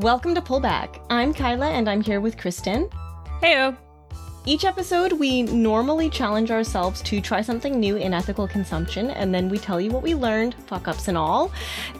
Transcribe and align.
Welcome 0.00 0.34
to 0.36 0.40
Pullback. 0.40 0.98
I'm 1.10 1.34
Kyla 1.34 1.68
and 1.68 1.86
I'm 1.86 2.00
here 2.00 2.22
with 2.22 2.38
Kristen. 2.38 2.88
Heyo. 3.42 3.76
Each 4.46 4.64
episode, 4.64 5.12
we 5.12 5.42
normally 5.42 6.08
challenge 6.08 6.50
ourselves 6.50 7.02
to 7.02 7.20
try 7.20 7.42
something 7.42 7.78
new 7.78 7.96
in 7.96 8.14
ethical 8.14 8.48
consumption, 8.48 9.10
and 9.10 9.34
then 9.34 9.50
we 9.50 9.58
tell 9.58 9.78
you 9.78 9.90
what 9.90 10.02
we 10.02 10.14
learned, 10.14 10.54
fuck 10.66 10.88
ups 10.88 11.08
and 11.08 11.18
all. 11.18 11.52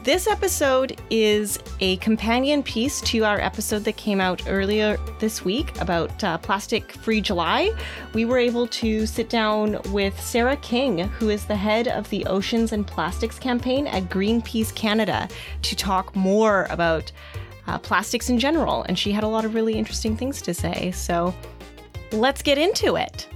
This 0.03 0.25
episode 0.25 0.99
is 1.11 1.59
a 1.79 1.97
companion 1.97 2.63
piece 2.63 3.01
to 3.01 3.23
our 3.23 3.39
episode 3.39 3.83
that 3.83 3.97
came 3.97 4.19
out 4.19 4.41
earlier 4.47 4.97
this 5.19 5.45
week 5.45 5.79
about 5.79 6.23
uh, 6.23 6.39
Plastic 6.39 6.93
Free 6.93 7.21
July. 7.21 7.69
We 8.15 8.25
were 8.25 8.39
able 8.39 8.65
to 8.65 9.05
sit 9.05 9.29
down 9.29 9.79
with 9.91 10.19
Sarah 10.19 10.57
King, 10.57 10.97
who 10.97 11.29
is 11.29 11.45
the 11.45 11.55
head 11.55 11.87
of 11.87 12.09
the 12.09 12.25
Oceans 12.25 12.71
and 12.71 12.87
Plastics 12.87 13.37
campaign 13.37 13.85
at 13.85 14.09
Greenpeace 14.09 14.73
Canada, 14.73 15.29
to 15.61 15.75
talk 15.75 16.15
more 16.15 16.65
about 16.71 17.11
uh, 17.67 17.77
plastics 17.79 18.29
in 18.29 18.39
general. 18.39 18.83
And 18.83 18.97
she 18.97 19.11
had 19.11 19.23
a 19.23 19.27
lot 19.27 19.45
of 19.45 19.55
really 19.55 19.73
interesting 19.73 20.15
things 20.17 20.41
to 20.43 20.53
say. 20.53 20.91
So, 20.91 21.33
let's 22.11 22.41
get 22.41 22.57
into 22.57 22.95
it. 22.95 23.27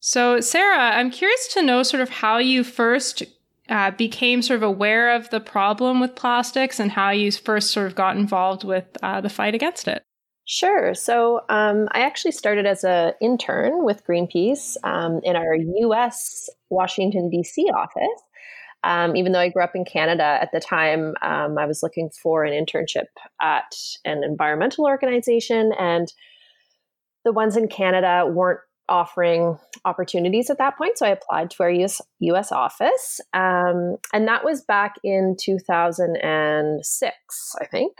So, 0.00 0.40
Sarah, 0.40 0.96
I'm 0.96 1.10
curious 1.10 1.48
to 1.54 1.62
know 1.62 1.82
sort 1.82 2.02
of 2.02 2.10
how 2.10 2.38
you 2.38 2.62
first 2.62 3.22
uh, 3.68 3.90
became 3.92 4.42
sort 4.42 4.58
of 4.58 4.62
aware 4.62 5.14
of 5.14 5.30
the 5.30 5.40
problem 5.40 6.00
with 6.00 6.14
plastics 6.14 6.78
and 6.78 6.92
how 6.92 7.10
you 7.10 7.32
first 7.32 7.70
sort 7.70 7.86
of 7.86 7.94
got 7.94 8.16
involved 8.16 8.64
with 8.64 8.84
uh, 9.02 9.20
the 9.20 9.30
fight 9.30 9.54
against 9.54 9.88
it. 9.88 10.04
Sure. 10.46 10.94
So 10.94 11.40
um, 11.48 11.88
I 11.92 12.00
actually 12.00 12.32
started 12.32 12.66
as 12.66 12.84
an 12.84 13.14
intern 13.20 13.82
with 13.82 14.06
Greenpeace 14.06 14.76
um, 14.84 15.20
in 15.24 15.36
our 15.36 15.54
U.S. 15.54 16.50
Washington 16.68 17.30
D.C. 17.30 17.62
office, 17.74 18.22
um, 18.84 19.16
even 19.16 19.32
though 19.32 19.40
I 19.40 19.48
grew 19.48 19.64
up 19.64 19.74
in 19.74 19.84
Canada 19.84 20.38
at 20.40 20.52
the 20.52 20.60
time, 20.60 21.14
um, 21.22 21.58
I 21.58 21.66
was 21.66 21.82
looking 21.82 22.10
for 22.10 22.44
an 22.44 22.52
internship 22.52 23.06
at 23.40 23.74
an 24.04 24.22
environmental 24.22 24.84
organization, 24.84 25.72
and 25.78 26.12
the 27.24 27.32
ones 27.32 27.56
in 27.56 27.68
Canada 27.68 28.30
weren't 28.30 28.60
offering 28.88 29.58
opportunities 29.86 30.50
at 30.50 30.58
that 30.58 30.76
point. 30.76 30.98
So 30.98 31.06
I 31.06 31.10
applied 31.10 31.50
to 31.52 31.62
our 31.62 31.70
US, 31.70 32.02
US 32.20 32.52
office, 32.52 33.20
um, 33.32 33.96
and 34.12 34.28
that 34.28 34.44
was 34.44 34.60
back 34.60 34.96
in 35.02 35.36
2006, 35.40 37.56
I 37.60 37.66
think. 37.66 37.96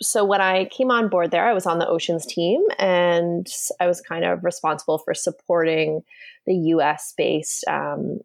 So 0.00 0.24
when 0.24 0.40
I 0.40 0.64
came 0.66 0.90
on 0.90 1.08
board 1.08 1.30
there, 1.30 1.48
I 1.48 1.52
was 1.52 1.66
on 1.66 1.78
the 1.78 1.88
oceans 1.88 2.26
team, 2.26 2.62
and 2.78 3.46
I 3.80 3.86
was 3.88 4.00
kind 4.00 4.24
of 4.24 4.44
responsible 4.44 4.98
for 4.98 5.14
supporting 5.14 6.02
the 6.46 6.54
US 6.54 7.12
based 7.16 7.64
um, 7.68 8.20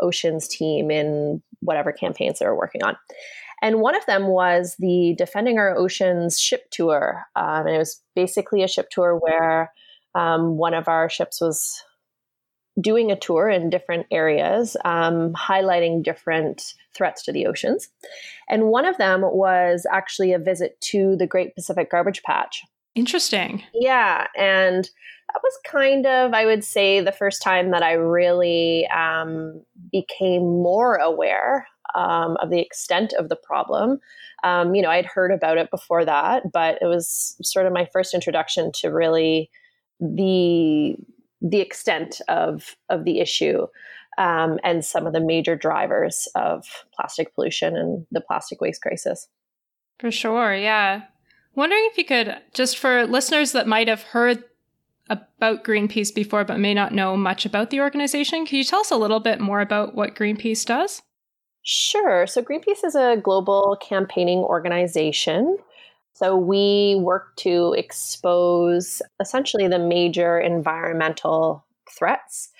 oceans 0.00 0.48
team 0.48 0.90
in 0.90 1.42
whatever 1.60 1.92
campaigns 1.92 2.38
they 2.38 2.46
were 2.46 2.56
working 2.56 2.82
on. 2.82 2.96
And 3.62 3.80
one 3.80 3.94
of 3.94 4.06
them 4.06 4.26
was 4.26 4.76
the 4.78 5.14
Defending 5.18 5.58
Our 5.58 5.76
Oceans 5.76 6.38
ship 6.38 6.70
tour. 6.70 7.24
Um, 7.36 7.66
and 7.66 7.76
it 7.76 7.78
was 7.78 8.00
basically 8.16 8.62
a 8.62 8.68
ship 8.68 8.88
tour 8.90 9.18
where 9.18 9.72
um, 10.14 10.56
one 10.56 10.74
of 10.74 10.88
our 10.88 11.10
ships 11.10 11.40
was 11.40 11.82
doing 12.80 13.10
a 13.10 13.18
tour 13.18 13.48
in 13.48 13.68
different 13.68 14.06
areas, 14.10 14.76
um, 14.84 15.32
highlighting 15.34 16.02
different 16.02 16.74
threats 16.96 17.22
to 17.24 17.32
the 17.32 17.46
oceans. 17.46 17.88
And 18.48 18.68
one 18.68 18.86
of 18.86 18.96
them 18.96 19.22
was 19.22 19.86
actually 19.92 20.32
a 20.32 20.38
visit 20.38 20.80
to 20.82 21.16
the 21.16 21.26
Great 21.26 21.54
Pacific 21.54 21.90
Garbage 21.90 22.22
Patch. 22.22 22.62
Interesting. 22.94 23.62
Yeah. 23.74 24.26
And 24.36 24.88
that 25.32 25.40
was 25.42 25.58
kind 25.64 26.06
of, 26.06 26.32
I 26.32 26.44
would 26.44 26.64
say, 26.64 27.00
the 27.00 27.12
first 27.12 27.42
time 27.42 27.70
that 27.70 27.82
I 27.82 27.92
really 27.92 28.86
um, 28.88 29.62
became 29.92 30.42
more 30.42 30.96
aware 30.96 31.66
um, 31.94 32.36
of 32.42 32.50
the 32.50 32.60
extent 32.60 33.12
of 33.12 33.28
the 33.28 33.36
problem. 33.36 34.00
Um, 34.42 34.74
you 34.74 34.82
know, 34.82 34.90
I'd 34.90 35.06
heard 35.06 35.30
about 35.30 35.58
it 35.58 35.70
before 35.70 36.04
that, 36.04 36.50
but 36.52 36.78
it 36.80 36.86
was 36.86 37.36
sort 37.42 37.66
of 37.66 37.72
my 37.72 37.86
first 37.92 38.14
introduction 38.14 38.72
to 38.76 38.88
really 38.88 39.50
the 40.00 40.96
the 41.42 41.60
extent 41.60 42.20
of 42.28 42.76
of 42.88 43.04
the 43.04 43.20
issue 43.20 43.66
um, 44.18 44.58
and 44.64 44.84
some 44.84 45.06
of 45.06 45.12
the 45.12 45.20
major 45.20 45.56
drivers 45.56 46.28
of 46.34 46.66
plastic 46.94 47.34
pollution 47.34 47.76
and 47.76 48.06
the 48.10 48.20
plastic 48.20 48.60
waste 48.60 48.82
crisis. 48.82 49.28
For 49.98 50.10
sure, 50.10 50.54
yeah. 50.54 51.02
Wondering 51.54 51.86
if 51.90 51.98
you 51.98 52.04
could, 52.04 52.36
just 52.54 52.78
for 52.78 53.06
listeners 53.06 53.52
that 53.52 53.66
might 53.66 53.88
have 53.88 54.02
heard 54.02 54.44
about 55.10 55.64
Greenpeace 55.64 56.14
before 56.14 56.44
but 56.44 56.58
may 56.58 56.72
not 56.72 56.94
know 56.94 57.16
much 57.16 57.44
about 57.44 57.70
the 57.70 57.80
organization. 57.80 58.46
Can 58.46 58.58
you 58.58 58.64
tell 58.64 58.80
us 58.80 58.90
a 58.90 58.96
little 58.96 59.20
bit 59.20 59.40
more 59.40 59.60
about 59.60 59.94
what 59.94 60.14
Greenpeace 60.14 60.64
does? 60.64 61.02
Sure. 61.62 62.26
So, 62.26 62.42
Greenpeace 62.42 62.84
is 62.84 62.94
a 62.94 63.18
global 63.22 63.76
campaigning 63.82 64.38
organization. 64.38 65.58
So, 66.14 66.36
we 66.36 66.96
work 67.00 67.36
to 67.38 67.74
expose 67.76 69.02
essentially 69.20 69.68
the 69.68 69.78
major 69.78 70.40
environmental 70.40 71.66
threats 71.98 72.50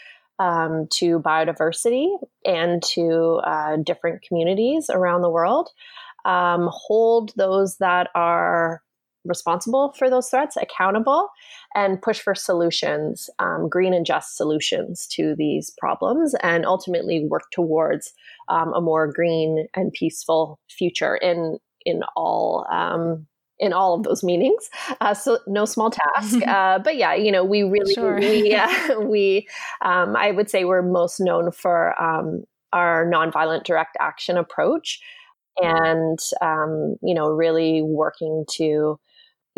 um, 0.41 0.88
to 0.94 1.21
biodiversity 1.21 2.09
and 2.44 2.82
to 2.82 3.41
uh, 3.44 3.77
different 3.77 4.22
communities 4.22 4.91
around 4.91 5.21
the 5.21 5.31
world, 5.31 5.69
um, 6.25 6.69
hold 6.72 7.32
those 7.37 7.77
that 7.77 8.09
are 8.15 8.82
responsible 9.25 9.94
for 9.98 10.08
those 10.08 10.28
threats 10.28 10.56
accountable 10.56 11.28
and 11.75 12.00
push 12.00 12.20
for 12.20 12.34
solutions, 12.34 13.28
um, 13.38 13.69
green 13.69 13.94
and 13.94 14.06
just 14.06 14.36
solutions 14.36 15.06
to 15.12 15.34
these 15.36 15.70
problems, 15.78 16.34
and 16.42 16.64
ultimately 16.64 17.26
work 17.26 17.50
towards 17.53 18.12
um, 18.48 18.72
a 18.75 18.81
more 18.81 19.12
green 19.12 19.66
and 19.75 19.92
peaceful 19.92 20.58
future 20.69 21.16
in 21.16 21.58
in 21.84 22.03
all 22.16 22.66
um, 22.70 23.26
in 23.60 23.72
all 23.72 23.94
of 23.94 24.03
those 24.03 24.25
meanings. 24.25 24.69
Uh, 25.00 25.14
so 25.14 25.38
no 25.47 25.64
small 25.64 25.91
task, 25.91 26.42
uh, 26.47 26.78
but 26.78 26.97
yeah, 26.97 27.14
you 27.14 27.31
know, 27.31 27.44
we 27.44 27.62
really 27.62 27.94
sure. 27.94 28.19
we 28.19 28.54
uh, 28.54 29.00
we 29.00 29.47
um, 29.84 30.16
I 30.16 30.32
would 30.32 30.50
say 30.50 30.64
we're 30.64 30.82
most 30.82 31.20
known 31.20 31.52
for 31.52 32.00
um, 32.02 32.44
our 32.72 33.04
nonviolent 33.06 33.64
direct 33.64 33.97
action 34.00 34.37
approach, 34.37 35.00
and 35.58 36.19
um, 36.41 36.97
you 37.02 37.14
know, 37.14 37.28
really 37.28 37.82
working 37.82 38.44
to 38.52 38.98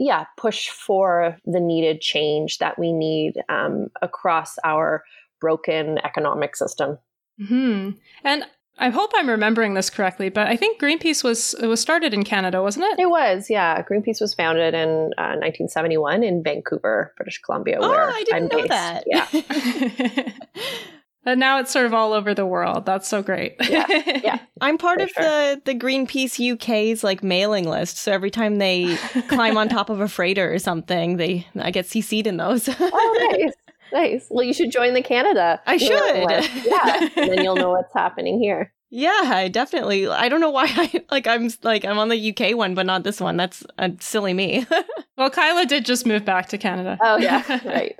yeah, 0.02 0.24
push 0.36 0.68
for 0.68 1.36
the 1.44 1.60
needed 1.60 2.00
change 2.00 2.58
that 2.58 2.78
we 2.78 2.92
need 2.92 3.34
um, 3.48 3.88
across 4.02 4.56
our 4.64 5.04
broken 5.40 5.98
economic 5.98 6.56
system. 6.56 6.98
Hmm. 7.38 7.90
And 8.24 8.44
I 8.78 8.88
hope 8.88 9.12
I'm 9.14 9.28
remembering 9.28 9.74
this 9.74 9.91
correctly, 9.91 10.28
but 10.28 10.48
I 10.48 10.56
think 10.56 10.80
Greenpeace 10.80 11.22
was 11.22 11.54
was 11.62 11.80
started 11.80 12.12
in 12.12 12.24
Canada, 12.24 12.62
wasn't 12.62 12.86
it? 12.86 13.00
It 13.00 13.10
was, 13.10 13.48
yeah. 13.48 13.80
Greenpeace 13.82 14.20
was 14.20 14.34
founded 14.34 14.74
in 14.74 14.88
uh, 15.18 15.38
1971 15.38 16.24
in 16.24 16.42
Vancouver, 16.42 17.12
British 17.16 17.41
Columbia. 17.42 17.78
Oh, 17.80 17.88
where 17.88 18.10
I 18.10 18.24
didn't 18.24 18.34
I'm 18.34 18.48
know 18.48 18.66
based. 18.66 18.70
that. 18.70 19.04
Yeah. 19.06 20.32
And 21.25 21.38
now 21.38 21.60
it's 21.60 21.71
sort 21.71 21.87
of 21.87 21.94
all 21.94 22.12
over 22.12 22.34
the 22.34 22.44
world. 22.47 22.84
That's 22.84 23.06
so 23.09 23.22
great. 23.22 23.55
yeah, 23.69 23.87
yeah. 24.22 24.38
I'm 24.60 24.77
part 24.77 24.99
For 24.99 25.05
of 25.05 25.10
sure. 25.10 25.22
the 25.25 25.62
the 25.66 25.75
Greenpeace 25.75 26.38
UK's 26.55 27.05
like 27.05 27.22
mailing 27.22 27.69
list. 27.69 27.97
So 27.99 28.12
every 28.12 28.31
time 28.31 28.59
they 28.59 28.97
climb 29.28 29.56
on 29.56 29.69
top 29.69 29.88
of 29.88 30.00
a 30.00 30.09
freighter 30.09 30.53
or 30.53 30.59
something, 30.59 31.16
they 31.19 31.47
I 31.56 31.71
get 31.71 31.87
CC'd 31.87 32.27
in 32.27 32.37
those. 32.38 32.69
oh, 32.69 33.28
nice. 33.38 33.53
Nice. 33.93 34.27
Well, 34.31 34.43
you 34.43 34.55
should 34.55 34.72
join 34.72 34.94
the 34.94 35.03
Canada. 35.03 35.60
I 35.66 35.77
should. 35.77 35.91
list. 36.27 36.50
Yeah. 36.65 37.09
and 37.15 37.31
then 37.31 37.44
you'll 37.44 37.56
know 37.56 37.72
what's 37.72 37.93
happening 37.93 38.39
here. 38.41 38.72
Yeah, 38.94 39.22
I 39.25 39.48
definitely. 39.48 40.06
I 40.06 40.28
don't 40.28 40.41
know 40.41 40.50
why 40.50 40.66
I 40.69 41.03
like 41.10 41.26
I'm 41.26 41.48
like 41.62 41.86
I'm 41.86 41.98
on 41.98 42.10
the 42.10 42.36
UK 42.36 42.54
one, 42.54 42.75
but 42.75 42.84
not 42.84 43.04
this 43.04 43.22
one. 43.22 43.38
That's 43.38 43.64
uh, 43.78 43.88
silly 44.00 44.34
me. 44.34 44.66
well, 45.16 45.30
Kyla 45.30 45.64
did 45.64 45.86
just 45.86 46.04
move 46.04 46.26
back 46.26 46.50
to 46.50 46.58
Canada. 46.58 46.98
Oh, 47.00 47.16
yeah. 47.16 47.42
Right. 47.66 47.97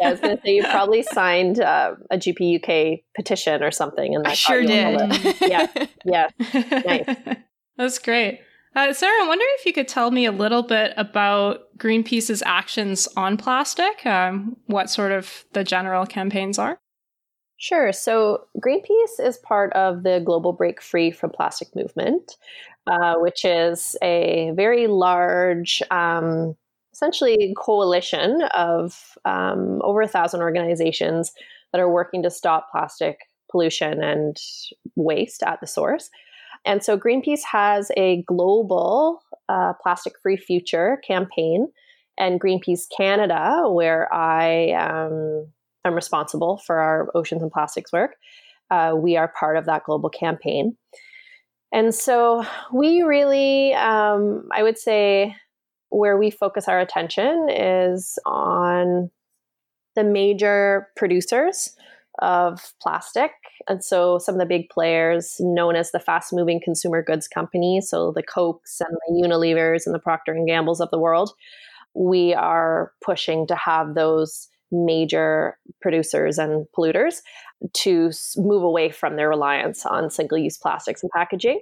Yeah, 0.00 0.08
I 0.08 0.10
was 0.10 0.20
going 0.20 0.36
to 0.36 0.42
say 0.42 0.56
you 0.56 0.64
probably 0.64 1.02
signed 1.12 1.60
uh, 1.60 1.94
a 2.10 2.16
GP 2.16 2.56
UK 2.60 3.04
petition 3.14 3.62
or 3.62 3.70
something. 3.70 4.16
And 4.16 4.26
I 4.26 4.30
that 4.30 4.36
sure 4.36 4.62
got 4.62 4.68
you 4.68 4.98
on 4.98 5.08
the 5.10 5.18
did. 5.18 5.40
Yeah. 5.42 5.66
Yeah. 6.04 6.28
Nice. 6.86 7.36
That's 7.76 7.98
great. 8.00 8.40
Uh, 8.74 8.92
Sarah, 8.92 9.22
I'm 9.22 9.28
wondering 9.28 9.50
if 9.60 9.66
you 9.66 9.72
could 9.72 9.86
tell 9.86 10.10
me 10.10 10.24
a 10.24 10.32
little 10.32 10.62
bit 10.64 10.92
about 10.96 11.76
Greenpeace's 11.76 12.42
actions 12.44 13.06
on 13.16 13.36
plastic, 13.36 14.04
um, 14.06 14.56
what 14.66 14.90
sort 14.90 15.12
of 15.12 15.44
the 15.52 15.62
general 15.62 16.04
campaigns 16.04 16.58
are. 16.58 16.80
Sure. 17.62 17.92
So 17.92 18.48
Greenpeace 18.58 19.20
is 19.24 19.38
part 19.38 19.72
of 19.74 20.02
the 20.02 20.20
Global 20.24 20.52
Break 20.52 20.82
Free 20.82 21.12
from 21.12 21.30
Plastic 21.30 21.68
movement, 21.76 22.36
uh, 22.88 23.14
which 23.18 23.44
is 23.44 23.94
a 24.02 24.50
very 24.56 24.88
large, 24.88 25.80
um, 25.92 26.56
essentially 26.92 27.54
coalition 27.56 28.42
of 28.52 29.16
um, 29.24 29.80
over 29.84 30.02
a 30.02 30.08
thousand 30.08 30.40
organizations 30.40 31.30
that 31.70 31.80
are 31.80 31.88
working 31.88 32.20
to 32.24 32.30
stop 32.30 32.68
plastic 32.72 33.20
pollution 33.48 34.02
and 34.02 34.38
waste 34.96 35.44
at 35.44 35.60
the 35.60 35.68
source. 35.68 36.10
And 36.64 36.82
so 36.82 36.98
Greenpeace 36.98 37.44
has 37.44 37.92
a 37.96 38.22
global 38.22 39.22
uh, 39.48 39.74
plastic 39.80 40.14
free 40.20 40.36
future 40.36 41.00
campaign, 41.06 41.68
and 42.18 42.40
Greenpeace 42.40 42.86
Canada, 42.96 43.68
where 43.68 44.12
I 44.12 44.72
um, 44.72 45.46
am 45.84 45.94
responsible 45.94 46.58
for 46.58 46.78
our 46.78 47.08
oceans 47.14 47.42
and 47.42 47.50
plastics 47.50 47.92
work. 47.92 48.16
Uh, 48.70 48.94
we 48.96 49.16
are 49.16 49.28
part 49.28 49.56
of 49.56 49.66
that 49.66 49.84
global 49.84 50.08
campaign. 50.08 50.76
And 51.72 51.94
so 51.94 52.44
we 52.72 53.02
really, 53.02 53.74
um, 53.74 54.48
I 54.52 54.62
would 54.62 54.78
say, 54.78 55.34
where 55.88 56.16
we 56.16 56.30
focus 56.30 56.68
our 56.68 56.80
attention 56.80 57.48
is 57.50 58.18
on 58.24 59.10
the 59.94 60.04
major 60.04 60.88
producers 60.96 61.76
of 62.20 62.72
plastic. 62.80 63.32
And 63.68 63.82
so 63.82 64.18
some 64.18 64.34
of 64.34 64.38
the 64.38 64.46
big 64.46 64.68
players 64.70 65.36
known 65.40 65.76
as 65.76 65.92
the 65.92 66.00
fast 66.00 66.32
moving 66.32 66.60
consumer 66.62 67.02
goods 67.02 67.28
companies, 67.28 67.88
so 67.88 68.12
the 68.12 68.22
Cokes 68.22 68.80
and 68.80 68.96
the 69.08 69.26
Unilevers 69.26 69.86
and 69.86 69.94
the 69.94 69.98
Procter 69.98 70.32
and 70.32 70.46
Gambles 70.46 70.80
of 70.80 70.90
the 70.90 70.98
world, 70.98 71.32
we 71.94 72.34
are 72.34 72.92
pushing 73.02 73.46
to 73.46 73.54
have 73.54 73.94
those 73.94 74.48
major 74.72 75.58
producers 75.80 76.38
and 76.38 76.66
polluters 76.76 77.20
to 77.74 78.10
move 78.36 78.62
away 78.62 78.90
from 78.90 79.16
their 79.16 79.28
reliance 79.28 79.86
on 79.86 80.10
single 80.10 80.38
use 80.38 80.56
plastics 80.56 81.02
and 81.02 81.10
packaging 81.12 81.60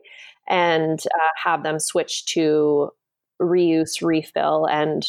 and 0.49 1.01
uh, 1.15 1.29
have 1.43 1.62
them 1.62 1.79
switch 1.79 2.25
to 2.27 2.91
reuse, 3.41 4.03
refill, 4.03 4.67
and 4.67 5.09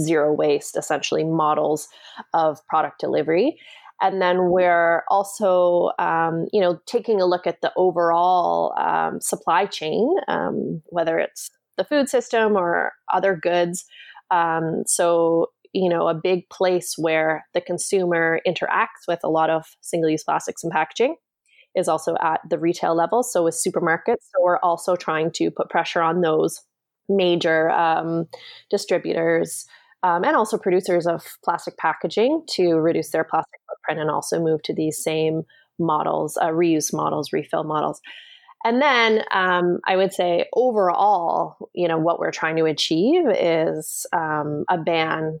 zero 0.00 0.32
waste 0.32 0.76
essentially 0.76 1.24
models 1.24 1.88
of 2.32 2.64
product 2.66 3.00
delivery. 3.00 3.58
And 4.00 4.20
then 4.20 4.50
we're 4.50 5.04
also 5.08 5.90
um, 5.98 6.46
you 6.52 6.60
know 6.60 6.80
taking 6.86 7.20
a 7.20 7.26
look 7.26 7.46
at 7.46 7.60
the 7.60 7.72
overall 7.76 8.74
um, 8.78 9.20
supply 9.20 9.66
chain 9.66 10.14
um, 10.28 10.82
whether 10.86 11.18
it's 11.18 11.50
the 11.78 11.84
food 11.84 12.08
system 12.08 12.56
or 12.56 12.92
other 13.12 13.36
goods. 13.36 13.84
Um, 14.30 14.82
so 14.86 15.48
you 15.72 15.88
know 15.88 16.08
a 16.08 16.14
big 16.14 16.48
place 16.50 16.94
where 16.96 17.46
the 17.54 17.60
consumer 17.60 18.40
interacts 18.46 19.06
with 19.08 19.20
a 19.24 19.30
lot 19.30 19.50
of 19.50 19.64
single-use 19.80 20.24
plastics 20.24 20.62
and 20.62 20.72
packaging 20.72 21.16
is 21.74 21.88
also 21.88 22.14
at 22.20 22.40
the 22.48 22.58
retail 22.58 22.94
level 22.94 23.22
so 23.22 23.44
with 23.44 23.54
supermarkets 23.54 24.28
so 24.30 24.42
we're 24.42 24.58
also 24.58 24.96
trying 24.96 25.30
to 25.30 25.50
put 25.50 25.70
pressure 25.70 26.02
on 26.02 26.20
those 26.20 26.60
major 27.08 27.70
um, 27.70 28.26
distributors 28.70 29.66
um, 30.02 30.24
and 30.24 30.36
also 30.36 30.58
producers 30.58 31.06
of 31.06 31.24
plastic 31.44 31.76
packaging 31.76 32.42
to 32.48 32.74
reduce 32.74 33.10
their 33.10 33.24
plastic 33.24 33.60
footprint 33.68 34.00
and 34.00 34.10
also 34.10 34.40
move 34.40 34.62
to 34.64 34.74
these 34.74 35.02
same 35.02 35.42
models, 35.78 36.36
uh, 36.36 36.48
reuse 36.48 36.92
models, 36.92 37.32
refill 37.32 37.64
models. 37.64 38.00
And 38.64 38.80
then 38.80 39.24
um, 39.32 39.78
I 39.86 39.96
would 39.96 40.12
say 40.12 40.46
overall, 40.54 41.56
you 41.74 41.88
know, 41.88 41.98
what 41.98 42.18
we're 42.18 42.30
trying 42.30 42.56
to 42.56 42.64
achieve 42.64 43.24
is 43.28 44.06
um, 44.12 44.64
a 44.68 44.78
ban, 44.78 45.40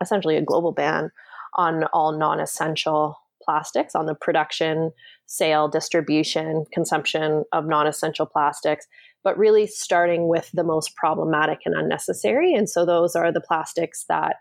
essentially 0.00 0.36
a 0.36 0.42
global 0.42 0.72
ban 0.72 1.10
on 1.54 1.84
all 1.92 2.16
non-essential 2.16 3.16
plastics, 3.42 3.94
on 3.94 4.06
the 4.06 4.14
production, 4.14 4.92
sale, 5.26 5.68
distribution, 5.68 6.64
consumption 6.72 7.44
of 7.52 7.66
non-essential 7.66 8.26
plastics, 8.26 8.86
but 9.24 9.38
really 9.38 9.66
starting 9.66 10.28
with 10.28 10.50
the 10.52 10.64
most 10.64 10.94
problematic 10.96 11.60
and 11.64 11.74
unnecessary. 11.74 12.54
And 12.54 12.68
so 12.68 12.84
those 12.84 13.16
are 13.16 13.32
the 13.32 13.40
plastics 13.40 14.04
that 14.08 14.36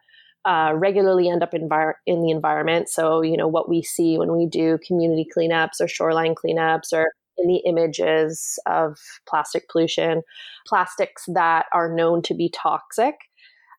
uh, 0.46 0.74
regularly 0.76 1.30
end 1.30 1.44
up 1.44 1.54
in, 1.54 1.70
in 2.06 2.22
the 2.22 2.32
environment. 2.32 2.90
So, 2.90 3.22
you 3.22 3.38
know, 3.38 3.48
what 3.48 3.70
we 3.70 3.82
see 3.82 4.18
when 4.18 4.36
we 4.36 4.46
do 4.46 4.78
community 4.86 5.26
cleanups 5.36 5.82
or 5.82 5.88
shoreline 5.88 6.36
cleanups 6.36 6.94
or 6.94 7.12
in 7.38 7.48
the 7.48 7.62
images 7.66 8.60
of 8.66 8.98
plastic 9.28 9.70
pollution, 9.70 10.24
plastics 10.66 11.26
that 11.34 11.66
are 11.74 11.94
known 11.94 12.22
to 12.24 12.34
be 12.34 12.50
toxic 12.50 13.16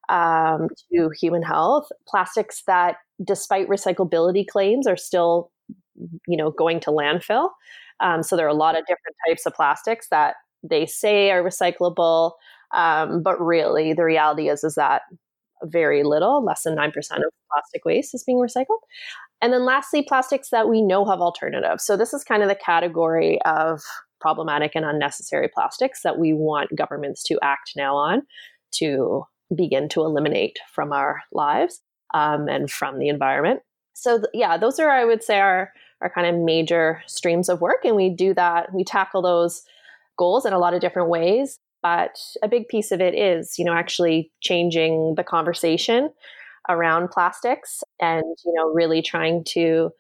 um, 0.09 0.69
to 0.93 1.11
human 1.21 1.43
health, 1.43 1.89
plastics 2.07 2.63
that, 2.67 2.97
despite 3.25 3.69
recyclability 3.69 4.47
claims, 4.47 4.87
are 4.87 4.97
still, 4.97 5.51
you 6.27 6.37
know, 6.37 6.51
going 6.51 6.81
to 6.81 6.91
landfill. 6.91 7.51
Um, 8.01 8.23
so 8.23 8.37
there 8.37 8.47
are 8.47 8.51
a 8.51 8.55
lot 8.55 8.79
of 8.79 8.85
different 8.87 9.17
types 9.29 9.47
of 9.47 9.55
plastics 9.55 10.09
that 10.11 10.37
they 10.63 10.87
say 10.87 11.31
are 11.31 11.43
recyclable, 11.43 12.33
um, 12.75 13.23
but 13.23 13.41
really 13.41 13.93
the 13.93 14.05
reality 14.05 14.49
is 14.49 14.65
is 14.65 14.75
that 14.75 15.03
very 15.65 16.05
little, 16.05 16.45
less 16.45 16.63
than 16.63 16.77
9% 16.77 16.87
of 16.87 17.33
plastic 17.53 17.85
waste 17.85 18.15
is 18.15 18.25
being 18.25 18.39
recycled. 18.39 18.79
And 19.41 19.53
then 19.53 19.65
lastly, 19.65 20.03
plastics 20.03 20.51
that 20.51 20.69
we 20.69 20.83
know 20.83 21.05
have 21.05 21.21
alternatives. 21.21 21.85
So 21.85 21.97
this 21.97 22.13
is 22.13 22.25
kind 22.25 22.43
of 22.43 22.49
the 22.49 22.55
category 22.55 23.41
of 23.43 23.81
problematic 24.21 24.73
and 24.75 24.85
unnecessary 24.85 25.49
plastics 25.53 26.03
that 26.03 26.19
we 26.19 26.33
want 26.33 26.75
governments 26.77 27.23
to 27.25 27.39
act 27.43 27.73
now 27.77 27.97
on 27.97 28.23
to 28.73 29.25
begin 29.55 29.89
to 29.91 30.01
eliminate 30.01 30.59
from 30.73 30.93
our 30.93 31.23
lives 31.33 31.81
um, 32.15 32.49
and 32.49 32.71
from 32.71 32.99
the 32.99 33.09
environment. 33.09 33.61
So 33.95 34.19
th- 34.19 34.31
yeah, 34.35 34.57
those 34.57 34.79
are 34.79 34.91
I 34.91 35.05
would 35.05 35.23
say 35.23 35.39
our 35.41 35.73
our 36.01 36.11
kind 36.11 36.27
of 36.27 36.41
major 36.43 37.03
streams 37.07 37.49
of 37.49 37.61
work, 37.61 37.85
and 37.85 37.97
we 37.97 38.09
do 38.11 38.33
that. 38.35 38.73
We 38.73 38.85
tackle 38.85 39.23
those 39.23 39.63
goals 40.17 40.45
in 40.47 40.53
a 40.53 40.59
lot 40.59 40.75
of 40.75 40.81
different 40.81 41.09
ways. 41.09 41.59
But 41.83 42.19
a 42.43 42.49
big 42.49 42.69
piece 42.69 42.91
of 42.91 43.01
it 43.01 43.15
is, 43.15 43.59
you 43.59 43.65
know, 43.65 43.73
actually 43.73 44.33
changing 44.41 45.15
the 45.17 45.23
conversation 45.23 46.11
around 46.69 47.11
plastics 47.11 47.83
and, 48.01 48.25
you 48.45 48.53
know, 48.53 48.69
really 48.75 49.01
trying 49.01 49.45
to 49.45 49.91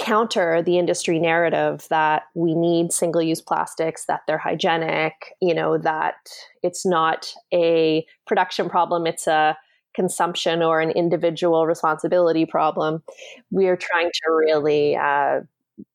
counter 0.00 0.62
the 0.62 0.78
industry 0.78 1.18
narrative 1.18 1.86
that 1.90 2.22
we 2.34 2.54
need 2.54 2.90
single 2.90 3.22
use 3.22 3.42
plastics, 3.42 4.06
that 4.06 4.22
they're 4.26 4.38
hygienic, 4.38 5.36
you 5.40 5.54
know, 5.54 5.76
that 5.76 6.14
it's 6.62 6.86
not 6.86 7.32
a 7.52 8.04
production 8.26 8.70
problem, 8.70 9.06
it's 9.06 9.26
a 9.26 9.56
consumption 9.94 10.62
or 10.62 10.80
an 10.80 10.90
individual 10.90 11.66
responsibility 11.66 12.46
problem. 12.46 13.02
We're 13.50 13.76
trying 13.76 14.10
to 14.10 14.32
really 14.32 14.96
uh, 14.96 15.40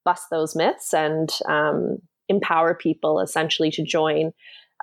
bust 0.03 0.25
those 0.29 0.55
myths 0.55 0.93
and 0.93 1.29
um, 1.47 1.97
empower 2.29 2.75
people 2.75 3.19
essentially 3.19 3.71
to 3.71 3.83
join 3.83 4.33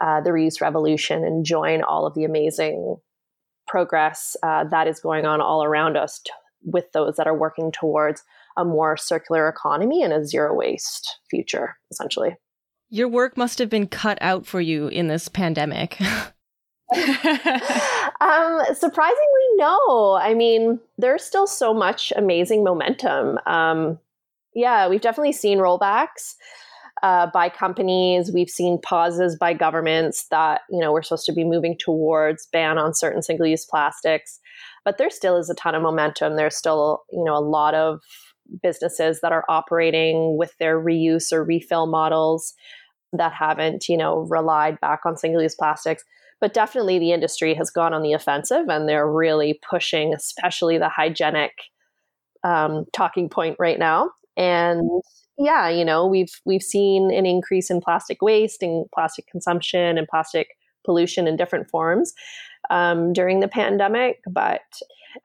uh, 0.00 0.20
the 0.20 0.30
reuse 0.30 0.60
revolution 0.60 1.24
and 1.24 1.44
join 1.44 1.82
all 1.82 2.06
of 2.06 2.14
the 2.14 2.24
amazing 2.24 2.96
progress 3.68 4.34
uh, 4.42 4.64
that 4.64 4.88
is 4.88 4.98
going 4.98 5.26
on 5.26 5.40
all 5.40 5.62
around 5.62 5.96
us 5.96 6.20
with 6.64 6.90
those 6.92 7.16
that 7.16 7.26
are 7.26 7.36
working 7.36 7.70
towards 7.70 8.22
a 8.56 8.64
more 8.64 8.96
circular 8.96 9.48
economy 9.48 10.02
and 10.02 10.12
a 10.12 10.24
zero 10.24 10.54
waste 10.54 11.18
future, 11.30 11.76
essentially. 11.90 12.36
Your 12.90 13.08
work 13.08 13.36
must 13.36 13.58
have 13.58 13.70
been 13.70 13.86
cut 13.86 14.18
out 14.20 14.46
for 14.46 14.60
you 14.60 14.88
in 14.88 15.08
this 15.08 15.28
pandemic. 15.28 15.98
um, 18.20 18.60
surprisingly, 18.74 19.48
no. 19.56 20.18
I 20.20 20.34
mean, 20.36 20.78
there's 20.98 21.24
still 21.24 21.46
so 21.46 21.72
much 21.72 22.12
amazing 22.16 22.64
momentum. 22.64 23.38
Um, 23.46 23.98
yeah, 24.54 24.88
we've 24.88 25.00
definitely 25.00 25.32
seen 25.32 25.58
rollbacks 25.58 26.34
uh, 27.02 27.28
by 27.32 27.48
companies. 27.48 28.30
We've 28.32 28.50
seen 28.50 28.78
pauses 28.80 29.36
by 29.36 29.54
governments 29.54 30.26
that 30.30 30.62
you 30.70 30.80
know 30.80 30.92
we're 30.92 31.02
supposed 31.02 31.26
to 31.26 31.32
be 31.32 31.44
moving 31.44 31.76
towards 31.78 32.46
ban 32.52 32.78
on 32.78 32.94
certain 32.94 33.22
single-use 33.22 33.64
plastics, 33.64 34.38
but 34.84 34.98
there 34.98 35.10
still 35.10 35.36
is 35.36 35.48
a 35.48 35.54
ton 35.54 35.74
of 35.74 35.82
momentum. 35.82 36.36
There's 36.36 36.56
still 36.56 37.02
you 37.10 37.24
know 37.24 37.36
a 37.36 37.40
lot 37.40 37.74
of 37.74 38.00
businesses 38.62 39.20
that 39.20 39.32
are 39.32 39.44
operating 39.48 40.36
with 40.36 40.56
their 40.58 40.80
reuse 40.80 41.32
or 41.32 41.44
refill 41.44 41.86
models 41.86 42.54
that 43.12 43.32
haven't 43.32 43.88
you 43.88 43.96
know 43.96 44.20
relied 44.20 44.80
back 44.80 45.00
on 45.04 45.16
single-use 45.16 45.54
plastics. 45.54 46.04
But 46.40 46.54
definitely, 46.54 46.98
the 46.98 47.12
industry 47.12 47.54
has 47.54 47.70
gone 47.70 47.94
on 47.94 48.02
the 48.02 48.14
offensive, 48.14 48.68
and 48.68 48.88
they're 48.88 49.10
really 49.10 49.60
pushing, 49.68 50.12
especially 50.12 50.76
the 50.76 50.88
hygienic 50.88 51.52
um, 52.42 52.84
talking 52.92 53.28
point 53.28 53.56
right 53.60 53.78
now. 53.78 54.10
And 54.36 54.82
yeah, 55.38 55.68
you 55.68 55.84
know, 55.84 56.06
we've 56.06 56.40
we've 56.44 56.62
seen 56.62 57.12
an 57.12 57.26
increase 57.26 57.70
in 57.70 57.80
plastic 57.80 58.22
waste 58.22 58.62
and 58.62 58.86
plastic 58.94 59.26
consumption 59.28 59.98
and 59.98 60.08
plastic 60.08 60.48
pollution 60.84 61.28
in 61.28 61.36
different 61.36 61.70
forms 61.70 62.12
um, 62.70 63.12
during 63.12 63.40
the 63.40 63.48
pandemic, 63.48 64.20
but 64.28 64.62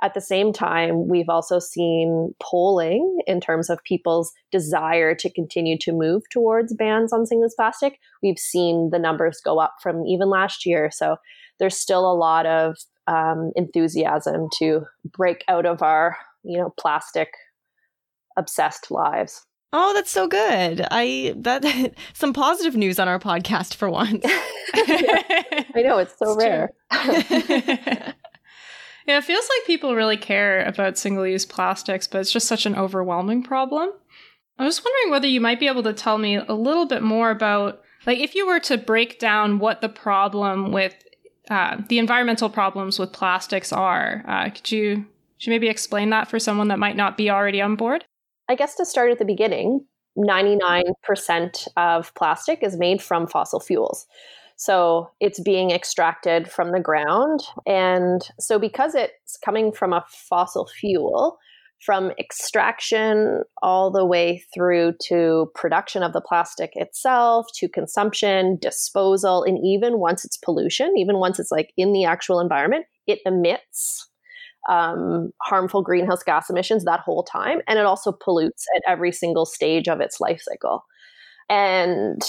at 0.02 0.14
the 0.14 0.22
same 0.22 0.54
time, 0.54 1.08
we've 1.08 1.30
also 1.30 1.60
seen 1.60 2.34
polling 2.42 3.20
in 3.28 3.40
terms 3.40 3.70
of 3.70 3.84
people's 3.84 4.32
desire 4.52 5.16
to 5.16 5.32
continue 5.32 5.78
to 5.80 5.92
move 5.92 6.24
towards 6.32 6.74
bans 6.74 7.14
on 7.14 7.26
single-use 7.26 7.56
plastic. 7.56 8.00
We've 8.22 8.40
seen 8.40 8.90
the 8.92 9.00
numbers 9.00 9.40
go 9.44 9.60
up 9.60 9.76
from 9.82 10.06
even 10.06 10.30
last 10.30 10.66
year. 10.66 10.90
So 10.92 11.18
there's 11.60 11.78
still 11.78 12.10
a 12.12 12.16
lot 12.16 12.46
of 12.46 12.78
um, 13.08 13.52
enthusiasm 13.56 14.48
to 14.60 14.82
break 15.06 15.44
out 15.48 15.66
of 15.66 15.82
our, 15.82 16.18
you 16.44 16.58
know, 16.58 16.74
plastic 16.78 17.30
obsessed 18.38 18.92
lives. 18.92 19.46
Oh, 19.74 19.94
that's 19.94 20.12
so 20.12 20.28
good. 20.28 20.86
I 20.92 21.34
that 21.38 21.94
some 22.14 22.34
positive 22.34 22.76
news 22.76 23.00
on 23.00 23.08
our 23.08 23.20
podcast 23.20 23.76
for 23.76 23.90
once. 23.90 24.24
I 24.74 25.66
know 25.76 25.98
it's 25.98 26.18
so 26.18 26.38
it's 26.40 26.44
rare. 26.44 26.72
yeah, 29.08 29.18
it 29.18 29.24
feels 29.24 29.48
like 29.50 29.66
people 29.66 29.96
really 29.96 30.18
care 30.18 30.64
about 30.66 30.98
single-use 30.98 31.46
plastics, 31.46 32.08
but 32.08 32.20
it's 32.20 32.32
just 32.32 32.48
such 32.48 32.66
an 32.66 32.76
overwhelming 32.76 33.42
problem. 33.42 33.92
I 34.60 34.66
was 34.66 34.84
wondering 34.84 35.12
whether 35.12 35.28
you 35.28 35.42
might 35.42 35.60
be 35.60 35.68
able 35.68 35.84
to 35.84 35.94
tell 35.94 36.18
me 36.18 36.36
a 36.36 36.54
little 36.54 36.86
bit 36.86 37.04
more 37.04 37.32
about 37.32 37.82
like 38.06 38.20
if 38.20 38.36
you 38.36 38.48
were 38.48 38.60
to 38.62 38.78
break 38.78 39.20
down 39.20 39.60
what 39.60 39.82
the 39.82 39.90
problem 39.90 40.72
with 40.72 40.96
uh, 41.50 41.78
the 41.88 42.00
environmental 42.00 42.50
problems 42.50 43.00
with 43.00 43.14
plastics 43.14 43.72
are. 43.72 44.24
Uh, 44.28 44.50
could 44.50 44.72
you 44.72 44.96
could 44.96 45.48
you 45.48 45.52
maybe 45.52 45.70
explain 45.70 46.10
that 46.10 46.28
for 46.28 46.40
someone 46.40 46.68
that 46.70 46.80
might 46.80 46.96
not 46.96 47.16
be 47.16 47.30
already 47.30 47.62
on 47.62 47.76
board? 47.76 48.06
I 48.50 48.56
guess 48.56 48.76
to 48.76 48.86
start 48.86 49.12
at 49.12 49.20
the 49.20 49.26
beginning, 49.26 49.86
99% 50.18 51.68
of 51.78 52.14
plastic 52.16 52.64
is 52.64 52.76
made 52.76 53.02
from 53.02 53.28
fossil 53.28 53.60
fuels. 53.60 54.08
So 54.58 55.12
it's 55.20 55.40
being 55.40 55.72
extracted 55.72 56.52
from 56.52 56.72
the 56.72 56.80
ground. 56.80 57.42
And 57.66 58.22
so, 58.40 58.60
because 58.60 58.96
it's 58.96 59.38
coming 59.46 59.72
from 59.72 59.94
a 59.94 60.04
fossil 60.10 60.68
fuel, 60.80 61.38
from 61.80 62.12
extraction 62.20 63.44
all 63.62 63.92
the 63.92 64.06
way 64.06 64.44
through 64.54 64.94
to 65.04 65.52
production 65.54 66.02
of 66.02 66.12
the 66.12 66.22
plastic 66.22 66.72
itself, 66.74 67.46
to 67.56 67.70
consumption, 67.70 68.58
disposal, 68.60 69.44
and 69.44 69.60
even 69.64 70.00
once 70.00 70.26
it's 70.26 70.38
pollution, 70.38 70.92
even 70.98 71.18
once 71.18 71.40
it's 71.40 71.52
like 71.52 71.72
in 71.78 71.94
the 71.94 72.04
actual 72.04 72.40
environment, 72.40 72.86
it 73.06 73.20
emits 73.28 74.10
um, 74.70 75.32
harmful 75.44 75.84
greenhouse 75.84 76.24
gas 76.24 76.50
emissions 76.50 76.84
that 76.84 77.00
whole 77.00 77.24
time. 77.24 77.60
And 77.68 77.78
it 77.78 77.86
also 77.86 78.12
pollutes 78.12 78.66
at 78.76 78.82
every 78.92 79.12
single 79.12 79.46
stage 79.46 79.88
of 79.88 80.02
its 80.02 80.20
life 80.20 80.42
cycle. 80.42 80.84
And 81.50 82.22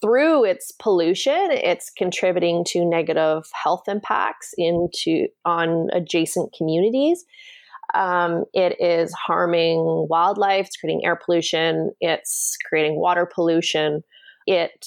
through 0.00 0.44
its 0.44 0.70
pollution, 0.70 1.50
it's 1.50 1.90
contributing 1.90 2.64
to 2.68 2.84
negative 2.84 3.48
health 3.52 3.88
impacts 3.88 4.54
into 4.56 5.26
on 5.44 5.88
adjacent 5.92 6.54
communities. 6.56 7.24
Um, 7.94 8.44
it 8.54 8.80
is 8.80 9.12
harming 9.12 10.06
wildlife. 10.08 10.66
It's 10.66 10.76
creating 10.76 11.04
air 11.04 11.16
pollution. 11.16 11.90
It's 12.00 12.56
creating 12.68 13.00
water 13.00 13.26
pollution. 13.26 14.04
It 14.46 14.86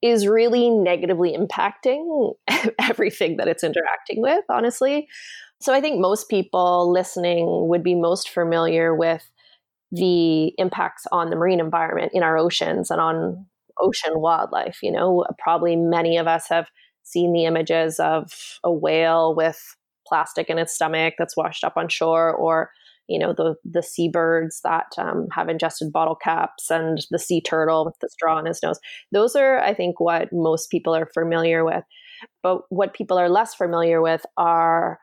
is 0.00 0.26
really 0.26 0.70
negatively 0.70 1.36
impacting 1.36 2.34
everything 2.78 3.36
that 3.36 3.48
it's 3.48 3.64
interacting 3.64 4.22
with, 4.22 4.44
honestly. 4.48 5.08
So 5.60 5.72
I 5.72 5.80
think 5.80 6.00
most 6.00 6.28
people 6.28 6.90
listening 6.90 7.68
would 7.68 7.84
be 7.84 7.94
most 7.94 8.30
familiar 8.30 8.94
with 8.94 9.28
the 9.92 10.48
impacts 10.58 11.06
on 11.12 11.30
the 11.30 11.36
marine 11.36 11.60
environment 11.60 12.12
in 12.14 12.22
our 12.22 12.38
oceans 12.38 12.90
and 12.90 13.00
on 13.00 13.46
ocean 13.80 14.12
wildlife. 14.16 14.78
You 14.82 14.90
know, 14.90 15.24
probably 15.38 15.76
many 15.76 16.16
of 16.16 16.26
us 16.26 16.48
have 16.48 16.68
seen 17.04 17.32
the 17.32 17.44
images 17.44 18.00
of 18.00 18.58
a 18.64 18.72
whale 18.72 19.34
with 19.34 19.60
plastic 20.08 20.48
in 20.48 20.58
its 20.58 20.74
stomach 20.74 21.14
that's 21.18 21.36
washed 21.36 21.62
up 21.62 21.76
on 21.76 21.88
shore, 21.88 22.32
or 22.32 22.70
you 23.06 23.18
know 23.18 23.34
the 23.34 23.54
the 23.64 23.82
seabirds 23.82 24.60
that 24.64 24.86
um, 24.96 25.28
have 25.32 25.48
ingested 25.48 25.92
bottle 25.92 26.16
caps, 26.16 26.70
and 26.70 27.06
the 27.10 27.18
sea 27.18 27.42
turtle 27.42 27.84
with 27.84 27.98
the 28.00 28.08
straw 28.08 28.38
in 28.38 28.46
his 28.46 28.62
nose. 28.62 28.80
Those 29.12 29.36
are, 29.36 29.60
I 29.60 29.74
think, 29.74 30.00
what 30.00 30.32
most 30.32 30.70
people 30.70 30.94
are 30.94 31.06
familiar 31.12 31.64
with. 31.64 31.84
But 32.42 32.62
what 32.70 32.94
people 32.94 33.18
are 33.18 33.28
less 33.28 33.54
familiar 33.54 34.00
with 34.00 34.24
are 34.36 34.98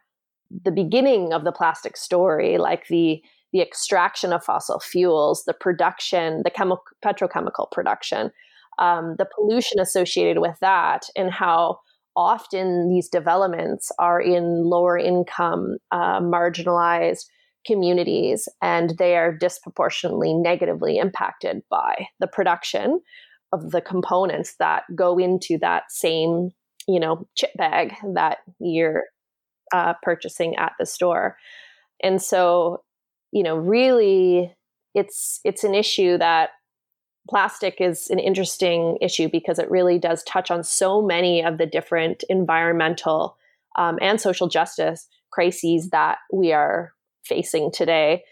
the 0.64 0.72
beginning 0.72 1.34
of 1.34 1.44
the 1.44 1.52
plastic 1.52 1.96
story, 1.98 2.58
like 2.58 2.88
the 2.88 3.22
the 3.52 3.62
extraction 3.62 4.34
of 4.34 4.44
fossil 4.44 4.80
fuels, 4.80 5.44
the 5.46 5.54
production, 5.54 6.42
the 6.44 6.52
chemical 6.52 6.84
petrochemical 7.04 7.70
production, 7.72 8.32
um, 8.78 9.16
the 9.18 9.28
pollution 9.36 9.80
associated 9.80 10.40
with 10.40 10.58
that, 10.62 11.06
and 11.16 11.32
how 11.32 11.80
often 12.16 12.90
these 12.90 13.08
developments 13.08 13.92
are 14.00 14.22
in 14.22 14.64
lower 14.64 14.98
income, 14.98 15.78
uh, 15.92 16.20
marginalized 16.20 17.26
communities, 17.66 18.48
and 18.62 18.98
they 18.98 19.16
are 19.16 19.36
disproportionately 19.36 20.34
negatively 20.34 20.98
impacted 20.98 21.62
by 21.70 22.08
the 22.20 22.28
production 22.28 23.00
of 23.52 23.72
the 23.72 23.82
components 23.82 24.56
that 24.60 24.84
go 24.96 25.18
into 25.18 25.58
that 25.60 25.84
same, 25.90 26.52
you 26.88 27.00
know, 27.00 27.28
chip 27.36 27.52
bag 27.56 27.94
that 28.14 28.40
you're 28.60 29.04
uh, 29.74 29.94
purchasing 30.02 30.56
at 30.56 30.74
the 30.80 30.86
store. 30.86 31.38
And 32.02 32.22
so, 32.22 32.84
you 33.32 33.44
know, 33.44 33.58
really, 33.58 34.54
it's 34.96 35.40
it's 35.44 35.64
an 35.64 35.76
issue 35.76 36.18
that 36.18 36.52
plastic 37.30 37.80
is 37.80 38.10
an 38.10 38.20
interesting 38.20 38.98
issue 39.02 39.30
because 39.32 39.60
it 39.60 39.70
really 39.70 40.00
does 40.00 40.24
touch 40.24 40.50
on 40.50 40.64
so 40.64 41.02
many 41.02 41.44
of 41.44 41.58
the 41.58 41.66
different 41.66 42.24
environmental 42.28 43.38
um, 43.78 44.00
and 44.02 44.20
social 44.20 44.48
justice 44.48 45.08
crises 45.32 45.90
that 45.92 46.18
we 46.34 46.52
are 46.52 46.92
facing 47.24 47.72
today 47.72 48.24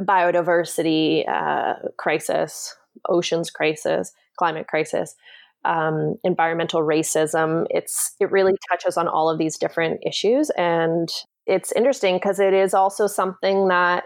biodiversity 0.00 1.28
uh, 1.28 1.74
crisis 1.98 2.76
oceans 3.08 3.50
crisis 3.50 4.12
climate 4.38 4.68
crisis 4.68 5.16
um, 5.64 6.16
environmental 6.24 6.82
racism. 6.82 7.66
It's 7.70 8.14
it 8.20 8.30
really 8.30 8.54
touches 8.70 8.96
on 8.96 9.08
all 9.08 9.30
of 9.30 9.38
these 9.38 9.56
different 9.58 10.00
issues, 10.06 10.50
and 10.50 11.08
it's 11.46 11.72
interesting 11.72 12.16
because 12.16 12.38
it 12.38 12.52
is 12.52 12.74
also 12.74 13.06
something 13.06 13.68
that 13.68 14.04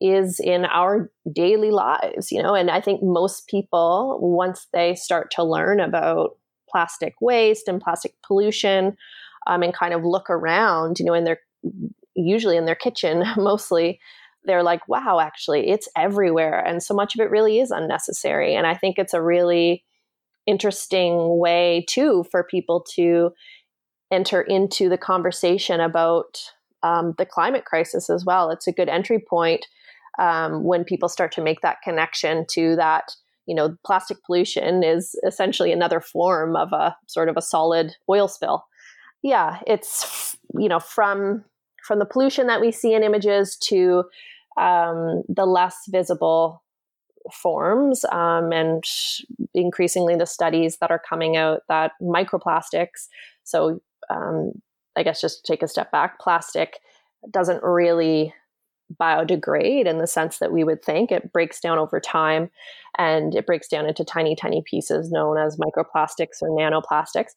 is 0.00 0.40
in 0.40 0.64
our 0.64 1.10
daily 1.32 1.70
lives, 1.70 2.30
you 2.30 2.42
know. 2.42 2.54
And 2.54 2.70
I 2.70 2.80
think 2.80 3.02
most 3.02 3.48
people, 3.48 4.18
once 4.20 4.66
they 4.72 4.94
start 4.94 5.30
to 5.32 5.44
learn 5.44 5.80
about 5.80 6.36
plastic 6.68 7.14
waste 7.20 7.68
and 7.68 7.80
plastic 7.80 8.14
pollution, 8.26 8.96
um, 9.46 9.62
and 9.62 9.74
kind 9.74 9.94
of 9.94 10.04
look 10.04 10.28
around, 10.28 10.98
you 10.98 11.04
know, 11.04 11.14
in 11.14 11.24
their 11.24 11.40
usually 12.14 12.56
in 12.56 12.64
their 12.64 12.74
kitchen 12.74 13.22
mostly 13.36 14.00
they're 14.44 14.62
like 14.62 14.86
wow 14.88 15.20
actually 15.20 15.68
it's 15.68 15.88
everywhere 15.96 16.58
and 16.64 16.82
so 16.82 16.94
much 16.94 17.14
of 17.14 17.20
it 17.20 17.30
really 17.30 17.60
is 17.60 17.70
unnecessary 17.70 18.54
and 18.56 18.66
i 18.66 18.74
think 18.74 18.98
it's 18.98 19.14
a 19.14 19.22
really 19.22 19.84
interesting 20.48 21.38
way 21.38 21.84
too 21.88 22.24
for 22.30 22.42
people 22.42 22.84
to 22.94 23.30
enter 24.10 24.40
into 24.40 24.88
the 24.88 24.98
conversation 24.98 25.80
about 25.80 26.40
um, 26.82 27.14
the 27.18 27.26
climate 27.26 27.64
crisis 27.64 28.08
as 28.08 28.24
well. 28.24 28.50
It's 28.50 28.66
a 28.66 28.72
good 28.72 28.88
entry 28.88 29.18
point 29.18 29.66
um, 30.18 30.64
when 30.64 30.84
people 30.84 31.08
start 31.08 31.32
to 31.32 31.42
make 31.42 31.60
that 31.60 31.82
connection 31.82 32.44
to 32.50 32.76
that. 32.76 33.14
You 33.46 33.54
know, 33.54 33.76
plastic 33.84 34.18
pollution 34.24 34.82
is 34.82 35.18
essentially 35.26 35.72
another 35.72 36.00
form 36.00 36.54
of 36.54 36.72
a 36.72 36.94
sort 37.06 37.30
of 37.30 37.36
a 37.38 37.42
solid 37.42 37.94
oil 38.08 38.28
spill. 38.28 38.66
Yeah, 39.22 39.60
it's 39.66 40.36
you 40.58 40.68
know 40.68 40.80
from 40.80 41.44
from 41.86 41.98
the 41.98 42.04
pollution 42.04 42.46
that 42.48 42.60
we 42.60 42.70
see 42.70 42.92
in 42.92 43.02
images 43.02 43.56
to 43.56 44.04
um, 44.58 45.22
the 45.28 45.46
less 45.46 45.76
visible 45.88 46.62
forms 47.32 48.04
um, 48.06 48.52
and 48.52 48.84
increasingly 49.54 50.16
the 50.16 50.26
studies 50.26 50.78
that 50.78 50.90
are 50.90 51.00
coming 51.08 51.36
out 51.36 51.62
that 51.68 51.92
microplastics 52.00 53.08
so 53.44 53.80
um, 54.10 54.52
i 54.96 55.02
guess 55.02 55.20
just 55.20 55.44
take 55.44 55.62
a 55.62 55.68
step 55.68 55.90
back 55.90 56.18
plastic 56.18 56.78
doesn't 57.30 57.62
really 57.62 58.32
biodegrade 59.00 59.86
in 59.86 59.98
the 59.98 60.06
sense 60.06 60.38
that 60.38 60.52
we 60.52 60.64
would 60.64 60.82
think 60.82 61.10
it 61.10 61.32
breaks 61.32 61.60
down 61.60 61.78
over 61.78 62.00
time 62.00 62.50
and 62.96 63.34
it 63.34 63.46
breaks 63.46 63.68
down 63.68 63.86
into 63.86 64.04
tiny 64.04 64.34
tiny 64.34 64.62
pieces 64.64 65.10
known 65.10 65.38
as 65.38 65.58
microplastics 65.58 66.40
or 66.40 66.48
nanoplastics 66.50 67.32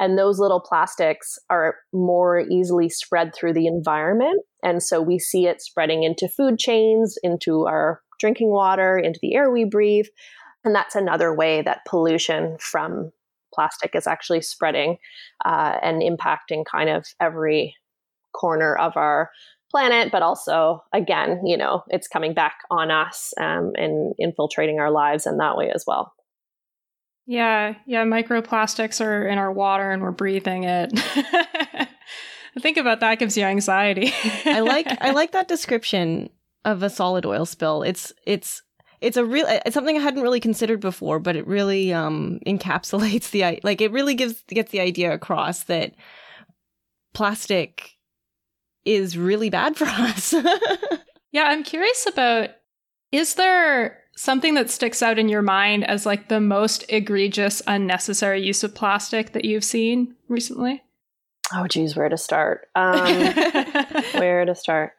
and 0.00 0.18
those 0.18 0.40
little 0.40 0.60
plastics 0.60 1.38
are 1.50 1.76
more 1.92 2.40
easily 2.40 2.88
spread 2.88 3.34
through 3.34 3.52
the 3.52 3.66
environment 3.66 4.40
and 4.62 4.82
so 4.82 5.02
we 5.02 5.18
see 5.18 5.46
it 5.46 5.60
spreading 5.60 6.02
into 6.04 6.26
food 6.26 6.58
chains 6.58 7.18
into 7.22 7.66
our 7.66 8.00
drinking 8.18 8.50
water, 8.50 8.98
into 8.98 9.18
the 9.20 9.34
air 9.34 9.50
we 9.50 9.64
breathe. 9.64 10.06
And 10.64 10.74
that's 10.74 10.94
another 10.94 11.34
way 11.34 11.62
that 11.62 11.84
pollution 11.86 12.56
from 12.58 13.12
plastic 13.52 13.94
is 13.94 14.06
actually 14.06 14.40
spreading 14.40 14.96
uh, 15.44 15.78
and 15.82 16.02
impacting 16.02 16.64
kind 16.64 16.88
of 16.88 17.06
every 17.20 17.76
corner 18.34 18.74
of 18.74 18.96
our 18.96 19.30
planet, 19.74 20.12
but 20.12 20.22
also, 20.22 20.84
again, 20.92 21.44
you 21.44 21.56
know, 21.56 21.82
it's 21.88 22.06
coming 22.06 22.32
back 22.32 22.58
on 22.70 22.92
us 22.92 23.34
um, 23.40 23.72
and 23.76 24.14
infiltrating 24.20 24.78
our 24.78 24.92
lives 24.92 25.26
in 25.26 25.38
that 25.38 25.56
way 25.56 25.68
as 25.74 25.82
well. 25.84 26.14
Yeah, 27.26 27.74
yeah, 27.84 28.04
microplastics 28.04 29.04
are 29.04 29.26
in 29.26 29.36
our 29.36 29.50
water 29.50 29.90
and 29.90 30.00
we're 30.00 30.12
breathing 30.12 30.62
it. 30.62 30.92
Think 32.60 32.76
about 32.76 33.00
that 33.00 33.18
gives 33.18 33.36
you 33.36 33.42
anxiety. 33.42 34.12
I 34.44 34.60
like 34.60 34.86
I 35.00 35.10
like 35.12 35.32
that 35.32 35.48
description 35.48 36.30
of 36.64 36.84
a 36.84 36.90
solid 36.90 37.26
oil 37.26 37.44
spill. 37.44 37.82
It's 37.82 38.12
it's 38.28 38.62
it's 39.00 39.16
a 39.16 39.24
real 39.24 39.46
it's 39.48 39.74
something 39.74 39.96
I 39.96 40.00
hadn't 40.00 40.22
really 40.22 40.38
considered 40.38 40.78
before, 40.78 41.18
but 41.18 41.34
it 41.34 41.48
really 41.48 41.92
um 41.92 42.38
encapsulates 42.46 43.32
the 43.32 43.58
like 43.64 43.80
it 43.80 43.90
really 43.90 44.14
gives 44.14 44.44
gets 44.46 44.70
the 44.70 44.80
idea 44.80 45.12
across 45.12 45.64
that 45.64 45.96
plastic 47.12 47.93
is 48.84 49.16
really 49.16 49.50
bad 49.50 49.76
for 49.76 49.86
us. 49.86 50.32
yeah, 51.32 51.44
I'm 51.44 51.62
curious 51.62 52.06
about 52.06 52.50
is 53.12 53.34
there 53.34 54.00
something 54.16 54.54
that 54.54 54.70
sticks 54.70 55.02
out 55.02 55.18
in 55.18 55.28
your 55.28 55.42
mind 55.42 55.84
as 55.84 56.06
like 56.06 56.28
the 56.28 56.40
most 56.40 56.84
egregious 56.88 57.62
unnecessary 57.66 58.44
use 58.44 58.62
of 58.64 58.74
plastic 58.74 59.32
that 59.32 59.44
you've 59.44 59.64
seen 59.64 60.14
recently? 60.28 60.82
Oh 61.52 61.66
geez, 61.66 61.94
where 61.94 62.08
to 62.08 62.16
start? 62.16 62.68
Um, 62.74 62.96
where 64.14 64.44
to 64.44 64.54
start? 64.54 64.92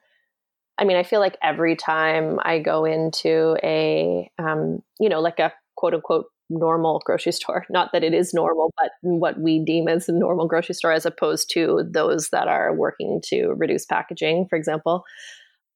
I 0.77 0.84
mean, 0.84 0.98
I 0.98 1.04
feel 1.04 1.20
like 1.20 1.38
every 1.42 1.75
time 1.75 2.39
I 2.44 2.60
go 2.60 2.86
into 2.86 3.58
a, 3.63 4.30
um, 4.38 4.82
you 5.00 5.10
know, 5.10 5.22
like 5.22 5.39
a 5.39 5.54
quote 5.75 5.94
unquote 5.94 6.27
normal 6.49 7.01
grocery 7.05 7.31
store, 7.31 7.65
not 7.69 7.91
that 7.93 8.03
it 8.03 8.13
is 8.13 8.33
normal, 8.33 8.73
but 8.77 8.91
what 9.01 9.39
we 9.39 9.59
deem 9.63 9.87
as 9.87 10.07
a 10.09 10.11
normal 10.13 10.47
grocery 10.47 10.75
store 10.75 10.91
as 10.91 11.05
opposed 11.05 11.49
to 11.51 11.83
those 11.89 12.29
that 12.29 12.47
are 12.47 12.73
working 12.73 13.21
to 13.25 13.49
reduce 13.57 13.85
packaging, 13.85 14.47
for 14.47 14.55
example. 14.55 15.03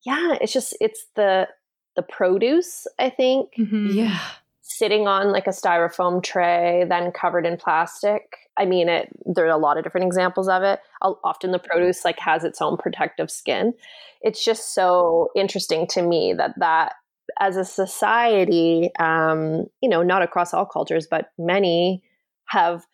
Yeah, 0.06 0.36
it's 0.42 0.54
just, 0.54 0.76
it's 0.80 1.06
the, 1.16 1.48
the 1.96 2.04
produce, 2.04 2.88
I 2.98 3.10
think. 3.10 3.50
Mm-hmm. 3.58 3.90
Yeah. 3.92 4.20
sitting 4.62 5.08
on 5.08 5.32
like 5.32 5.48
a 5.48 5.52
styrofoam 5.52 6.24
tray, 6.24 6.86
then 6.88 7.12
covered 7.12 7.46
in 7.46 7.58
plastic. 7.58 8.22
I 8.58 8.66
mean, 8.66 8.88
it. 8.90 9.10
There 9.26 9.46
are 9.46 9.50
a 9.50 9.58
lot 9.58 9.78
of 9.78 9.84
different 9.84 10.06
examples 10.06 10.48
of 10.48 10.64
it. 10.64 10.80
Often 11.02 11.52
the 11.52 11.60
produce 11.60 12.06
like 12.06 12.20
has 12.20 12.44
its 12.44 12.62
own 12.62 12.78
protective 12.78 13.32
skin. 13.32 13.74
It's 14.22 14.44
just 14.44 14.76
so 14.76 15.30
interesting 15.36 15.88
to 15.88 16.02
me 16.02 16.34
that 16.38 16.54
that 16.60 16.94
as 17.40 17.56
a 17.58 17.66
society, 17.66 18.92
um, 19.00 19.66
you 19.82 19.90
know, 19.90 20.04
not 20.04 20.22
across 20.22 20.54
all 20.54 20.66
cultures, 20.66 21.08
but 21.10 21.32
many 21.38 22.04
have, 22.48 22.86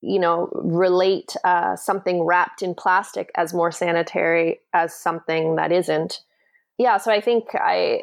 you 0.00 0.18
know, 0.18 0.48
relate 0.52 1.34
uh, 1.44 1.76
something 1.76 2.22
wrapped 2.24 2.62
in 2.62 2.74
plastic 2.74 3.30
as 3.36 3.54
more 3.54 3.72
sanitary 3.72 4.60
as 4.74 4.94
something 4.94 5.56
that 5.56 5.72
isn't. 5.72 6.20
Yeah, 6.78 6.98
so 6.98 7.12
I 7.12 7.20
think 7.20 7.46
I, 7.54 8.02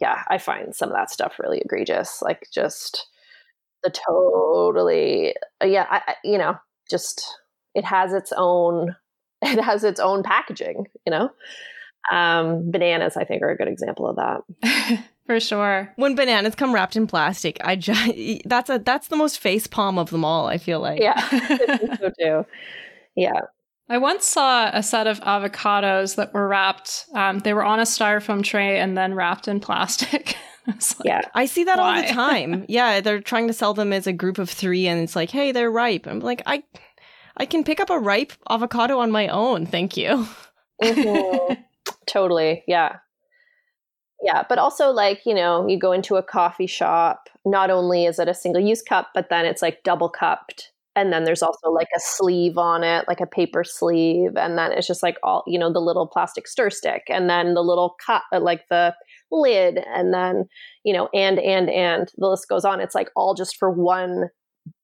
yeah, 0.00 0.22
I 0.28 0.38
find 0.38 0.74
some 0.74 0.88
of 0.88 0.94
that 0.94 1.10
stuff 1.10 1.38
really 1.38 1.58
egregious. 1.58 2.22
Like 2.22 2.46
just 2.52 3.06
the 3.82 3.90
totally, 3.90 5.34
yeah, 5.62 5.86
I, 5.90 6.14
you 6.24 6.38
know, 6.38 6.56
just 6.90 7.26
it 7.74 7.84
has 7.84 8.12
its 8.12 8.32
own, 8.36 8.96
it 9.42 9.62
has 9.62 9.84
its 9.84 10.00
own 10.00 10.22
packaging, 10.22 10.86
you 11.06 11.10
know. 11.10 11.30
Um, 12.10 12.70
bananas, 12.70 13.16
I 13.16 13.24
think, 13.24 13.42
are 13.42 13.50
a 13.50 13.56
good 13.56 13.68
example 13.68 14.08
of 14.08 14.16
that. 14.16 15.04
For 15.26 15.40
sure. 15.40 15.92
When 15.96 16.14
bananas 16.14 16.54
come 16.54 16.72
wrapped 16.72 16.94
in 16.94 17.06
plastic, 17.06 17.58
I 17.62 17.76
just 17.76 18.12
that's 18.44 18.70
a 18.70 18.78
that's 18.78 19.08
the 19.08 19.16
most 19.16 19.38
face 19.38 19.66
palm 19.66 19.98
of 19.98 20.10
them 20.10 20.24
all. 20.24 20.46
I 20.46 20.58
feel 20.58 20.80
like. 20.80 21.00
Yeah, 21.00 21.20
so 21.98 22.10
too. 22.18 22.46
Yeah. 23.16 23.40
I 23.88 23.98
once 23.98 24.24
saw 24.24 24.68
a 24.72 24.82
set 24.82 25.06
of 25.06 25.20
avocados 25.20 26.16
that 26.16 26.34
were 26.34 26.48
wrapped. 26.48 27.06
Um, 27.14 27.38
they 27.40 27.54
were 27.54 27.64
on 27.64 27.78
a 27.78 27.84
styrofoam 27.84 28.42
tray 28.42 28.80
and 28.80 28.98
then 28.98 29.14
wrapped 29.14 29.46
in 29.46 29.60
plastic. 29.60 30.36
I 30.66 30.72
like, 30.72 30.82
yeah, 31.04 31.20
I 31.34 31.46
see 31.46 31.62
that 31.64 31.78
why? 31.78 31.96
all 31.96 32.02
the 32.02 32.08
time. 32.08 32.66
yeah, 32.68 33.00
they're 33.00 33.20
trying 33.20 33.46
to 33.46 33.52
sell 33.52 33.74
them 33.74 33.92
as 33.92 34.08
a 34.08 34.12
group 34.12 34.38
of 34.38 34.50
three, 34.50 34.88
and 34.88 35.00
it's 35.00 35.14
like, 35.14 35.30
hey, 35.30 35.52
they're 35.52 35.70
ripe. 35.70 36.08
I'm 36.08 36.18
like, 36.18 36.42
I, 36.46 36.64
I 37.36 37.46
can 37.46 37.62
pick 37.62 37.78
up 37.78 37.90
a 37.90 37.98
ripe 37.98 38.32
avocado 38.50 38.98
on 38.98 39.12
my 39.12 39.28
own. 39.28 39.66
Thank 39.66 39.96
you. 39.96 40.26
Mm-hmm. 40.82 41.62
Totally. 42.06 42.64
Yeah. 42.66 42.98
Yeah. 44.22 44.44
But 44.48 44.58
also, 44.58 44.90
like, 44.90 45.20
you 45.26 45.34
know, 45.34 45.66
you 45.68 45.78
go 45.78 45.92
into 45.92 46.16
a 46.16 46.22
coffee 46.22 46.66
shop, 46.66 47.28
not 47.44 47.70
only 47.70 48.06
is 48.06 48.18
it 48.18 48.28
a 48.28 48.34
single 48.34 48.62
use 48.62 48.82
cup, 48.82 49.08
but 49.14 49.28
then 49.28 49.44
it's 49.44 49.62
like 49.62 49.82
double 49.84 50.08
cupped. 50.08 50.72
And 50.96 51.12
then 51.12 51.24
there's 51.24 51.42
also 51.42 51.68
like 51.70 51.88
a 51.94 52.00
sleeve 52.00 52.56
on 52.56 52.82
it, 52.82 53.04
like 53.06 53.20
a 53.20 53.26
paper 53.26 53.62
sleeve. 53.62 54.30
And 54.36 54.56
then 54.56 54.72
it's 54.72 54.86
just 54.86 55.02
like 55.02 55.18
all, 55.22 55.44
you 55.46 55.58
know, 55.58 55.70
the 55.70 55.80
little 55.80 56.06
plastic 56.06 56.48
stir 56.48 56.70
stick 56.70 57.02
and 57.10 57.28
then 57.28 57.52
the 57.52 57.62
little 57.62 57.96
cup, 58.04 58.22
uh, 58.32 58.40
like 58.40 58.62
the 58.70 58.94
lid. 59.30 59.84
And 59.94 60.14
then, 60.14 60.46
you 60.84 60.94
know, 60.94 61.10
and, 61.12 61.38
and, 61.38 61.68
and 61.68 62.10
the 62.16 62.28
list 62.28 62.48
goes 62.48 62.64
on. 62.64 62.80
It's 62.80 62.94
like 62.94 63.10
all 63.14 63.34
just 63.34 63.56
for 63.58 63.70
one 63.70 64.30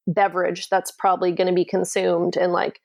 beverage 0.09 0.69
that's 0.71 0.93
probably 0.93 1.33
going 1.33 1.49
to 1.49 1.55
be 1.55 1.65
consumed 1.65 2.37
in 2.37 2.53
like 2.53 2.81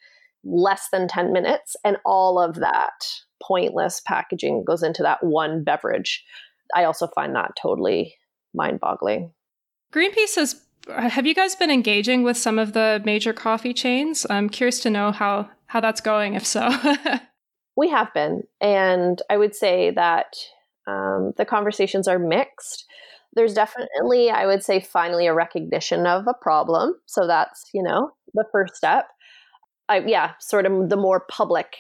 less 0.45 0.89
than 0.91 1.07
10 1.07 1.33
minutes. 1.33 1.75
And 1.86 1.97
all 2.05 2.39
of 2.39 2.55
that 2.55 3.05
pointless 3.41 4.01
packaging 4.06 4.63
goes 4.65 4.84
into 4.84 5.03
that 5.03 5.24
one 5.24 5.63
beverage. 5.63 6.24
I 6.75 6.84
also 6.84 7.08
find 7.08 7.36
that 7.36 7.51
totally 7.62 8.15
mind 8.53 8.79
boggling. 8.79 9.32
Greenpeace 9.94 10.36
has 10.36 10.62
have 10.89 11.25
you 11.25 11.36
guys 11.36 11.53
been 11.53 11.72
engaging 11.72 12.24
with 12.24 12.38
some 12.38 12.58
of 12.58 12.74
the 12.74 13.01
major 13.03 13.34
coffee 13.34 13.74
chains? 13.74 14.25
I'm 14.29 14.50
curious 14.50 14.79
to 14.82 14.89
know 14.89 15.12
how 15.12 15.50
how 15.67 15.82
that's 15.82 16.01
going 16.01 16.36
if 16.36 16.46
so. 16.46 16.70
we 17.77 17.89
have 17.89 18.13
been 18.13 18.44
and 18.62 19.22
I 19.29 19.38
would 19.38 19.56
say 19.56 19.91
that 19.91 20.36
um, 20.88 21.34
the 21.38 21.46
conversations 21.46 22.08
are 22.08 22.17
mixed. 22.17 22.86
There's 23.34 23.53
definitely, 23.53 24.32
I 24.32 24.46
would 24.46 24.63
say, 24.63 24.79
finally 24.79 25.27
a 25.27 25.33
recognition 25.33 26.07
of 26.07 26.25
a 26.27 26.33
problem. 26.33 26.96
So 27.05 27.27
that's, 27.27 27.66
you 27.74 27.83
know, 27.83 28.11
the 28.33 28.46
first 28.51 28.75
step. 28.75 29.07
I, 29.90 30.00
yeah, 30.00 30.33
sort 30.40 30.66
of 30.66 30.90
the 30.90 30.98
more 30.98 31.25
public 31.29 31.75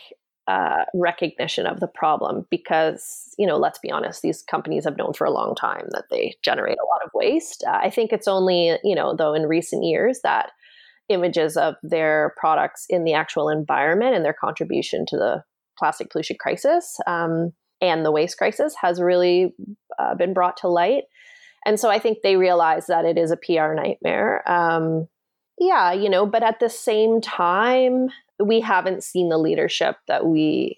uh, 0.47 0.85
recognition 0.93 1.65
of 1.65 1.81
the 1.81 1.87
problem 1.87 2.45
because 2.49 3.33
you 3.37 3.45
know 3.45 3.57
let's 3.57 3.79
be 3.79 3.91
honest 3.91 4.21
these 4.21 4.41
companies 4.43 4.85
have 4.85 4.97
known 4.97 5.13
for 5.13 5.25
a 5.25 5.31
long 5.31 5.53
time 5.55 5.85
that 5.91 6.05
they 6.09 6.35
generate 6.41 6.77
a 6.77 6.87
lot 6.87 7.03
of 7.03 7.11
waste. 7.13 7.63
Uh, 7.67 7.79
i 7.81 7.89
think 7.89 8.13
it's 8.13 8.27
only 8.27 8.77
you 8.83 8.95
know 8.95 9.15
though 9.15 9.33
in 9.33 9.43
recent 9.43 9.83
years 9.83 10.21
that 10.23 10.51
images 11.09 11.57
of 11.57 11.75
their 11.83 12.33
products 12.37 12.85
in 12.89 13.03
the 13.03 13.13
actual 13.13 13.49
environment 13.49 14.15
and 14.15 14.23
their 14.25 14.35
contribution 14.39 15.05
to 15.07 15.17
the 15.17 15.43
plastic 15.77 16.09
pollution 16.09 16.35
crisis 16.39 16.97
um, 17.07 17.51
and 17.81 18.05
the 18.05 18.11
waste 18.11 18.37
crisis 18.37 18.73
has 18.81 19.01
really 19.01 19.53
uh, 19.99 20.15
been 20.15 20.33
brought 20.33 20.57
to 20.57 20.67
light. 20.67 21.03
And 21.65 21.79
so 21.79 21.89
i 21.89 21.99
think 21.99 22.19
they 22.23 22.37
realize 22.37 22.87
that 22.87 23.05
it 23.05 23.17
is 23.17 23.31
a 23.31 23.37
pr 23.37 23.73
nightmare. 23.73 24.49
Um, 24.49 25.07
yeah 25.59 25.91
you 25.91 26.09
know 26.09 26.25
but 26.25 26.43
at 26.43 26.59
the 26.59 26.69
same 26.69 27.21
time 27.21 28.09
we 28.39 28.59
haven't 28.59 29.03
seen 29.03 29.29
the 29.29 29.37
leadership 29.37 29.97
that 30.07 30.25
we 30.25 30.75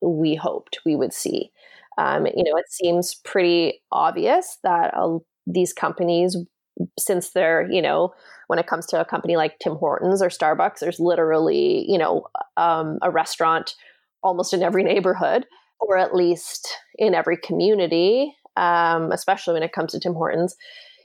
we 0.00 0.34
hoped 0.34 0.80
we 0.84 0.96
would 0.96 1.12
see. 1.12 1.50
Um, 1.98 2.26
you 2.26 2.44
know, 2.44 2.56
it 2.56 2.70
seems 2.70 3.14
pretty 3.24 3.82
obvious 3.90 4.58
that 4.62 4.92
uh, 4.94 5.18
these 5.46 5.72
companies, 5.72 6.36
since 6.98 7.30
they're 7.30 7.70
you 7.70 7.80
know, 7.80 8.12
when 8.48 8.58
it 8.58 8.66
comes 8.66 8.86
to 8.86 9.00
a 9.00 9.04
company 9.04 9.36
like 9.36 9.58
Tim 9.58 9.76
Hortons 9.76 10.22
or 10.22 10.28
Starbucks, 10.28 10.80
there's 10.80 11.00
literally 11.00 11.90
you 11.90 11.98
know 11.98 12.26
um, 12.56 12.98
a 13.02 13.10
restaurant 13.10 13.74
almost 14.22 14.52
in 14.52 14.62
every 14.62 14.82
neighborhood, 14.84 15.46
or 15.80 15.96
at 15.96 16.14
least 16.14 16.68
in 16.98 17.14
every 17.14 17.36
community. 17.36 18.34
Um, 18.56 19.12
especially 19.12 19.52
when 19.52 19.62
it 19.62 19.74
comes 19.74 19.92
to 19.92 20.00
Tim 20.00 20.14
Hortons, 20.14 20.56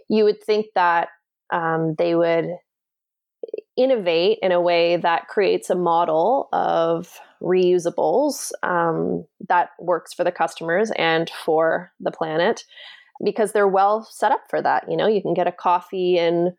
you 0.10 0.24
would 0.24 0.42
think 0.42 0.68
that 0.74 1.10
um, 1.52 1.96
they 1.98 2.16
would 2.16 2.48
innovate 3.78 4.40
in 4.42 4.52
a 4.52 4.62
way 4.62 4.98
that 4.98 5.28
creates 5.28 5.70
a 5.70 5.76
model 5.76 6.50
of 6.52 7.20
reusables 7.42 8.52
um, 8.64 9.26
that 9.48 9.70
works 9.80 10.14
for 10.14 10.24
the 10.24 10.32
customers 10.32 10.92
and 10.98 11.30
for 11.46 11.92
the 12.00 12.12
planet 12.12 12.64
because 13.24 13.52
they're 13.52 13.68
well 13.68 14.08
set 14.10 14.32
up 14.32 14.44
for 14.50 14.62
that. 14.62 14.86
You 14.90 14.98
know, 14.98 15.08
you 15.08 15.22
can 15.22 15.34
get 15.34 15.48
a 15.48 15.52
coffee 15.52 16.18
in 16.18 16.54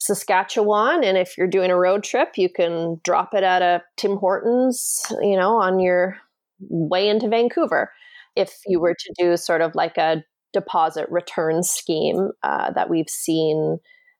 Saskatchewan, 0.00 1.02
and 1.02 1.18
if 1.18 1.36
you're 1.36 1.48
doing 1.48 1.70
a 1.70 1.76
road 1.78 2.04
trip, 2.04 2.36
you 2.36 2.48
can 2.48 3.00
drop 3.02 3.34
it 3.34 3.42
at 3.42 3.62
a 3.62 3.82
Tim 3.96 4.16
Hortons, 4.16 5.04
you 5.20 5.36
know, 5.36 5.56
on 5.56 5.80
your 5.80 6.16
way 6.60 7.08
into 7.08 7.28
Vancouver. 7.28 7.92
If 8.36 8.58
you 8.66 8.78
were 8.78 8.94
to 8.94 9.14
do 9.18 9.36
sort 9.36 9.60
of 9.60 9.74
like 9.74 9.96
a 9.96 10.22
deposit 10.52 11.08
return 11.10 11.62
scheme 11.62 12.30
uh, 12.44 12.70
that 12.72 12.88
we've 12.88 13.08
seen 13.08 13.78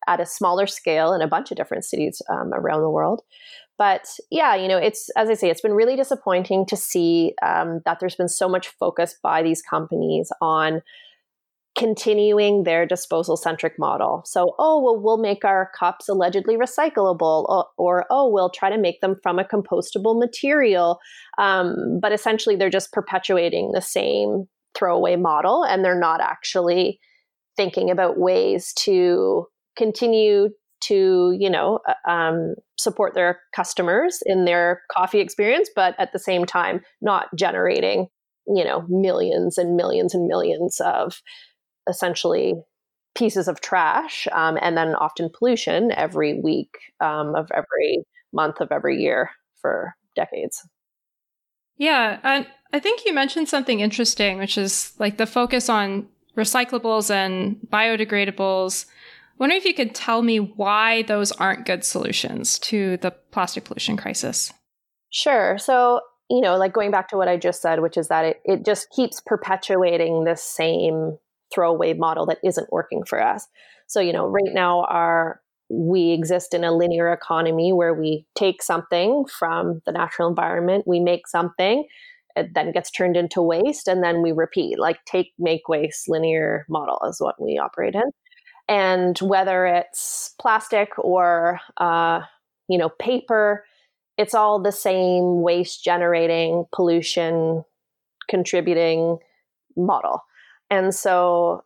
at 0.09 0.21
a 0.21 0.27
smaller 0.27 0.67
scale 0.67 1.13
in 1.13 1.23
a 1.23 1.29
bunch 1.29 1.51
of 1.51 1.57
different 1.57 1.85
cities 1.85 2.21
um, 2.31 2.53
around 2.55 2.81
the 2.83 2.91
world. 2.91 3.23
But 3.77 4.09
yeah, 4.31 4.57
you 4.57 4.67
know, 4.67 4.79
it's 4.79 5.09
as 5.17 5.31
I 5.31 5.35
say, 5.35 5.51
it's 5.51 5.61
been 5.61 5.75
really 5.75 5.95
disappointing 5.95 6.67
to 6.67 6.77
see 6.77 7.35
um, 7.47 7.81
that 7.85 8.01
there's 8.01 8.17
been 8.17 8.29
so 8.29 8.49
much 8.49 8.69
focus 8.69 9.15
by 9.23 9.43
these 9.43 9.63
companies 9.63 10.33
on 10.41 10.83
continuing 11.79 12.65
their 12.65 12.85
disposal 12.87 13.37
centric 13.37 13.75
model. 13.79 14.23
So, 14.25 14.57
oh, 14.59 14.83
well, 14.83 15.01
we'll 15.01 15.19
make 15.19 15.45
our 15.45 15.71
cups 15.79 16.09
allegedly 16.09 16.57
recyclable, 16.57 17.49
or, 17.49 17.67
or 17.77 18.07
oh, 18.11 18.29
we'll 18.29 18.51
try 18.51 18.69
to 18.69 18.77
make 18.77 19.01
them 19.01 19.15
from 19.23 19.39
a 19.39 19.45
compostable 19.45 20.19
material. 20.19 20.99
Um, 21.39 22.01
but 22.03 22.11
essentially, 22.11 22.57
they're 22.57 22.69
just 22.69 22.93
perpetuating 22.93 23.71
the 23.73 23.81
same 23.81 24.49
throwaway 24.77 25.17
model 25.17 25.65
and 25.65 25.85
they're 25.85 25.99
not 25.99 26.21
actually 26.21 26.99
thinking 27.57 27.91
about 27.91 28.19
ways 28.19 28.73
to 28.75 29.47
continue 29.79 30.51
to 30.81 31.35
you 31.39 31.49
know 31.49 31.81
uh, 31.89 32.11
um, 32.11 32.55
support 32.77 33.15
their 33.15 33.41
customers 33.55 34.21
in 34.27 34.45
their 34.45 34.83
coffee 34.93 35.21
experience 35.21 35.71
but 35.75 35.95
at 35.99 36.13
the 36.13 36.19
same 36.19 36.45
time 36.45 36.81
not 37.01 37.27
generating 37.37 38.09
you 38.47 38.65
know 38.65 38.85
millions 38.89 39.57
and 39.57 39.77
millions 39.77 40.15
and 40.15 40.27
millions 40.27 40.81
of 40.81 41.21
essentially 41.89 42.55
pieces 43.17 43.49
of 43.49 43.61
trash 43.61 44.29
um, 44.33 44.59
and 44.61 44.77
then 44.77 44.95
often 44.95 45.31
pollution 45.37 45.91
every 45.93 46.41
week 46.41 46.71
um, 47.01 47.35
of 47.35 47.51
every 47.53 48.05
month 48.33 48.61
of 48.61 48.69
every 48.71 48.97
year 49.01 49.31
for 49.61 49.95
decades. 50.15 50.67
Yeah 51.77 52.45
i 52.73 52.79
think 52.79 53.05
you 53.07 53.15
mentioned 53.15 53.49
something 53.49 53.81
interesting 53.81 54.39
which 54.39 54.59
is 54.59 54.93
like 54.99 55.17
the 55.17 55.27
focus 55.27 55.69
on 55.69 56.07
recyclables 56.37 57.11
and 57.11 57.59
biodegradables 57.73 58.87
wondering 59.39 59.61
if 59.61 59.65
you 59.65 59.75
could 59.75 59.95
tell 59.95 60.23
me 60.23 60.39
why 60.39 61.03
those 61.03 61.33
aren't 61.33 61.67
good 61.67 61.85
solutions 61.85 62.59
to 62.61 62.97
the 62.99 63.11
plastic 63.11 63.65
pollution 63.65 63.97
crisis. 63.97 64.53
Sure. 65.11 65.59
So, 65.59 66.01
you 66.31 66.41
know, 66.41 66.57
like 66.57 66.73
going 66.73 66.91
back 66.91 67.09
to 67.09 67.17
what 67.17 67.29
I 67.29 67.37
just 67.37 67.63
said, 67.63 67.81
which 67.81 67.97
is 67.97 68.09
that 68.09 68.25
it, 68.25 68.41
it 68.45 68.65
just 68.65 68.91
keeps 68.91 69.21
perpetuating 69.25 70.25
this 70.25 70.43
same 70.43 71.19
throwaway 71.53 71.95
model 71.95 72.27
that 72.27 72.39
isn't 72.45 72.73
working 72.73 73.05
for 73.05 73.23
us. 73.23 73.47
So, 73.87 74.01
you 74.01 74.13
know, 74.13 74.27
right 74.27 74.53
now 74.53 74.85
our 74.85 75.41
we 75.71 76.13
exist 76.13 76.55
in 76.55 76.65
a 76.65 76.75
linear 76.75 77.13
economy 77.13 77.73
where 77.73 77.93
we 77.93 78.27
take 78.35 78.63
something 78.63 79.25
from 79.39 79.83
the 79.85 79.93
natural 79.93 80.29
environment, 80.29 80.85
we 80.87 80.99
make 80.99 81.27
something, 81.27 81.87
it 82.37 82.55
then 82.55 82.73
gets 82.73 82.91
turned 82.91 83.17
into 83.17 83.43
waste, 83.43 83.89
and 83.89 84.03
then 84.03 84.23
we 84.23 84.33
repeat. 84.33 84.79
Like 84.79 84.99
take, 85.05 85.33
make, 85.39 85.69
waste 85.69 86.09
linear 86.09 86.65
model 86.69 86.99
is 87.09 87.21
what 87.21 87.35
we 87.41 87.59
operate 87.59 87.95
in. 87.95 88.11
And 88.69 89.19
whether 89.19 89.67
it's 89.67 90.35
plastic 90.39 90.91
or, 90.99 91.61
uh, 91.79 92.21
you 92.69 92.77
know, 92.77 92.91
paper, 92.91 93.65
it's 94.19 94.35
all 94.35 94.61
the 94.61 94.73
same 94.73 95.43
waste 95.43 95.83
generating, 95.83 96.67
pollution 96.75 97.65
contributing 98.29 99.19
model. 99.77 100.23
And 100.71 100.95
so 100.95 101.65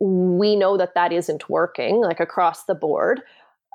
we 0.00 0.56
know 0.56 0.76
that 0.76 0.94
that 0.94 1.12
isn't 1.12 1.48
working, 1.48 2.00
like 2.00 2.20
across 2.20 2.64
the 2.64 2.74
board. 2.74 3.22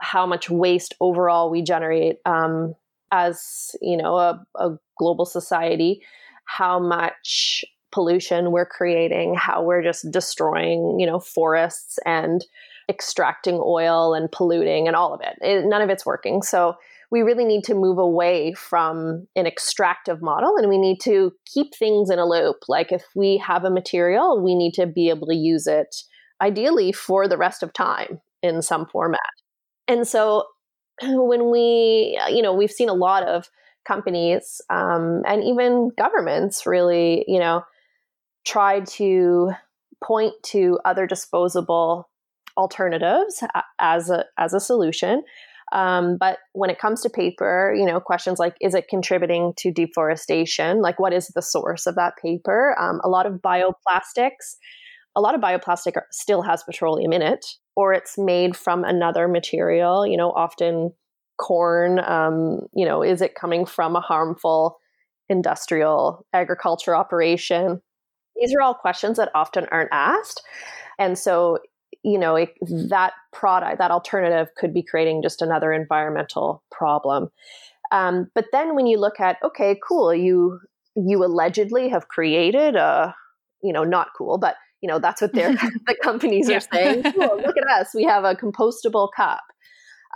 How 0.01 0.25
much 0.25 0.49
waste 0.49 0.93
overall 0.99 1.49
we 1.49 1.61
generate 1.61 2.17
um, 2.25 2.75
as 3.11 3.75
you 3.81 3.97
know 3.97 4.17
a, 4.17 4.45
a 4.55 4.77
global 4.97 5.25
society, 5.25 6.01
how 6.45 6.79
much 6.79 7.63
pollution 7.91 8.51
we're 8.51 8.65
creating, 8.65 9.35
how 9.35 9.63
we're 9.63 9.83
just 9.83 10.09
destroying 10.11 10.97
you 10.99 11.05
know 11.05 11.19
forests 11.19 11.99
and 12.05 12.45
extracting 12.89 13.61
oil 13.63 14.13
and 14.13 14.31
polluting 14.31 14.87
and 14.87 14.95
all 14.95 15.13
of 15.13 15.21
it. 15.21 15.37
it 15.41 15.65
none 15.65 15.81
of 15.81 15.89
it's 15.89 16.05
working. 16.05 16.41
So 16.41 16.75
we 17.11 17.21
really 17.21 17.45
need 17.45 17.63
to 17.63 17.73
move 17.73 17.97
away 17.97 18.53
from 18.53 19.27
an 19.35 19.47
extractive 19.47 20.21
model 20.21 20.55
and 20.57 20.69
we 20.69 20.77
need 20.77 20.99
to 21.01 21.31
keep 21.45 21.73
things 21.73 22.09
in 22.09 22.19
a 22.19 22.25
loop. 22.25 22.57
Like 22.67 22.91
if 22.91 23.03
we 23.15 23.37
have 23.37 23.63
a 23.63 23.71
material, 23.71 24.43
we 24.43 24.55
need 24.55 24.73
to 24.75 24.85
be 24.85 25.09
able 25.09 25.27
to 25.27 25.35
use 25.35 25.65
it 25.65 25.95
ideally 26.41 26.91
for 26.91 27.27
the 27.27 27.37
rest 27.37 27.63
of 27.63 27.73
time 27.73 28.19
in 28.41 28.61
some 28.61 28.85
format. 28.85 29.19
And 29.87 30.07
so 30.07 30.45
when 31.03 31.49
we, 31.49 32.19
you 32.29 32.41
know, 32.41 32.53
we've 32.53 32.71
seen 32.71 32.89
a 32.89 32.93
lot 32.93 33.23
of 33.23 33.49
companies 33.87 34.61
um, 34.69 35.23
and 35.25 35.43
even 35.43 35.89
governments 35.97 36.65
really, 36.65 37.25
you 37.27 37.39
know, 37.39 37.63
try 38.49 38.81
to 38.81 39.51
point 40.03 40.33
to 40.43 40.79
other 40.85 41.05
disposable 41.05 42.09
alternatives 42.57 43.43
as 43.79 44.09
a 44.09 44.25
as 44.37 44.53
a 44.53 44.59
solution 44.59 45.23
um, 45.71 46.17
but 46.19 46.39
when 46.53 46.69
it 46.69 46.79
comes 46.79 47.01
to 47.01 47.09
paper, 47.09 47.73
you 47.77 47.85
know, 47.85 47.99
questions 47.99 48.39
like 48.39 48.55
is 48.61 48.73
it 48.73 48.87
contributing 48.89 49.53
to 49.57 49.71
deforestation? 49.71 50.81
Like, 50.81 50.99
what 50.99 51.13
is 51.13 51.27
the 51.27 51.41
source 51.41 51.85
of 51.85 51.95
that 51.95 52.13
paper? 52.21 52.75
Um, 52.79 52.99
a 53.03 53.09
lot 53.09 53.25
of 53.25 53.33
bioplastics, 53.33 54.55
a 55.15 55.21
lot 55.21 55.35
of 55.35 55.41
bioplastic 55.41 55.99
still 56.11 56.41
has 56.41 56.63
petroleum 56.63 57.13
in 57.13 57.21
it, 57.21 57.45
or 57.75 57.93
it's 57.93 58.17
made 58.17 58.55
from 58.57 58.83
another 58.83 59.27
material, 59.27 60.07
you 60.07 60.17
know, 60.17 60.31
often 60.31 60.91
corn. 61.39 61.99
Um, 61.99 62.61
you 62.73 62.85
know, 62.85 63.03
is 63.03 63.21
it 63.21 63.35
coming 63.35 63.65
from 63.65 63.95
a 63.95 64.01
harmful 64.01 64.77
industrial 65.29 66.25
agriculture 66.33 66.95
operation? 66.95 67.81
These 68.39 68.53
are 68.55 68.61
all 68.61 68.73
questions 68.73 69.17
that 69.17 69.31
often 69.35 69.65
aren't 69.71 69.89
asked. 69.91 70.41
And 70.97 71.17
so 71.17 71.59
you 72.03 72.17
know 72.17 72.35
it, 72.35 72.53
that 72.61 73.13
product 73.33 73.77
that 73.79 73.91
alternative 73.91 74.49
could 74.55 74.73
be 74.73 74.83
creating 74.83 75.21
just 75.21 75.41
another 75.41 75.73
environmental 75.73 76.63
problem. 76.71 77.29
Um, 77.91 78.29
but 78.35 78.45
then 78.51 78.75
when 78.75 78.85
you 78.85 78.99
look 78.99 79.19
at 79.19 79.37
okay 79.43 79.79
cool 79.87 80.13
you 80.13 80.59
you 80.95 81.23
allegedly 81.23 81.89
have 81.89 82.07
created 82.07 82.75
a 82.75 83.15
you 83.63 83.73
know 83.73 83.83
not 83.83 84.09
cool 84.17 84.37
but 84.37 84.55
you 84.81 84.87
know 84.87 84.99
that's 84.99 85.21
what 85.21 85.33
they're 85.33 85.53
the 85.87 85.95
companies 86.03 86.49
are 86.49 86.59
saying 86.59 87.03
cool, 87.03 87.37
look 87.37 87.57
at 87.57 87.67
us 87.79 87.89
we 87.93 88.03
have 88.03 88.23
a 88.23 88.35
compostable 88.35 89.09
cup. 89.15 89.41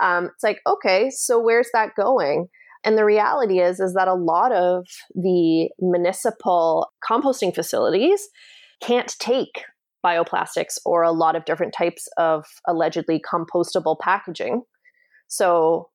Um, 0.00 0.30
it's 0.34 0.42
like 0.42 0.60
okay 0.66 1.10
so 1.10 1.38
where's 1.38 1.68
that 1.72 1.94
going 1.96 2.48
and 2.84 2.98
the 2.98 3.04
reality 3.04 3.60
is 3.60 3.80
is 3.80 3.94
that 3.94 4.08
a 4.08 4.14
lot 4.14 4.52
of 4.52 4.86
the 5.14 5.70
municipal 5.80 6.90
composting 7.08 7.54
facilities 7.54 8.28
can't 8.82 9.14
take 9.18 9.64
bioplastics 10.04 10.78
or 10.84 11.02
a 11.02 11.12
lot 11.12 11.34
of 11.34 11.44
different 11.46 11.72
types 11.72 12.08
of 12.18 12.44
allegedly 12.68 13.20
compostable 13.20 13.98
packaging. 13.98 14.62
So 15.28 15.88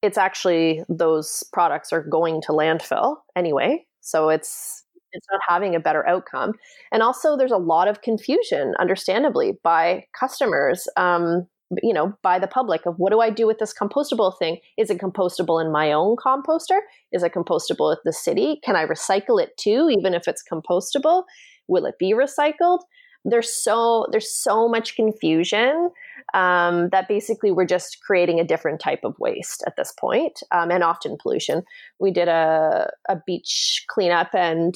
it's 0.00 0.16
actually 0.16 0.82
those 0.88 1.44
products 1.52 1.92
are 1.92 2.02
going 2.02 2.40
to 2.42 2.52
landfill 2.52 3.16
anyway. 3.36 3.84
So 4.00 4.28
it's 4.28 4.84
it's 5.12 5.26
not 5.32 5.40
having 5.48 5.74
a 5.74 5.80
better 5.80 6.06
outcome. 6.06 6.52
And 6.92 7.02
also, 7.02 7.36
there's 7.36 7.50
a 7.50 7.56
lot 7.56 7.88
of 7.88 8.02
confusion, 8.02 8.74
understandably, 8.78 9.54
by 9.64 10.04
customers. 10.18 10.86
Um, 10.96 11.46
you 11.82 11.92
know, 11.92 12.14
by 12.22 12.38
the 12.38 12.46
public 12.46 12.86
of 12.86 12.94
what 12.96 13.10
do 13.10 13.20
I 13.20 13.30
do 13.30 13.46
with 13.46 13.58
this 13.58 13.74
compostable 13.74 14.36
thing? 14.38 14.58
Is 14.76 14.90
it 14.90 14.98
compostable 14.98 15.64
in 15.64 15.70
my 15.70 15.92
own 15.92 16.16
composter? 16.16 16.80
Is 17.12 17.22
it 17.22 17.34
compostable 17.34 17.92
at 17.92 17.98
the 18.04 18.12
city? 18.12 18.60
Can 18.64 18.76
I 18.76 18.86
recycle 18.86 19.42
it 19.42 19.56
too, 19.56 19.90
even 19.90 20.14
if 20.14 20.26
it's 20.26 20.42
compostable? 20.50 21.24
Will 21.66 21.84
it 21.86 21.98
be 21.98 22.14
recycled? 22.14 22.80
there's 23.24 23.52
so 23.52 24.06
there's 24.10 24.32
so 24.32 24.68
much 24.68 24.96
confusion 24.96 25.90
um, 26.34 26.88
that 26.90 27.08
basically 27.08 27.50
we're 27.50 27.66
just 27.66 27.98
creating 28.02 28.38
a 28.38 28.44
different 28.44 28.80
type 28.80 29.00
of 29.04 29.14
waste 29.18 29.64
at 29.66 29.76
this 29.76 29.92
point, 29.98 30.40
um, 30.52 30.70
and 30.70 30.82
often 30.82 31.16
pollution. 31.20 31.62
We 31.98 32.10
did 32.10 32.28
a, 32.28 32.90
a 33.08 33.16
beach 33.26 33.84
cleanup 33.88 34.34
and 34.34 34.74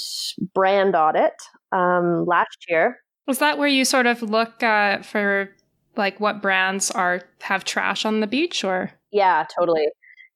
brand 0.55 0.95
audit 0.97 1.35
um, 1.73 2.25
last 2.27 2.67
year. 2.69 2.99
Was 3.27 3.39
that 3.39 3.59
where 3.59 3.69
you 3.69 3.85
sort 3.85 4.07
of 4.07 4.23
look 4.23 4.63
uh, 4.63 5.03
for 5.03 5.51
like 5.97 6.21
what 6.21 6.43
brands 6.43 6.91
are 6.91 7.23
have 7.43 7.65
trash 7.65 8.05
on 8.05 8.21
the 8.21 8.27
beach, 8.27 8.65
or? 8.65 8.93
Yeah, 9.11 9.45
totally. 9.59 9.87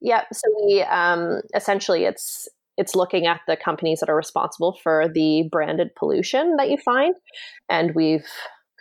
Yeah, 0.00 0.24
so 0.32 0.42
we 0.64 0.82
um, 0.82 1.40
essentially 1.54 2.04
it's 2.04 2.48
it's 2.76 2.94
looking 2.94 3.26
at 3.26 3.40
the 3.46 3.56
companies 3.56 4.00
that 4.00 4.10
are 4.10 4.16
responsible 4.16 4.78
for 4.82 5.08
the 5.08 5.48
branded 5.50 5.94
pollution 5.96 6.56
that 6.56 6.68
you 6.68 6.76
find. 6.76 7.14
And 7.68 7.94
we've 7.94 8.26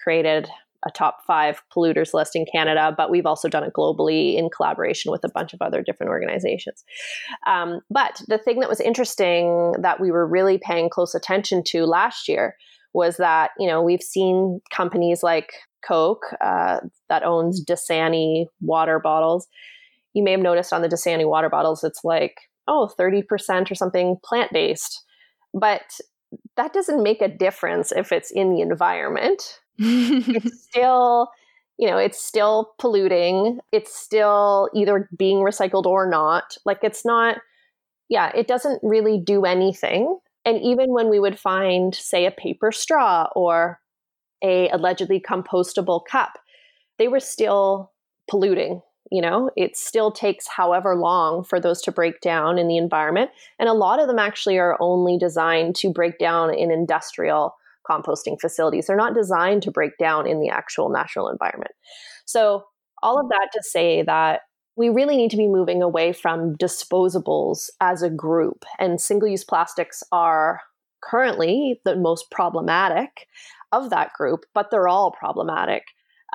created 0.03 0.49
a 0.85 0.91
top 0.91 1.19
five 1.25 1.63
polluters 1.75 2.13
list 2.13 2.35
in 2.35 2.45
Canada, 2.51 2.93
but 2.95 3.09
we've 3.09 3.25
also 3.25 3.49
done 3.49 3.63
it 3.63 3.73
globally 3.73 4.37
in 4.37 4.49
collaboration 4.49 5.11
with 5.11 5.23
a 5.23 5.31
bunch 5.33 5.53
of 5.53 5.61
other 5.61 5.81
different 5.81 6.11
organizations. 6.11 6.83
Um, 7.47 7.79
but 7.89 8.21
the 8.27 8.37
thing 8.37 8.59
that 8.59 8.69
was 8.69 8.79
interesting 8.79 9.73
that 9.81 9.99
we 9.99 10.11
were 10.11 10.27
really 10.27 10.59
paying 10.59 10.89
close 10.89 11.15
attention 11.15 11.63
to 11.67 11.85
last 11.85 12.27
year 12.27 12.55
was 12.93 13.17
that, 13.17 13.51
you 13.57 13.67
know, 13.67 13.81
we've 13.81 14.01
seen 14.01 14.61
companies 14.71 15.23
like 15.23 15.53
Coke 15.85 16.25
uh, 16.41 16.79
that 17.09 17.23
owns 17.23 17.63
Dasani 17.63 18.45
water 18.61 18.99
bottles. 18.99 19.47
You 20.13 20.23
may 20.23 20.31
have 20.31 20.39
noticed 20.39 20.73
on 20.73 20.81
the 20.81 20.89
Dasani 20.89 21.27
water 21.27 21.49
bottles, 21.49 21.83
it's 21.83 22.03
like 22.03 22.37
oh 22.67 22.89
30% 22.97 23.69
or 23.69 23.75
something 23.75 24.17
plant 24.23 24.51
based 24.51 25.05
but 25.55 25.99
that 26.57 26.73
doesn't 26.73 27.01
make 27.01 27.21
a 27.21 27.27
difference 27.29 27.91
if 27.91 28.11
it's 28.11 28.29
in 28.29 28.53
the 28.53 28.61
environment. 28.61 29.59
It's 29.79 30.63
still 30.69 31.29
you 31.77 31.89
know 31.89 31.97
it's 31.97 32.23
still 32.23 32.73
polluting. 32.77 33.59
It's 33.71 33.97
still 33.97 34.69
either 34.75 35.09
being 35.17 35.37
recycled 35.37 35.85
or 35.85 36.07
not. 36.07 36.57
Like 36.65 36.79
it's 36.83 37.05
not 37.05 37.37
yeah 38.09 38.31
it 38.35 38.47
doesn't 38.47 38.79
really 38.83 39.19
do 39.19 39.45
anything. 39.45 40.19
And 40.43 40.61
even 40.61 40.93
when 40.93 41.09
we 41.09 41.19
would 41.19 41.39
find 41.39 41.95
say 41.95 42.25
a 42.25 42.31
paper 42.31 42.71
straw 42.71 43.27
or 43.35 43.79
a 44.43 44.69
allegedly 44.69 45.19
compostable 45.19 46.01
cup. 46.09 46.37
They 46.97 47.07
were 47.07 47.19
still 47.19 47.91
polluting 48.29 48.81
you 49.11 49.21
know? 49.21 49.49
It 49.55 49.77
still 49.77 50.11
takes 50.11 50.47
however 50.47 50.95
long 50.95 51.43
for 51.43 51.59
those 51.59 51.81
to 51.83 51.91
break 51.91 52.21
down 52.21 52.57
in 52.57 52.67
the 52.67 52.77
environment 52.77 53.31
and 53.59 53.69
a 53.69 53.73
lot 53.73 53.99
of 53.99 54.07
them 54.07 54.19
actually 54.19 54.57
are 54.57 54.77
only 54.79 55.17
designed 55.17 55.75
to 55.77 55.91
break 55.91 56.17
down 56.17 56.53
in 56.53 56.71
industrial 56.71 57.55
composting 57.89 58.39
facilities. 58.41 58.87
They're 58.87 58.95
not 58.95 59.13
designed 59.13 59.61
to 59.63 59.71
break 59.71 59.97
down 59.99 60.27
in 60.27 60.39
the 60.39 60.49
actual 60.49 60.89
natural 60.89 61.29
environment. 61.29 61.71
So 62.25 62.65
all 63.03 63.19
of 63.19 63.29
that 63.29 63.49
to 63.53 63.61
say 63.61 64.01
that 64.03 64.41
we 64.75 64.89
really 64.89 65.15
need 65.15 65.31
to 65.31 65.37
be 65.37 65.47
moving 65.47 65.83
away 65.83 66.11
from 66.11 66.55
disposables 66.55 67.69
as 67.79 68.01
a 68.01 68.09
group 68.09 68.65
and 68.79 68.99
single 68.99 69.29
use 69.29 69.43
plastics 69.43 70.03
are 70.11 70.61
currently 71.03 71.79
the 71.85 71.95
most 71.95 72.31
problematic 72.31 73.27
of 73.75 73.89
that 73.89 74.11
group 74.13 74.45
but 74.53 74.71
they're 74.71 74.87
all 74.87 75.11
problematic 75.11 75.83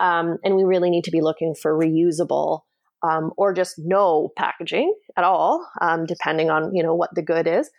um, 0.01 0.39
and 0.45 0.57
we 0.57 0.65
really 0.65 0.91
need 0.91 1.05
to 1.05 1.11
be 1.11 1.21
looking 1.21 1.55
for 1.55 1.77
reusable 1.77 2.61
um, 3.03 3.33
or 3.37 3.53
just 3.53 3.75
no 3.79 4.31
packaging 4.37 4.95
at 5.17 5.25
all, 5.25 5.67
um, 5.81 6.07
depending 6.07 6.51
on 6.51 6.75
you 6.75 6.83
know 6.83 6.95
what 6.95 7.11
the 7.15 7.23
good 7.23 7.47
is. 7.47 7.71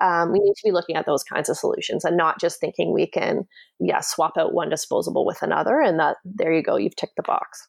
Um, 0.00 0.30
we 0.30 0.38
need 0.38 0.54
to 0.54 0.62
be 0.64 0.70
looking 0.70 0.94
at 0.94 1.06
those 1.06 1.24
kinds 1.24 1.48
of 1.48 1.56
solutions 1.56 2.04
and 2.04 2.16
not 2.16 2.40
just 2.40 2.60
thinking 2.60 2.94
we 2.94 3.08
can, 3.08 3.48
yeah, 3.80 4.00
swap 4.00 4.34
out 4.38 4.54
one 4.54 4.68
disposable 4.68 5.26
with 5.26 5.42
another, 5.42 5.80
and 5.80 5.98
that 5.98 6.16
there 6.24 6.52
you 6.52 6.62
go, 6.62 6.76
you've 6.76 6.94
ticked 6.94 7.16
the 7.16 7.22
box. 7.22 7.66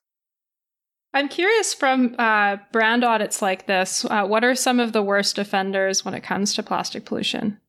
I'm 1.12 1.28
curious 1.28 1.74
from 1.74 2.16
uh, 2.20 2.58
brand 2.72 3.04
audits 3.04 3.42
like 3.42 3.66
this, 3.66 4.06
uh, 4.06 4.28
what 4.28 4.44
are 4.44 4.54
some 4.54 4.80
of 4.80 4.94
the 4.94 5.02
worst 5.02 5.40
offenders 5.40 6.06
when 6.06 6.14
it 6.14 6.22
comes 6.22 6.54
to 6.54 6.62
plastic 6.62 7.06
pollution? 7.06 7.60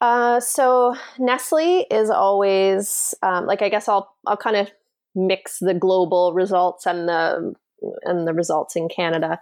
Uh, 0.00 0.40
so 0.40 0.94
Nestle 1.18 1.86
is 1.90 2.10
always 2.10 3.14
um, 3.22 3.46
like 3.46 3.62
I 3.62 3.68
guess 3.68 3.88
I'll 3.88 4.14
I'll 4.26 4.36
kind 4.36 4.56
of 4.56 4.70
mix 5.14 5.58
the 5.60 5.74
global 5.74 6.34
results 6.34 6.86
and 6.86 7.08
the 7.08 7.54
and 8.04 8.26
the 8.26 8.34
results 8.34 8.76
in 8.76 8.88
Canada. 8.88 9.38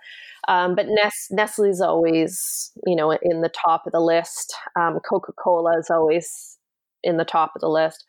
Um, 0.47 0.75
but 0.75 0.87
Nestle 1.31 1.69
is 1.69 1.81
always, 1.81 2.71
you 2.87 2.95
know, 2.95 3.11
in 3.11 3.41
the 3.41 3.49
top 3.49 3.87
of 3.87 3.93
the 3.93 4.01
list. 4.01 4.55
Um, 4.77 5.01
Coca 5.09 5.33
Cola 5.33 5.79
is 5.79 5.91
always 5.91 6.59
in 7.03 7.17
the 7.17 7.25
top 7.25 7.53
of 7.55 7.61
the 7.61 7.69
list. 7.69 8.05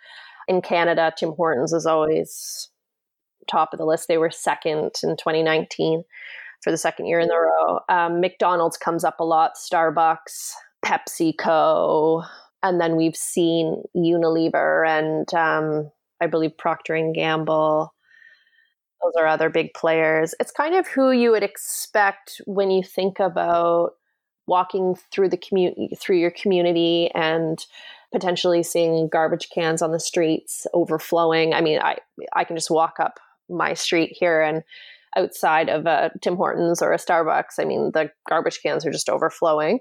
In 0.48 0.62
Canada, 0.62 1.14
Tim 1.18 1.32
Hortons 1.32 1.74
is 1.74 1.86
always 1.86 2.70
top 3.50 3.74
of 3.74 3.80
the 3.80 3.86
list. 3.86 4.08
They 4.08 4.18
were 4.18 4.32
second 4.32 4.92
in 5.04 5.16
2019 5.18 6.04
for 6.64 6.72
the 6.72 6.78
second 6.78 7.06
year 7.06 7.20
in 7.20 7.30
a 7.30 7.34
row. 7.34 7.80
Um, 7.90 8.20
McDonald's 8.20 8.78
comes 8.78 9.04
up 9.04 9.20
a 9.20 9.24
lot, 9.24 9.54
Starbucks, 9.56 10.52
PepsiCo, 10.86 12.26
and 12.64 12.80
then 12.80 12.96
we've 12.96 13.16
seen 13.16 13.84
Unilever 13.96 14.88
and 14.88 15.34
um, 15.34 15.92
I 16.22 16.28
believe 16.28 16.58
Procter 16.58 16.96
and 16.96 17.14
Gamble. 17.14 17.94
Those 19.04 19.14
are 19.20 19.28
other 19.28 19.50
big 19.50 19.74
players. 19.74 20.34
It's 20.40 20.52
kind 20.52 20.76
of 20.76 20.88
who 20.88 21.12
you 21.12 21.32
would 21.32 21.44
expect 21.44 22.42
when 22.46 22.72
you 22.72 22.84
think 22.84 23.20
about 23.20 23.92
walking 24.48 24.96
through 25.12 25.30
the 25.30 25.38
community 25.38 25.96
through 26.00 26.18
your 26.18 26.32
community 26.32 27.10
and 27.16 27.66
potentially 28.14 28.64
seeing 28.64 29.10
garbage 29.10 29.50
cans 29.50 29.82
on 29.82 29.92
the 29.92 30.00
streets 30.00 30.68
overflowing. 30.74 31.54
I 31.54 31.62
mean, 31.62 31.80
I 31.82 31.98
I 32.34 32.44
can 32.44 32.56
just 32.56 32.72
walk 32.72 33.00
up 33.00 33.20
my 33.50 33.74
street 33.74 34.16
here 34.18 34.42
and 34.42 34.64
outside 35.16 35.70
of 35.70 35.86
a 35.86 36.12
Tim 36.22 36.36
Hortons 36.36 36.82
or 36.82 36.92
a 36.94 36.98
Starbucks, 36.98 37.60
I 37.60 37.66
mean, 37.66 37.92
the 37.94 38.12
garbage 38.28 38.62
cans 38.62 38.86
are 38.86 38.92
just 38.92 39.10
overflowing. 39.10 39.80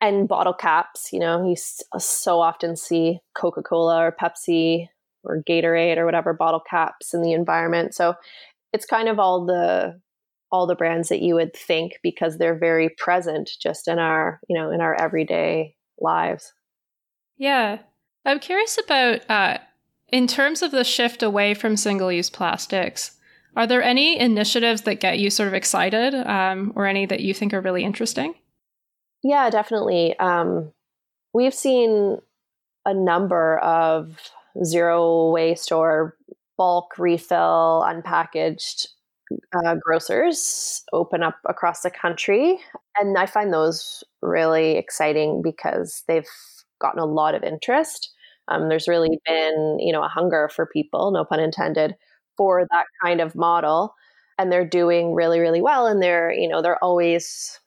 And 0.00 0.28
bottle 0.28 0.54
caps, 0.54 1.12
you 1.12 1.18
know, 1.18 1.44
you 1.44 1.56
so 1.56 2.40
often 2.40 2.76
see 2.76 3.18
Coca 3.36 3.62
Cola 3.62 4.04
or 4.04 4.16
Pepsi 4.20 4.88
or 5.24 5.42
Gatorade 5.42 5.96
or 5.96 6.04
whatever 6.04 6.32
bottle 6.32 6.62
caps 6.68 7.14
in 7.14 7.22
the 7.22 7.32
environment. 7.32 7.94
So 7.94 8.14
it's 8.72 8.86
kind 8.86 9.08
of 9.08 9.18
all 9.18 9.44
the 9.44 10.00
all 10.50 10.66
the 10.66 10.76
brands 10.76 11.08
that 11.10 11.20
you 11.20 11.34
would 11.34 11.54
think 11.54 11.98
because 12.02 12.38
they're 12.38 12.58
very 12.58 12.88
present 12.88 13.50
just 13.60 13.86
in 13.88 13.98
our 13.98 14.40
you 14.48 14.56
know 14.56 14.70
in 14.70 14.80
our 14.80 14.94
everyday 14.94 15.74
lives. 15.98 16.52
Yeah. 17.36 17.78
I'm 18.24 18.40
curious 18.40 18.78
about 18.82 19.28
uh, 19.30 19.58
in 20.08 20.26
terms 20.26 20.62
of 20.62 20.70
the 20.70 20.84
shift 20.84 21.22
away 21.22 21.54
from 21.54 21.76
single-use 21.76 22.30
plastics 22.30 23.18
are 23.56 23.66
there 23.66 23.82
any 23.82 24.18
initiatives 24.18 24.82
that 24.82 25.00
get 25.00 25.18
you 25.18 25.30
sort 25.30 25.48
of 25.48 25.54
excited 25.54 26.14
um, 26.14 26.72
or 26.76 26.86
any 26.86 27.06
that 27.06 27.20
you 27.20 27.34
think 27.34 27.52
are 27.52 27.60
really 27.60 27.82
interesting 27.82 28.34
yeah 29.22 29.50
definitely 29.50 30.16
um, 30.18 30.72
we've 31.34 31.54
seen 31.54 32.18
a 32.86 32.94
number 32.94 33.58
of 33.58 34.30
zero 34.64 35.30
waste 35.30 35.72
or 35.72 36.16
bulk 36.56 36.98
refill 36.98 37.84
unpackaged 37.86 38.88
uh, 39.54 39.76
grocers 39.76 40.82
open 40.92 41.22
up 41.22 41.36
across 41.48 41.82
the 41.82 41.90
country. 41.90 42.58
And 42.98 43.16
I 43.18 43.26
find 43.26 43.52
those 43.52 44.04
really 44.22 44.76
exciting 44.76 45.42
because 45.42 46.02
they've 46.08 46.28
gotten 46.80 47.00
a 47.00 47.06
lot 47.06 47.34
of 47.34 47.42
interest. 47.44 48.10
Um, 48.48 48.68
there's 48.68 48.88
really 48.88 49.18
been, 49.26 49.78
you 49.80 49.92
know, 49.92 50.02
a 50.02 50.08
hunger 50.08 50.48
for 50.54 50.66
people, 50.66 51.10
no 51.10 51.24
pun 51.24 51.40
intended, 51.40 51.94
for 52.36 52.66
that 52.70 52.86
kind 53.04 53.20
of 53.20 53.34
model. 53.34 53.94
And 54.38 54.50
they're 54.52 54.66
doing 54.66 55.14
really, 55.14 55.40
really 55.40 55.60
well. 55.60 55.86
And 55.86 56.00
they're, 56.02 56.32
you 56.32 56.48
know, 56.48 56.62
they're 56.62 56.82
always, 56.82 57.58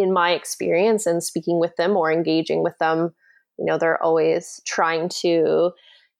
in 0.00 0.12
my 0.12 0.30
experience 0.30 1.06
and 1.06 1.22
speaking 1.22 1.58
with 1.58 1.74
them 1.76 1.96
or 1.96 2.10
engaging 2.10 2.62
with 2.62 2.76
them, 2.78 3.14
you 3.58 3.64
know, 3.64 3.78
they're 3.78 4.02
always 4.02 4.60
trying 4.66 5.08
to 5.08 5.72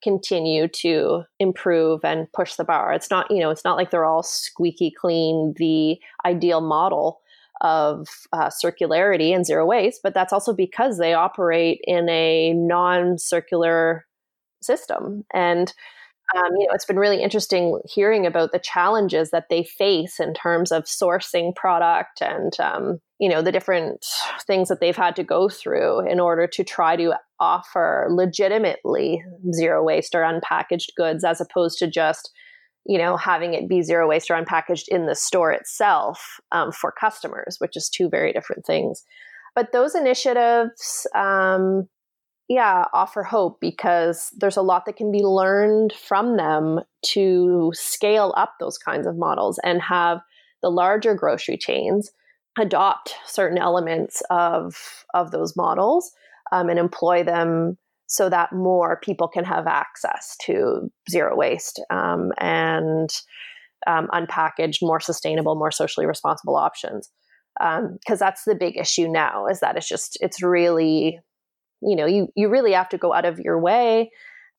continue 0.03 0.69
to 0.69 1.23
improve 1.41 2.05
and 2.05 2.33
push 2.33 2.55
the 2.55 2.65
bar. 2.65 2.93
It's 2.93 3.11
not, 3.11 3.31
you 3.31 3.41
know, 3.41 3.51
it's 3.51 3.65
not 3.65 3.77
like 3.77 3.91
they're 3.91 4.05
all 4.05 4.23
squeaky 4.23 4.93
clean, 4.93 5.55
the 5.57 5.99
ideal 6.25 6.61
model 6.61 7.21
of 7.61 8.07
uh, 8.33 8.49
circularity 8.49 9.35
and 9.35 9.45
zero 9.45 9.67
waste, 9.67 10.01
but 10.03 10.15
that's 10.15 10.33
also 10.33 10.55
because 10.55 10.99
they 10.99 11.15
operate 11.15 11.81
in 11.85 12.09
a 12.09 12.53
non 12.53 13.19
circular 13.19 14.07
system. 14.63 15.25
And 15.35 15.73
um, 16.37 16.53
you 16.59 16.67
know, 16.67 16.75
it's 16.75 16.85
been 16.85 16.99
really 16.99 17.23
interesting 17.23 17.81
hearing 17.87 18.27
about 18.27 18.53
the 18.53 18.59
challenges 18.59 19.31
that 19.31 19.49
they 19.49 19.65
face 19.65 20.21
in 20.21 20.35
terms 20.35 20.71
of 20.71 20.85
sourcing 20.85 21.55
product 21.55 22.21
and 22.21 22.59
um, 22.61 23.01
you 23.19 23.29
know 23.29 23.41
the 23.41 23.53
different 23.53 24.05
things 24.47 24.69
that 24.69 24.81
they've 24.81 24.97
had 24.97 25.17
to 25.17 25.25
go 25.25 25.49
through 25.49 26.07
in 26.09 26.21
order 26.21 26.47
to 26.47 26.63
try 26.63 26.97
to 26.97 27.15
offer 27.41 28.09
legitimately 28.11 29.23
zero 29.53 29.83
waste 29.83 30.15
or 30.15 30.21
unpackaged 30.23 30.95
goods 30.97 31.25
as 31.25 31.41
opposed 31.41 31.79
to 31.79 31.91
just 31.91 32.31
you 32.85 32.99
know 32.99 33.17
having 33.17 33.55
it 33.55 33.69
be 33.69 33.83
zero 33.83 34.07
waste 34.07 34.31
or 34.31 34.35
unpackaged 34.35 34.89
in 34.89 35.07
the 35.07 35.15
store 35.15 35.51
itself 35.51 36.39
um, 36.53 36.71
for 36.73 36.93
customers 36.93 37.57
which 37.59 37.77
is 37.77 37.89
two 37.89 38.09
very 38.09 38.33
different 38.33 38.67
things. 38.67 39.03
But 39.55 39.73
those 39.73 39.95
initiatives 39.95 41.07
um, 41.15 41.89
yeah, 42.49 42.87
offer 42.95 43.23
hope 43.23 43.59
because 43.61 44.31
there's 44.39 44.57
a 44.57 44.63
lot 44.63 44.87
that 44.87 44.97
can 44.97 45.13
be 45.13 45.23
learned 45.23 45.93
from 45.93 46.37
them 46.37 46.81
to 47.07 47.71
scale 47.75 48.33
up 48.37 48.55
those 48.59 48.79
kinds 48.79 49.07
of 49.07 49.19
models 49.19 49.61
and 49.63 49.83
have 49.83 50.21
the 50.63 50.71
larger 50.71 51.15
grocery 51.15 51.59
chains 51.59 52.11
adopt 52.59 53.15
certain 53.27 53.59
elements 53.59 54.23
of 54.31 55.05
of 55.15 55.31
those 55.31 55.55
models 55.57 56.11
um, 56.51 56.69
and 56.69 56.79
employ 56.79 57.23
them 57.23 57.77
so 58.07 58.31
that 58.31 58.53
more 58.53 58.99
people 59.03 59.29
can 59.29 59.45
have 59.45 59.67
access 59.67 60.35
to 60.43 60.91
zero 61.11 61.37
waste 61.37 61.81
um, 61.91 62.33
and 62.39 63.11
um, 63.87 64.09
unpackaged, 64.09 64.79
more 64.81 65.01
sustainable, 65.01 65.55
more 65.55 65.71
socially 65.71 66.07
responsible 66.07 66.57
options. 66.57 67.11
Because 67.59 67.83
um, 68.13 68.19
that's 68.19 68.45
the 68.45 68.55
big 68.55 68.77
issue 68.77 69.09
now 69.09 69.47
is 69.47 69.61
that 69.61 69.77
it's 69.77 69.89
just 69.89 70.17
it's 70.21 70.43
really 70.43 71.21
you 71.81 71.97
know 71.97 72.07
you 72.07 72.29
you 72.37 72.49
really 72.49 72.73
have 72.73 72.89
to 72.91 72.99
go 72.99 73.13
out 73.13 73.25
of 73.25 73.39
your 73.39 73.61
way 73.61 74.11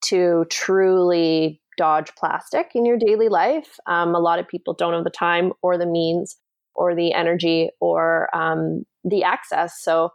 to 0.02 0.44
truly 0.50 1.60
dodge 1.76 2.14
plastic 2.14 2.72
in 2.74 2.84
your 2.84 2.98
daily 2.98 3.28
life. 3.28 3.78
Um, 3.86 4.14
a 4.14 4.18
lot 4.18 4.38
of 4.38 4.48
people 4.48 4.74
don't 4.74 4.94
have 4.94 5.04
the 5.04 5.10
time 5.10 5.52
or 5.62 5.78
the 5.78 5.86
means 5.86 6.36
or 6.74 6.94
the 6.94 7.12
energy 7.12 7.70
or 7.80 8.34
um, 8.34 8.84
the 9.04 9.22
access. 9.24 9.80
So 9.80 10.10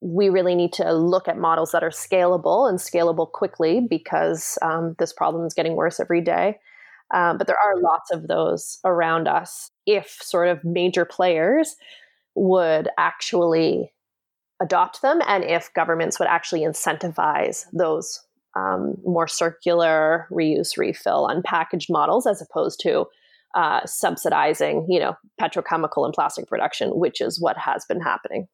we 0.00 0.28
really 0.28 0.54
need 0.54 0.72
to 0.74 0.92
look 0.92 1.28
at 1.28 1.38
models 1.38 1.72
that 1.72 1.82
are 1.82 1.90
scalable 1.90 2.68
and 2.68 2.78
scalable 2.78 3.30
quickly 3.30 3.80
because 3.80 4.58
um, 4.62 4.94
this 4.98 5.12
problem 5.12 5.46
is 5.46 5.54
getting 5.54 5.76
worse 5.76 5.98
every 5.98 6.20
day. 6.20 6.58
Um, 7.12 7.38
but 7.38 7.46
there 7.46 7.56
are 7.56 7.80
lots 7.80 8.10
of 8.10 8.28
those 8.28 8.78
around 8.84 9.28
us 9.28 9.70
if 9.86 10.18
sort 10.20 10.48
of 10.48 10.62
major 10.62 11.04
players 11.04 11.74
would 12.34 12.88
actually 12.98 13.92
adopt 14.60 15.02
them 15.02 15.20
and 15.26 15.44
if 15.44 15.72
governments 15.74 16.18
would 16.18 16.28
actually 16.28 16.62
incentivize 16.62 17.64
those 17.72 18.20
um, 18.56 18.96
more 19.04 19.28
circular 19.28 20.26
reuse 20.30 20.76
refill 20.76 21.28
unpackaged 21.28 21.90
models 21.90 22.26
as 22.26 22.42
opposed 22.42 22.80
to 22.80 23.06
uh, 23.54 23.80
subsidizing 23.86 24.86
you 24.88 24.98
know 25.00 25.16
petrochemical 25.40 26.04
and 26.04 26.14
plastic 26.14 26.46
production 26.48 26.90
which 26.90 27.20
is 27.20 27.40
what 27.40 27.56
has 27.56 27.84
been 27.86 28.00
happening. 28.00 28.46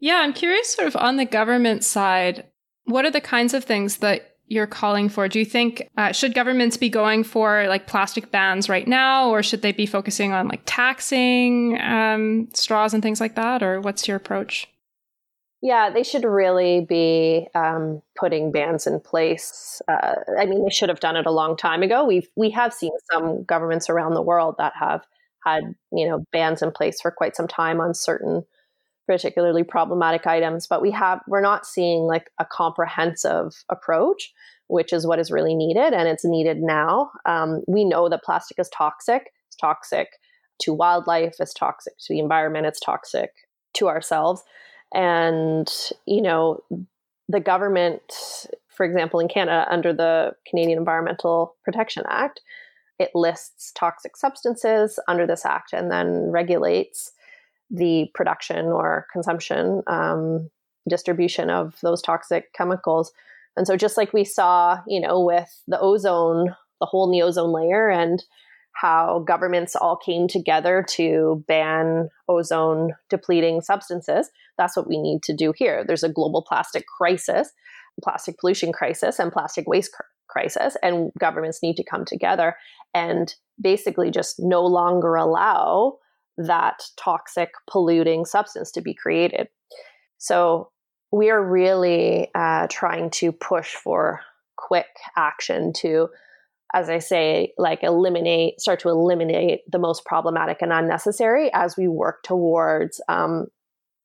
Yeah 0.00 0.20
i'm 0.20 0.32
curious 0.32 0.72
sort 0.72 0.88
of 0.88 0.96
on 0.96 1.16
the 1.16 1.24
government 1.24 1.84
side 1.84 2.44
what 2.84 3.04
are 3.04 3.10
the 3.10 3.20
kinds 3.20 3.52
of 3.54 3.64
things 3.64 3.98
that 3.98 4.38
you're 4.48 4.66
calling 4.66 5.08
for? 5.08 5.28
Do 5.28 5.38
you 5.38 5.44
think 5.44 5.88
uh, 5.96 6.12
should 6.12 6.34
governments 6.34 6.76
be 6.76 6.88
going 6.88 7.22
for 7.22 7.66
like 7.68 7.86
plastic 7.86 8.30
bans 8.30 8.68
right 8.68 8.88
now 8.88 9.28
or 9.28 9.42
should 9.42 9.62
they 9.62 9.72
be 9.72 9.86
focusing 9.86 10.32
on 10.32 10.48
like 10.48 10.62
taxing 10.64 11.78
um, 11.80 12.48
straws 12.54 12.94
and 12.94 13.02
things 13.02 13.20
like 13.20 13.34
that 13.36 13.62
or 13.62 13.80
what's 13.80 14.08
your 14.08 14.16
approach 14.16 14.66
yeah, 15.60 15.90
they 15.90 16.02
should 16.02 16.24
really 16.24 16.86
be 16.88 17.48
um, 17.54 18.00
putting 18.16 18.52
bans 18.52 18.86
in 18.86 19.00
place. 19.00 19.82
Uh, 19.88 20.14
I 20.38 20.46
mean, 20.46 20.62
they 20.64 20.70
should 20.70 20.88
have 20.88 21.00
done 21.00 21.16
it 21.16 21.26
a 21.26 21.32
long 21.32 21.56
time 21.56 21.82
ago. 21.82 22.04
We've 22.04 22.28
we 22.36 22.50
have 22.50 22.72
seen 22.72 22.92
some 23.12 23.44
governments 23.44 23.90
around 23.90 24.14
the 24.14 24.22
world 24.22 24.56
that 24.58 24.74
have 24.78 25.04
had 25.44 25.74
you 25.92 26.08
know 26.08 26.24
bans 26.32 26.62
in 26.62 26.70
place 26.70 27.00
for 27.00 27.10
quite 27.10 27.36
some 27.36 27.48
time 27.48 27.80
on 27.80 27.94
certain 27.94 28.44
particularly 29.06 29.62
problematic 29.62 30.26
items 30.26 30.66
but 30.66 30.82
we 30.82 30.90
have 30.90 31.20
we're 31.26 31.40
not 31.40 31.66
seeing 31.66 32.02
like 32.02 32.30
a 32.38 32.44
comprehensive 32.44 33.64
approach 33.70 34.32
which 34.66 34.92
is 34.92 35.06
what 35.06 35.18
is 35.18 35.30
really 35.30 35.54
needed 35.54 35.94
and 35.94 36.08
it's 36.08 36.24
needed 36.24 36.58
now 36.58 37.10
um, 37.24 37.62
we 37.66 37.84
know 37.84 38.08
that 38.08 38.22
plastic 38.22 38.58
is 38.58 38.68
toxic 38.68 39.32
it's 39.46 39.56
toxic 39.56 40.08
to 40.60 40.74
wildlife 40.74 41.36
it's 41.38 41.54
toxic 41.54 41.94
to 41.98 42.12
the 42.12 42.18
environment 42.18 42.66
it's 42.66 42.80
toxic 42.80 43.30
to 43.72 43.88
ourselves 43.88 44.42
and, 44.94 45.70
you 46.06 46.22
know, 46.22 46.62
the 47.28 47.40
government, 47.40 48.00
for 48.68 48.86
example, 48.86 49.20
in 49.20 49.28
Canada, 49.28 49.66
under 49.70 49.92
the 49.92 50.32
Canadian 50.46 50.78
Environmental 50.78 51.56
Protection 51.64 52.04
Act, 52.08 52.40
it 52.98 53.10
lists 53.14 53.72
toxic 53.74 54.16
substances 54.16 54.98
under 55.08 55.26
this 55.26 55.44
act 55.44 55.72
and 55.72 55.90
then 55.90 56.30
regulates 56.30 57.12
the 57.70 58.10
production 58.14 58.66
or 58.66 59.06
consumption, 59.12 59.82
um, 59.86 60.50
distribution 60.88 61.50
of 61.50 61.78
those 61.82 62.00
toxic 62.00 62.52
chemicals. 62.54 63.12
And 63.56 63.66
so, 63.66 63.76
just 63.76 63.96
like 63.96 64.12
we 64.12 64.24
saw, 64.24 64.80
you 64.86 65.00
know, 65.00 65.20
with 65.20 65.62
the 65.68 65.78
ozone, 65.78 66.56
the 66.80 66.86
hole 66.86 67.04
in 67.04 67.10
the 67.10 67.22
ozone 67.22 67.52
layer, 67.52 67.90
and 67.90 68.24
how 68.72 69.24
governments 69.26 69.74
all 69.74 69.96
came 69.96 70.28
together 70.28 70.84
to 70.88 71.44
ban 71.48 72.08
ozone 72.28 72.92
depleting 73.08 73.60
substances. 73.60 74.30
That's 74.56 74.76
what 74.76 74.88
we 74.88 74.98
need 74.98 75.22
to 75.24 75.34
do 75.34 75.52
here. 75.56 75.84
There's 75.84 76.04
a 76.04 76.08
global 76.08 76.42
plastic 76.46 76.84
crisis, 76.86 77.50
plastic 78.02 78.38
pollution 78.38 78.72
crisis, 78.72 79.18
and 79.18 79.32
plastic 79.32 79.66
waste 79.66 79.92
crisis, 80.28 80.76
and 80.82 81.10
governments 81.18 81.62
need 81.62 81.76
to 81.76 81.84
come 81.84 82.04
together 82.04 82.56
and 82.94 83.34
basically 83.60 84.10
just 84.10 84.36
no 84.38 84.64
longer 84.64 85.16
allow 85.16 85.98
that 86.36 86.82
toxic, 86.96 87.50
polluting 87.68 88.24
substance 88.24 88.70
to 88.70 88.80
be 88.80 88.94
created. 88.94 89.48
So 90.18 90.70
we 91.10 91.30
are 91.30 91.42
really 91.42 92.30
uh, 92.34 92.68
trying 92.70 93.10
to 93.10 93.32
push 93.32 93.74
for 93.74 94.20
quick 94.56 94.86
action 95.16 95.72
to, 95.72 96.08
as 96.74 96.90
I 96.90 96.98
say, 96.98 97.54
like 97.56 97.82
eliminate, 97.82 98.60
start 98.60 98.80
to 98.80 98.88
eliminate 98.88 99.60
the 99.70 99.78
most 99.78 100.04
problematic 100.04 100.58
and 100.60 100.72
unnecessary 100.72 101.50
as 101.54 101.76
we 101.76 101.88
work 101.88 102.22
towards 102.22 103.00
um, 103.08 103.46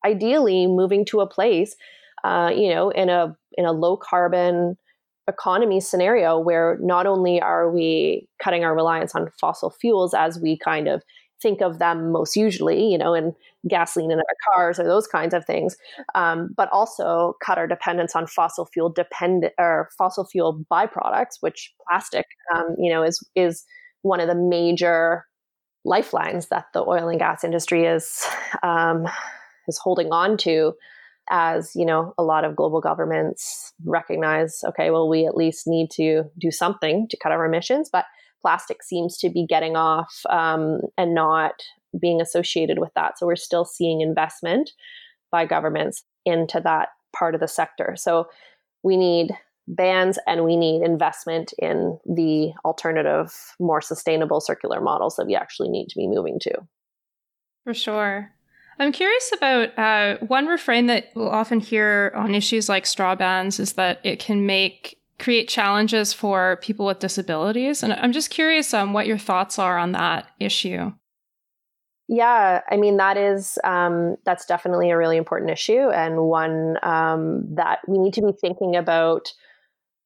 ideally 0.06 0.68
moving 0.68 1.06
to 1.06 1.20
a 1.20 1.28
place, 1.28 1.76
uh, 2.24 2.52
you 2.56 2.70
know, 2.74 2.90
in 2.90 3.10
a 3.10 3.36
in 3.58 3.66
a 3.66 3.72
low 3.72 3.98
carbon 3.98 4.78
economy 5.28 5.80
scenario 5.80 6.38
where 6.38 6.78
not 6.82 7.06
only 7.06 7.42
are 7.42 7.72
we 7.72 8.28
cutting 8.42 8.64
our 8.64 8.76
reliance 8.76 9.16
on 9.16 9.30
fossil 9.40 9.70
fuels 9.70 10.14
as 10.14 10.40
we 10.40 10.58
kind 10.58 10.88
of 10.88 11.02
think 11.44 11.62
of 11.62 11.78
them 11.78 12.12
most 12.12 12.36
usually, 12.36 12.88
you 12.88 12.98
know, 12.98 13.14
in 13.14 13.36
gasoline 13.70 14.12
in 14.12 14.18
our 14.18 14.26
cars 14.54 14.80
or 14.80 14.86
those 14.86 15.06
kinds 15.06 15.34
of 15.34 15.46
things, 15.46 15.78
um, 16.16 16.50
but 16.58 16.70
also 16.72 17.36
cut 17.44 17.60
our 17.60 17.68
dependence 17.68 18.16
on 18.16 18.26
fossil 18.26 18.66
fuel 18.66 18.90
dependent 18.90 19.54
or 19.60 19.90
fossil 19.98 20.26
fuel 20.26 20.66
byproducts, 20.72 21.38
which 21.42 21.72
plastic, 21.88 22.26
um, 22.56 22.76
you 22.80 22.92
know, 22.92 23.04
is 23.04 23.20
is 23.36 23.64
one 24.02 24.20
of 24.20 24.28
the 24.28 24.36
major 24.36 25.26
lifelines 25.86 26.48
that 26.48 26.66
the 26.74 26.82
oil 26.82 27.10
and 27.10 27.20
gas 27.20 27.44
industry 27.44 27.86
is 27.86 28.26
um, 28.64 29.06
is 29.68 29.78
holding 29.78 30.08
on 30.12 30.38
to 30.38 30.74
as 31.30 31.72
you 31.76 31.86
know 31.86 32.14
a 32.18 32.24
lot 32.24 32.44
of 32.44 32.56
global 32.56 32.82
governments 32.82 33.72
recognize 33.86 34.60
okay 34.68 34.90
well 34.90 35.08
we 35.08 35.26
at 35.26 35.38
least 35.38 35.66
need 35.66 35.90
to 35.90 36.24
do 36.38 36.52
something 36.52 37.08
to 37.10 37.18
cut 37.22 37.32
our 37.32 37.46
emissions. 37.46 37.90
But 37.92 38.06
plastic 38.44 38.84
seems 38.84 39.18
to 39.18 39.30
be 39.30 39.48
getting 39.48 39.76
off 39.76 40.22
um, 40.30 40.82
and 40.98 41.16
not 41.16 41.54
being 42.00 42.22
associated 42.22 42.78
with 42.78 42.94
that. 42.96 43.18
So 43.18 43.26
we're 43.26 43.36
still 43.36 43.66
seeing 43.66 44.02
investment 44.02 44.72
by 45.32 45.46
governments 45.46 46.04
into 46.26 46.60
that 46.62 46.90
part 47.16 47.34
of 47.34 47.42
the 47.42 47.48
sector. 47.48 47.96
So 47.98 48.28
we 48.84 48.98
need 48.98 49.32
bans 49.68 50.20
and 50.28 50.44
we 50.44 50.58
need 50.58 50.84
investment 50.84 51.54
in 51.58 51.98
the 52.06 52.52
alternative, 52.66 53.56
more 53.60 53.82
sustainable 53.82 54.42
circular 54.42 54.82
models 54.82 55.16
that 55.16 55.26
we 55.26 55.36
actually 55.36 55.70
need 55.70 55.88
to 55.88 55.98
be 55.98 56.08
moving 56.08 56.38
to. 56.42 56.54
For 57.64 57.74
sure. 57.74 58.32
I'm 58.80 58.92
curious 58.92 59.32
about 59.36 59.78
uh, 59.78 60.18
one 60.26 60.48
refrain 60.48 60.88
that 60.88 61.12
we'll 61.16 61.30
often 61.30 61.60
hear 61.60 62.12
on 62.16 62.36
issues 62.36 62.68
like 62.68 62.86
straw 62.86 63.16
bans 63.16 63.60
is 63.60 63.74
that 63.74 64.02
it 64.04 64.20
can 64.20 64.46
make 64.46 65.00
create 65.24 65.48
challenges 65.48 66.12
for 66.12 66.60
people 66.62 66.86
with 66.86 67.00
disabilities. 67.00 67.82
And 67.82 67.94
I'm 67.94 68.12
just 68.12 68.30
curious 68.30 68.74
um, 68.74 68.92
what 68.92 69.08
your 69.08 69.18
thoughts 69.18 69.58
are 69.58 69.78
on 69.78 69.94
that 69.94 70.28
issue. 70.40 70.92
Yeah, 72.10 72.60
I 72.70 72.76
mean 72.76 72.98
that 72.98 73.16
is 73.16 73.58
um, 73.64 74.18
that's 74.26 74.46
definitely 74.46 74.92
a 74.92 74.98
really 74.98 75.16
important 75.16 75.50
issue 75.50 75.90
and 75.90 76.24
one 76.24 76.78
um, 76.84 77.46
that 77.56 77.80
we 77.88 77.98
need 77.98 78.14
to 78.16 78.22
be 78.22 78.34
thinking 78.34 78.76
about 78.76 79.32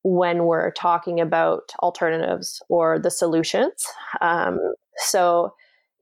when 0.03 0.45
we're 0.45 0.71
talking 0.71 1.19
about 1.19 1.71
alternatives 1.81 2.61
or 2.69 2.99
the 2.99 3.09
solutions. 3.09 3.83
Um, 4.21 4.59
so, 4.97 5.53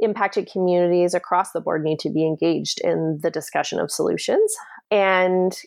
impacted 0.02 0.50
communities 0.52 1.14
across 1.14 1.54
the 1.54 1.62
board 1.62 1.82
need 1.82 2.00
to 2.00 2.10
be 2.10 2.26
engaged 2.26 2.82
in 2.82 3.20
the 3.24 3.32
discussion 3.32 3.80
of 3.80 3.90
solutions. 3.90 4.54
And 4.92 5.58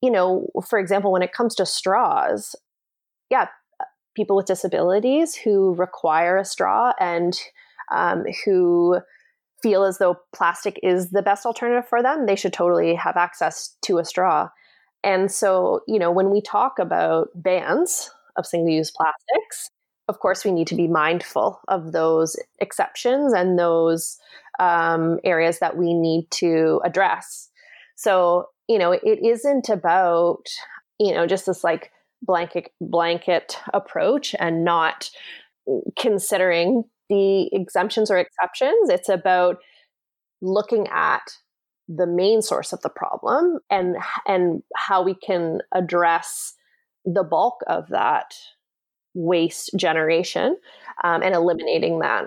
you 0.00 0.12
know, 0.12 0.48
for 0.68 0.78
example, 0.78 1.10
when 1.10 1.22
it 1.22 1.32
comes 1.32 1.56
to 1.56 1.66
straws, 1.66 2.54
yeah, 3.32 3.48
people 4.14 4.36
with 4.36 4.44
disabilities 4.44 5.34
who 5.34 5.74
require 5.74 6.36
a 6.36 6.44
straw 6.44 6.92
and 7.00 7.40
um, 7.90 8.24
who 8.44 9.00
feel 9.62 9.84
as 9.84 9.96
though 9.96 10.16
plastic 10.34 10.78
is 10.82 11.10
the 11.10 11.22
best 11.22 11.46
alternative 11.46 11.88
for 11.88 12.02
them, 12.02 12.26
they 12.26 12.36
should 12.36 12.52
totally 12.52 12.94
have 12.94 13.16
access 13.16 13.74
to 13.80 13.98
a 13.98 14.04
straw. 14.04 14.50
And 15.02 15.32
so, 15.32 15.80
you 15.88 15.98
know, 15.98 16.10
when 16.10 16.30
we 16.30 16.42
talk 16.42 16.78
about 16.78 17.28
bans 17.34 18.10
of 18.36 18.44
single 18.44 18.68
use 18.68 18.90
plastics, 18.90 19.70
of 20.08 20.18
course, 20.18 20.44
we 20.44 20.50
need 20.52 20.66
to 20.66 20.74
be 20.74 20.86
mindful 20.86 21.58
of 21.68 21.92
those 21.92 22.36
exceptions 22.58 23.32
and 23.32 23.58
those 23.58 24.18
um, 24.60 25.20
areas 25.24 25.58
that 25.60 25.78
we 25.78 25.94
need 25.94 26.30
to 26.32 26.82
address. 26.84 27.48
So, 27.96 28.48
you 28.68 28.78
know, 28.78 28.92
it 28.92 29.24
isn't 29.24 29.70
about, 29.70 30.44
you 30.98 31.14
know, 31.14 31.26
just 31.26 31.46
this 31.46 31.64
like 31.64 31.90
blanket 32.22 32.70
blanket 32.80 33.58
approach 33.74 34.34
and 34.38 34.64
not 34.64 35.10
considering 35.98 36.84
the 37.08 37.48
exemptions 37.52 38.10
or 38.10 38.18
exceptions. 38.18 38.88
It's 38.88 39.08
about 39.08 39.56
looking 40.40 40.88
at 40.88 41.22
the 41.88 42.06
main 42.06 42.42
source 42.42 42.72
of 42.72 42.80
the 42.82 42.90
problem 42.90 43.58
and 43.70 43.96
and 44.26 44.62
how 44.76 45.02
we 45.02 45.14
can 45.14 45.60
address 45.74 46.54
the 47.04 47.24
bulk 47.24 47.60
of 47.66 47.88
that 47.88 48.34
waste 49.14 49.70
generation 49.76 50.56
um, 51.04 51.22
and 51.22 51.34
eliminating 51.34 51.98
that. 51.98 52.24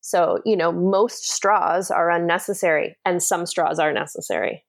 So, 0.00 0.40
you 0.44 0.56
know, 0.56 0.70
most 0.70 1.24
straws 1.24 1.90
are 1.90 2.10
unnecessary 2.10 2.96
and 3.04 3.22
some 3.22 3.46
straws 3.46 3.78
are 3.78 3.92
necessary. 3.92 4.64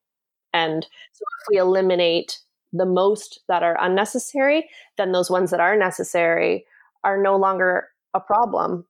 And 0.54 0.84
so 0.84 1.24
if 1.40 1.46
we 1.52 1.58
eliminate 1.58 2.40
the 2.74 2.86
most 2.86 3.42
that 3.48 3.64
are 3.64 3.78
unnecessary, 3.80 4.70
then 4.98 5.12
those 5.12 5.30
ones 5.30 5.52
that 5.52 5.60
are 5.60 5.78
necessary 5.78 6.66
are 7.04 7.22
no 7.22 7.38
longer 7.38 7.88
a 8.14 8.20
problem. 8.20 8.86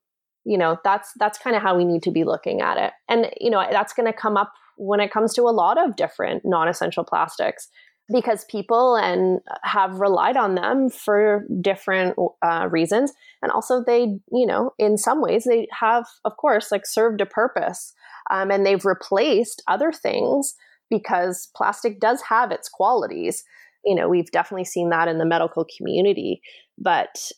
You 0.45 0.57
know, 0.57 0.77
that's 0.83 1.11
that's 1.19 1.37
kind 1.37 1.55
of 1.55 1.61
how 1.61 1.75
we 1.75 1.85
need 1.85 2.03
to 2.03 2.11
be 2.11 2.23
looking 2.23 2.61
at 2.61 2.77
it. 2.77 2.93
And 3.09 3.29
you 3.39 3.49
know, 3.49 3.65
that's 3.69 3.93
going 3.93 4.11
to 4.11 4.17
come 4.17 4.37
up 4.37 4.53
when 4.77 4.99
it 4.99 5.11
comes 5.11 5.33
to 5.33 5.43
a 5.43 5.51
lot 5.51 5.77
of 5.77 5.95
different 5.95 6.43
non-essential 6.45 7.03
plastics 7.03 7.67
because 8.13 8.45
people 8.45 8.95
and 8.95 9.41
have 9.63 9.99
relied 9.99 10.37
on 10.37 10.55
them 10.55 10.89
for 10.89 11.45
different 11.59 12.15
uh, 12.41 12.67
reasons 12.71 13.11
and 13.41 13.51
also 13.51 13.83
they 13.83 14.17
you 14.31 14.45
know 14.45 14.71
in 14.77 14.97
some 14.97 15.21
ways 15.21 15.43
they 15.43 15.67
have 15.77 16.05
of 16.23 16.37
course 16.37 16.71
like 16.71 16.85
served 16.85 17.19
a 17.19 17.25
purpose 17.25 17.93
um, 18.29 18.49
and 18.49 18.65
they've 18.65 18.85
replaced 18.85 19.61
other 19.67 19.91
things 19.91 20.55
because 20.89 21.49
plastic 21.55 21.99
does 21.99 22.21
have 22.21 22.51
its 22.51 22.69
qualities 22.69 23.43
you 23.85 23.95
know 23.95 24.07
we've 24.07 24.31
definitely 24.31 24.65
seen 24.65 24.89
that 24.89 25.07
in 25.07 25.17
the 25.17 25.25
medical 25.25 25.65
community 25.77 26.41
but 26.77 27.31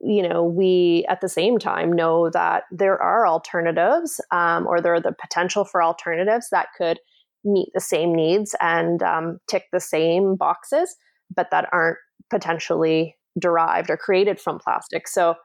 you 0.00 0.26
know 0.26 0.44
we 0.44 1.04
at 1.08 1.20
the 1.20 1.28
same 1.28 1.58
time 1.58 1.92
know 1.92 2.30
that 2.30 2.64
there 2.70 3.00
are 3.00 3.26
alternatives 3.26 4.20
um, 4.30 4.66
or 4.66 4.80
there 4.80 4.94
are 4.94 5.00
the 5.00 5.14
potential 5.20 5.64
for 5.64 5.82
alternatives 5.82 6.48
that 6.50 6.68
could 6.76 6.98
meet 7.44 7.68
the 7.74 7.80
same 7.80 8.14
needs 8.14 8.54
and 8.60 9.02
um, 9.02 9.38
tick 9.48 9.64
the 9.72 9.80
same 9.80 10.36
boxes 10.36 10.96
but 11.34 11.50
that 11.50 11.68
aren't 11.72 11.98
potentially 12.28 13.16
derived 13.38 13.88
or 13.88 13.96
created 13.96 14.40
from 14.40 14.58
plastic. 14.58 15.08
So 15.08 15.36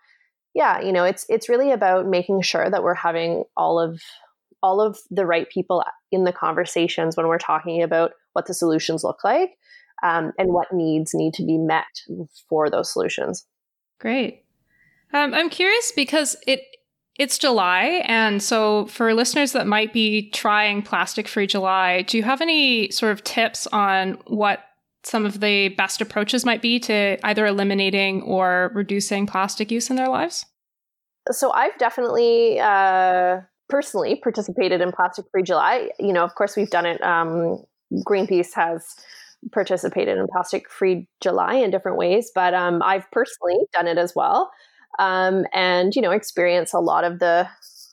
yeah 0.56 0.80
you 0.82 0.91
know 0.91 1.04
it's 1.04 1.26
it's 1.30 1.50
really 1.50 1.71
about 1.71 2.08
making 2.08 2.41
sure 2.41 2.69
that 2.69 2.84
we're 2.84 2.95
having 2.95 3.43
all 3.56 3.80
of 3.80 4.02
all 4.63 4.82
of 4.82 4.98
the 5.12 5.26
right 5.26 5.50
people 5.50 5.84
in 6.12 6.24
the 6.24 6.32
conversations 6.32 7.15
when 7.15 7.28
we're 7.28 7.38
talking 7.38 7.84
about 7.84 8.12
what 8.34 8.48
the 8.48 8.54
solutions 8.54 9.04
look 9.04 9.24
like 9.24 9.52
um, 10.03 10.31
and 10.38 10.53
what 10.53 10.67
needs 10.71 11.13
need 11.13 11.34
to 11.36 11.45
be 11.45 11.58
met 11.58 11.86
for 12.49 12.69
those 12.69 12.91
solutions. 12.91 13.45
Great. 13.99 14.43
Um, 15.13 15.34
I'm 15.34 15.49
curious 15.49 15.91
because 15.95 16.36
it 16.47 16.62
it's 17.17 17.38
July, 17.38 18.03
and 18.08 18.43
so 18.43 18.88
for 18.88 19.13
listeners 19.13 19.53
that 19.53 19.65
might 19.65 19.93
be 19.93 20.29
trying 20.31 20.81
Plastic 20.81 21.29
Free 21.29 21.47
July, 21.47 22.01
do 22.01 22.17
you 22.17 22.23
have 22.23 22.41
any 22.41 22.91
sort 22.91 23.13
of 23.13 23.23
tips 23.23 23.67
on 23.67 24.17
what 24.27 24.65
some 25.06 25.25
of 25.25 25.39
the 25.39 25.69
best 25.69 26.02
approaches 26.02 26.46
might 26.46 26.62
be 26.62 26.79
to 26.79 27.17
either 27.25 27.46
eliminating 27.46 28.21
or 28.23 28.71
reducing 28.73 29.27
plastic 29.27 29.71
use 29.71 29.89
in 29.89 29.96
their 29.96 30.10
lives? 30.10 30.46
So 31.31 31.52
I've 31.54 31.77
definitely 31.77 32.60
uh, 32.60 33.41
personally 33.69 34.15
participated 34.21 34.81
in 34.81 34.91
Plastic 34.91 35.25
Free 35.31 35.43
July. 35.43 35.89
You 36.00 36.12
know, 36.12 36.23
of 36.23 36.35
course, 36.35 36.56
we've 36.56 36.69
done 36.69 36.85
it. 36.85 37.02
Um, 37.02 37.63
Greenpeace 38.06 38.54
has 38.56 38.96
participated 39.52 40.17
in 40.17 40.27
Plastic 40.31 40.69
Free 40.69 41.08
July 41.21 41.56
in 41.56 41.71
different 41.71 41.98
ways, 41.98 42.31
but 42.33 42.54
um, 42.54 42.81
I've 42.83 43.10
personally 43.12 43.58
done 43.73 43.88
it 43.88 43.98
as 43.98 44.13
well, 44.15 44.52
um, 45.00 45.46
and 45.54 45.96
you 45.96 46.02
know, 46.02 46.12
experience 46.12 46.73
a 46.73 46.79
lot 46.79 47.04
of 47.04 47.19
the 47.19 47.48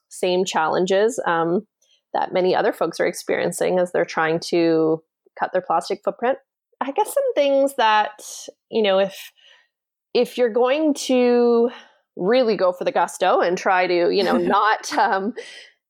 same 0.09 0.45
challenges 0.45 1.21
um, 1.27 1.67
that 2.15 2.33
many 2.33 2.55
other 2.55 2.73
folks 2.73 3.01
are 3.01 3.07
experiencing 3.07 3.79
as 3.79 3.93
they're 3.93 4.05
trying 4.05 4.39
to 4.39 5.03
cut 5.39 5.53
their 5.53 5.63
plastic 5.63 6.01
footprint. 6.05 6.39
I 6.81 6.93
guess 6.93 7.13
some 7.13 7.35
things 7.35 7.75
that 7.77 8.23
you 8.71 8.83
know, 8.83 8.99
if 8.99 9.33
if 10.15 10.37
you're 10.37 10.53
going 10.53 10.95
to 10.95 11.71
really 12.17 12.57
go 12.57 12.73
for 12.73 12.85
the 12.85 12.93
gusto 12.93 13.41
and 13.41 13.57
try 13.57 13.87
to 13.87 14.11
you 14.11 14.23
know 14.23 14.37
not 14.39 14.93
um, 14.97 15.33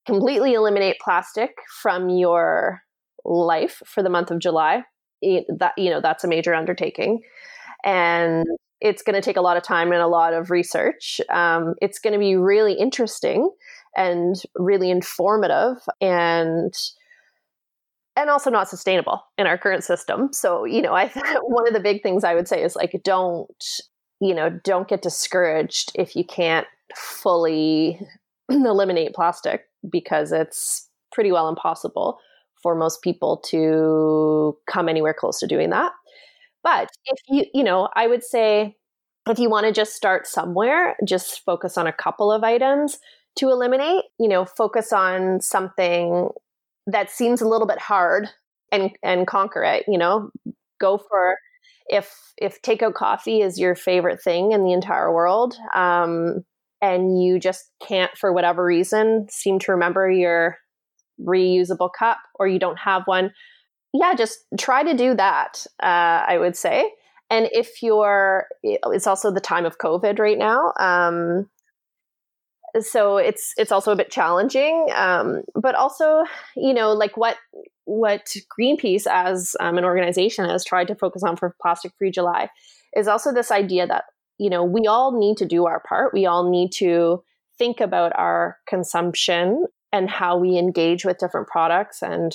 completely 0.06 0.54
eliminate 0.54 0.96
plastic 1.02 1.50
from 1.82 2.08
your 2.08 2.80
life 3.24 3.82
for 3.86 4.02
the 4.02 4.10
month 4.10 4.30
of 4.30 4.40
July, 4.40 4.82
that 5.58 5.72
you 5.76 5.90
know 5.90 6.00
that's 6.00 6.24
a 6.24 6.28
major 6.28 6.54
undertaking 6.54 7.20
and 7.84 8.46
it's 8.82 9.02
going 9.02 9.14
to 9.14 9.20
take 9.20 9.36
a 9.36 9.40
lot 9.40 9.56
of 9.56 9.62
time 9.62 9.92
and 9.92 10.02
a 10.02 10.08
lot 10.08 10.34
of 10.34 10.50
research. 10.50 11.20
Um, 11.30 11.74
it's 11.80 12.00
going 12.00 12.14
to 12.14 12.18
be 12.18 12.34
really 12.34 12.74
interesting 12.74 13.48
and 13.96 14.36
really 14.56 14.90
informative 14.90 15.76
and 16.00 16.74
and 18.14 18.28
also 18.28 18.50
not 18.50 18.68
sustainable 18.68 19.22
in 19.38 19.46
our 19.46 19.56
current 19.56 19.84
system. 19.84 20.30
So, 20.32 20.64
you 20.64 20.82
know, 20.82 20.94
I 20.94 21.08
one 21.42 21.66
of 21.66 21.74
the 21.74 21.80
big 21.80 22.02
things 22.02 22.24
I 22.24 22.34
would 22.34 22.48
say 22.48 22.62
is 22.62 22.76
like 22.76 23.00
don't, 23.04 23.64
you 24.20 24.34
know, 24.34 24.50
don't 24.50 24.88
get 24.88 25.00
discouraged 25.00 25.92
if 25.94 26.14
you 26.16 26.24
can't 26.24 26.66
fully 26.94 28.00
eliminate 28.50 29.14
plastic 29.14 29.62
because 29.88 30.32
it's 30.32 30.88
pretty 31.12 31.30
well 31.32 31.48
impossible 31.48 32.18
for 32.62 32.74
most 32.74 33.02
people 33.02 33.38
to 33.48 34.56
come 34.68 34.88
anywhere 34.88 35.14
close 35.14 35.40
to 35.40 35.46
doing 35.46 35.70
that. 35.70 35.92
But 36.62 36.88
if 37.06 37.18
you, 37.28 37.44
you 37.54 37.64
know, 37.64 37.88
I 37.94 38.06
would 38.06 38.22
say 38.24 38.76
if 39.28 39.38
you 39.38 39.50
want 39.50 39.66
to 39.66 39.72
just 39.72 39.94
start 39.94 40.26
somewhere, 40.26 40.96
just 41.06 41.44
focus 41.44 41.76
on 41.78 41.86
a 41.86 41.92
couple 41.92 42.30
of 42.32 42.44
items 42.44 42.98
to 43.36 43.50
eliminate, 43.50 44.04
you 44.18 44.28
know, 44.28 44.44
focus 44.44 44.92
on 44.92 45.40
something 45.40 46.28
that 46.86 47.10
seems 47.10 47.40
a 47.40 47.48
little 47.48 47.66
bit 47.66 47.78
hard 47.78 48.28
and 48.72 48.90
and 49.02 49.26
conquer 49.26 49.62
it, 49.64 49.84
you 49.88 49.98
know. 49.98 50.30
Go 50.80 50.98
for 50.98 51.36
if 51.88 52.12
if 52.38 52.60
takeout 52.62 52.94
coffee 52.94 53.40
is 53.42 53.58
your 53.58 53.74
favorite 53.74 54.22
thing 54.22 54.52
in 54.52 54.64
the 54.64 54.72
entire 54.72 55.12
world, 55.12 55.56
um, 55.74 56.44
and 56.80 57.22
you 57.22 57.38
just 57.38 57.70
can't 57.86 58.10
for 58.18 58.32
whatever 58.32 58.64
reason 58.64 59.26
seem 59.30 59.58
to 59.60 59.72
remember 59.72 60.10
your 60.10 60.58
reusable 61.24 61.90
cup 61.96 62.18
or 62.36 62.46
you 62.46 62.58
don't 62.58 62.78
have 62.78 63.02
one, 63.06 63.32
yeah, 63.92 64.14
just 64.14 64.38
try 64.58 64.82
to 64.82 64.94
do 64.94 65.14
that. 65.14 65.66
Uh, 65.82 66.24
I 66.26 66.38
would 66.38 66.56
say. 66.56 66.90
And 67.30 67.48
if 67.52 67.82
you're, 67.82 68.46
it's 68.62 69.06
also 69.06 69.30
the 69.30 69.40
time 69.40 69.64
of 69.64 69.78
COVID 69.78 70.18
right 70.18 70.36
now. 70.36 70.72
Um, 70.78 71.48
so 72.80 73.18
it's 73.18 73.52
it's 73.56 73.72
also 73.72 73.92
a 73.92 73.96
bit 73.96 74.10
challenging 74.10 74.88
um, 74.94 75.42
but 75.54 75.74
also 75.74 76.24
you 76.56 76.72
know 76.72 76.92
like 76.92 77.16
what 77.16 77.36
what 77.84 78.34
greenpeace 78.58 79.06
as 79.06 79.54
um, 79.60 79.76
an 79.76 79.84
organization 79.84 80.48
has 80.48 80.64
tried 80.64 80.86
to 80.88 80.94
focus 80.94 81.22
on 81.22 81.36
for 81.36 81.54
plastic 81.60 81.92
free 81.98 82.10
july 82.10 82.48
is 82.96 83.08
also 83.08 83.32
this 83.32 83.50
idea 83.50 83.86
that 83.86 84.04
you 84.38 84.48
know 84.48 84.64
we 84.64 84.86
all 84.86 85.18
need 85.18 85.36
to 85.36 85.46
do 85.46 85.66
our 85.66 85.80
part 85.80 86.14
we 86.14 86.24
all 86.24 86.48
need 86.48 86.70
to 86.72 87.22
think 87.58 87.80
about 87.80 88.12
our 88.14 88.56
consumption 88.66 89.66
and 89.92 90.08
how 90.08 90.36
we 90.38 90.58
engage 90.58 91.04
with 91.04 91.18
different 91.18 91.48
products 91.48 92.02
and 92.02 92.32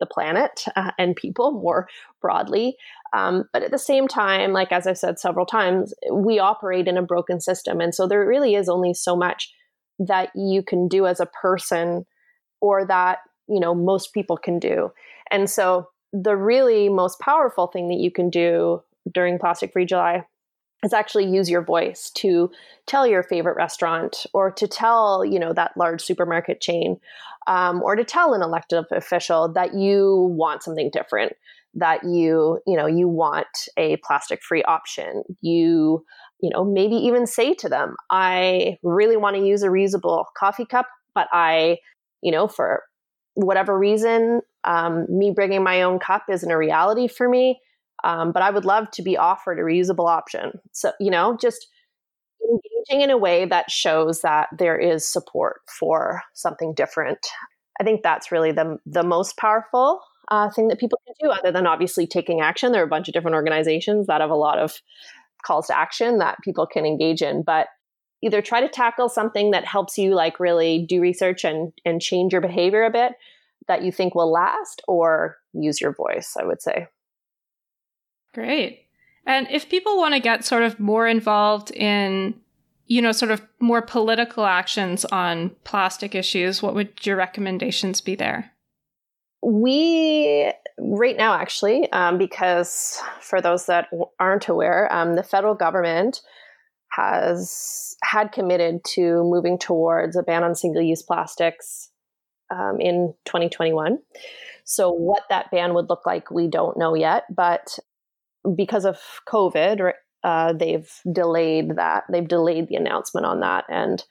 the 0.00 0.06
planet 0.06 0.64
uh, 0.74 0.90
and 0.98 1.14
people 1.14 1.52
more 1.52 1.88
broadly. 2.20 2.76
Um, 3.12 3.44
but 3.52 3.62
at 3.62 3.70
the 3.70 3.78
same 3.78 4.08
time, 4.08 4.52
like 4.52 4.72
as 4.72 4.86
I've 4.86 4.98
said 4.98 5.18
several 5.18 5.46
times, 5.46 5.94
we 6.10 6.38
operate 6.38 6.88
in 6.88 6.96
a 6.96 7.02
broken 7.02 7.40
system. 7.40 7.80
And 7.80 7.94
so 7.94 8.06
there 8.06 8.26
really 8.26 8.54
is 8.54 8.68
only 8.68 8.94
so 8.94 9.16
much 9.16 9.52
that 9.98 10.30
you 10.34 10.62
can 10.62 10.88
do 10.88 11.06
as 11.06 11.20
a 11.20 11.26
person 11.26 12.04
or 12.60 12.86
that, 12.86 13.18
you 13.48 13.60
know, 13.60 13.74
most 13.74 14.12
people 14.12 14.36
can 14.36 14.58
do. 14.58 14.90
And 15.30 15.48
so 15.48 15.88
the 16.12 16.36
really 16.36 16.88
most 16.88 17.20
powerful 17.20 17.68
thing 17.68 17.88
that 17.88 17.98
you 17.98 18.10
can 18.10 18.30
do 18.30 18.82
during 19.12 19.38
Plastic 19.38 19.72
Free 19.72 19.86
July 19.86 20.24
is 20.84 20.92
actually 20.92 21.26
use 21.26 21.48
your 21.48 21.62
voice 21.62 22.10
to 22.10 22.50
tell 22.86 23.06
your 23.06 23.22
favorite 23.22 23.56
restaurant 23.56 24.26
or 24.34 24.50
to 24.50 24.66
tell 24.66 25.24
you 25.24 25.38
know 25.38 25.52
that 25.52 25.76
large 25.76 26.02
supermarket 26.02 26.60
chain 26.60 26.98
um, 27.46 27.82
or 27.82 27.96
to 27.96 28.04
tell 28.04 28.34
an 28.34 28.42
elected 28.42 28.84
official 28.90 29.52
that 29.52 29.74
you 29.74 30.34
want 30.36 30.62
something 30.62 30.90
different 30.92 31.32
that 31.74 32.04
you 32.04 32.60
you 32.66 32.76
know 32.76 32.86
you 32.86 33.08
want 33.08 33.46
a 33.76 33.96
plastic 33.98 34.42
free 34.42 34.62
option. 34.64 35.22
You 35.40 36.04
you 36.42 36.50
know 36.50 36.64
maybe 36.64 36.96
even 36.96 37.26
say 37.26 37.54
to 37.54 37.68
them 37.68 37.94
i 38.10 38.76
really 38.82 39.16
want 39.16 39.36
to 39.36 39.46
use 39.46 39.62
a 39.62 39.68
reusable 39.68 40.24
coffee 40.36 40.66
cup 40.66 40.86
but 41.14 41.28
i 41.32 41.78
you 42.20 42.30
know 42.30 42.46
for 42.46 42.82
whatever 43.34 43.78
reason 43.78 44.42
um, 44.64 45.06
me 45.08 45.32
bringing 45.34 45.64
my 45.64 45.82
own 45.82 45.98
cup 45.98 46.24
isn't 46.28 46.50
a 46.50 46.58
reality 46.58 47.08
for 47.08 47.28
me 47.28 47.60
um, 48.04 48.32
but 48.32 48.42
I 48.42 48.50
would 48.50 48.64
love 48.64 48.90
to 48.92 49.02
be 49.02 49.16
offered 49.16 49.58
a 49.58 49.62
reusable 49.62 50.08
option. 50.08 50.60
So, 50.72 50.92
you 50.98 51.10
know, 51.10 51.36
just 51.40 51.68
engaging 52.42 53.02
in 53.02 53.10
a 53.10 53.18
way 53.18 53.44
that 53.44 53.70
shows 53.70 54.22
that 54.22 54.48
there 54.56 54.78
is 54.78 55.06
support 55.06 55.60
for 55.78 56.22
something 56.34 56.74
different. 56.74 57.18
I 57.80 57.84
think 57.84 58.02
that's 58.02 58.32
really 58.32 58.52
the, 58.52 58.78
the 58.84 59.02
most 59.02 59.36
powerful 59.36 60.00
uh, 60.30 60.50
thing 60.50 60.68
that 60.68 60.80
people 60.80 61.00
can 61.06 61.14
do, 61.20 61.32
other 61.32 61.52
than 61.52 61.66
obviously 61.66 62.06
taking 62.06 62.40
action. 62.40 62.72
There 62.72 62.82
are 62.82 62.86
a 62.86 62.90
bunch 62.90 63.08
of 63.08 63.14
different 63.14 63.34
organizations 63.34 64.06
that 64.06 64.20
have 64.20 64.30
a 64.30 64.36
lot 64.36 64.58
of 64.58 64.80
calls 65.44 65.66
to 65.68 65.78
action 65.78 66.18
that 66.18 66.38
people 66.44 66.66
can 66.66 66.86
engage 66.86 67.22
in, 67.22 67.42
but 67.42 67.68
either 68.22 68.40
try 68.40 68.60
to 68.60 68.68
tackle 68.68 69.08
something 69.08 69.50
that 69.50 69.66
helps 69.66 69.98
you 69.98 70.14
like 70.14 70.40
really 70.40 70.86
do 70.88 71.00
research 71.00 71.44
and 71.44 71.72
and 71.84 72.00
change 72.00 72.32
your 72.32 72.40
behavior 72.40 72.84
a 72.84 72.90
bit 72.90 73.12
that 73.68 73.82
you 73.82 73.92
think 73.92 74.14
will 74.14 74.30
last 74.30 74.80
or 74.88 75.36
use 75.52 75.80
your 75.80 75.92
voice 75.92 76.34
i 76.40 76.44
would 76.44 76.62
say 76.62 76.86
Great. 78.34 78.86
And 79.26 79.46
if 79.50 79.68
people 79.68 79.96
want 79.96 80.14
to 80.14 80.20
get 80.20 80.44
sort 80.44 80.62
of 80.62 80.80
more 80.80 81.06
involved 81.06 81.70
in, 81.70 82.34
you 82.86 83.00
know, 83.00 83.12
sort 83.12 83.30
of 83.30 83.42
more 83.60 83.82
political 83.82 84.44
actions 84.44 85.04
on 85.06 85.50
plastic 85.64 86.14
issues, 86.14 86.62
what 86.62 86.74
would 86.74 87.06
your 87.06 87.16
recommendations 87.16 88.00
be 88.00 88.14
there? 88.14 88.52
We, 89.44 90.52
right 90.78 91.16
now, 91.16 91.34
actually, 91.34 91.90
um, 91.92 92.18
because 92.18 93.00
for 93.20 93.40
those 93.40 93.66
that 93.66 93.88
aren't 94.18 94.48
aware, 94.48 94.92
um, 94.92 95.14
the 95.14 95.22
federal 95.22 95.54
government 95.54 96.20
has 96.90 97.96
had 98.02 98.32
committed 98.32 98.84
to 98.84 99.24
moving 99.24 99.58
towards 99.58 100.16
a 100.16 100.22
ban 100.22 100.44
on 100.44 100.54
single 100.54 100.82
use 100.82 101.02
plastics 101.02 101.90
um, 102.50 102.78
in 102.80 103.14
2021. 103.24 103.98
So, 104.64 104.90
what 104.90 105.22
that 105.28 105.50
ban 105.50 105.74
would 105.74 105.88
look 105.88 106.06
like, 106.06 106.30
we 106.30 106.46
don't 106.48 106.78
know 106.78 106.94
yet, 106.94 107.24
but 107.34 107.78
because 108.56 108.84
of 108.84 108.98
COVID, 109.28 109.92
uh, 110.24 110.52
they've 110.52 110.90
delayed 111.10 111.76
that. 111.76 112.04
They've 112.10 112.26
delayed 112.26 112.68
the 112.68 112.76
announcement 112.76 113.26
on 113.26 113.40
that. 113.40 113.64
And 113.68 114.04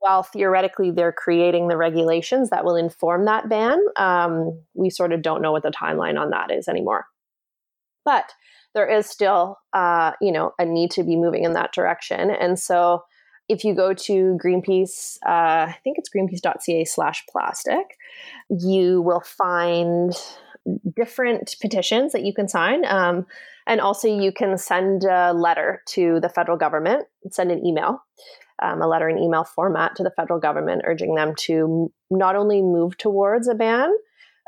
while 0.00 0.22
theoretically 0.22 0.90
they're 0.90 1.12
creating 1.12 1.68
the 1.68 1.76
regulations 1.76 2.50
that 2.50 2.64
will 2.64 2.76
inform 2.76 3.24
that 3.24 3.48
ban, 3.48 3.80
um, 3.96 4.60
we 4.74 4.90
sort 4.90 5.12
of 5.12 5.22
don't 5.22 5.42
know 5.42 5.52
what 5.52 5.62
the 5.62 5.70
timeline 5.70 6.18
on 6.18 6.30
that 6.30 6.50
is 6.50 6.68
anymore. 6.68 7.06
But 8.04 8.32
there 8.74 8.86
is 8.86 9.06
still, 9.06 9.58
uh, 9.72 10.12
you 10.20 10.30
know, 10.30 10.52
a 10.58 10.64
need 10.64 10.90
to 10.92 11.02
be 11.02 11.16
moving 11.16 11.44
in 11.44 11.54
that 11.54 11.72
direction. 11.72 12.30
And 12.30 12.58
so, 12.58 13.04
if 13.48 13.64
you 13.64 13.74
go 13.74 13.94
to 13.94 14.38
Greenpeace, 14.44 15.16
uh, 15.26 15.72
I 15.72 15.76
think 15.82 15.96
it's 15.98 16.10
greenpeace.ca/plastic, 16.14 17.96
you 18.50 19.00
will 19.00 19.22
find 19.22 20.12
different 20.96 21.56
petitions 21.60 22.12
that 22.12 22.24
you 22.24 22.34
can 22.34 22.48
sign. 22.48 22.84
Um, 22.86 23.26
and 23.66 23.80
also, 23.80 24.08
you 24.08 24.32
can 24.32 24.56
send 24.56 25.04
a 25.04 25.32
letter 25.32 25.82
to 25.88 26.20
the 26.20 26.28
federal 26.28 26.56
government, 26.56 27.04
send 27.30 27.50
an 27.50 27.64
email, 27.66 28.02
um, 28.62 28.80
a 28.80 28.88
letter 28.88 29.08
in 29.08 29.18
email 29.18 29.44
format 29.44 29.94
to 29.96 30.02
the 30.02 30.12
federal 30.16 30.40
government, 30.40 30.82
urging 30.84 31.14
them 31.14 31.34
to 31.40 31.92
not 32.10 32.34
only 32.34 32.62
move 32.62 32.96
towards 32.96 33.46
a 33.46 33.54
ban, 33.54 33.90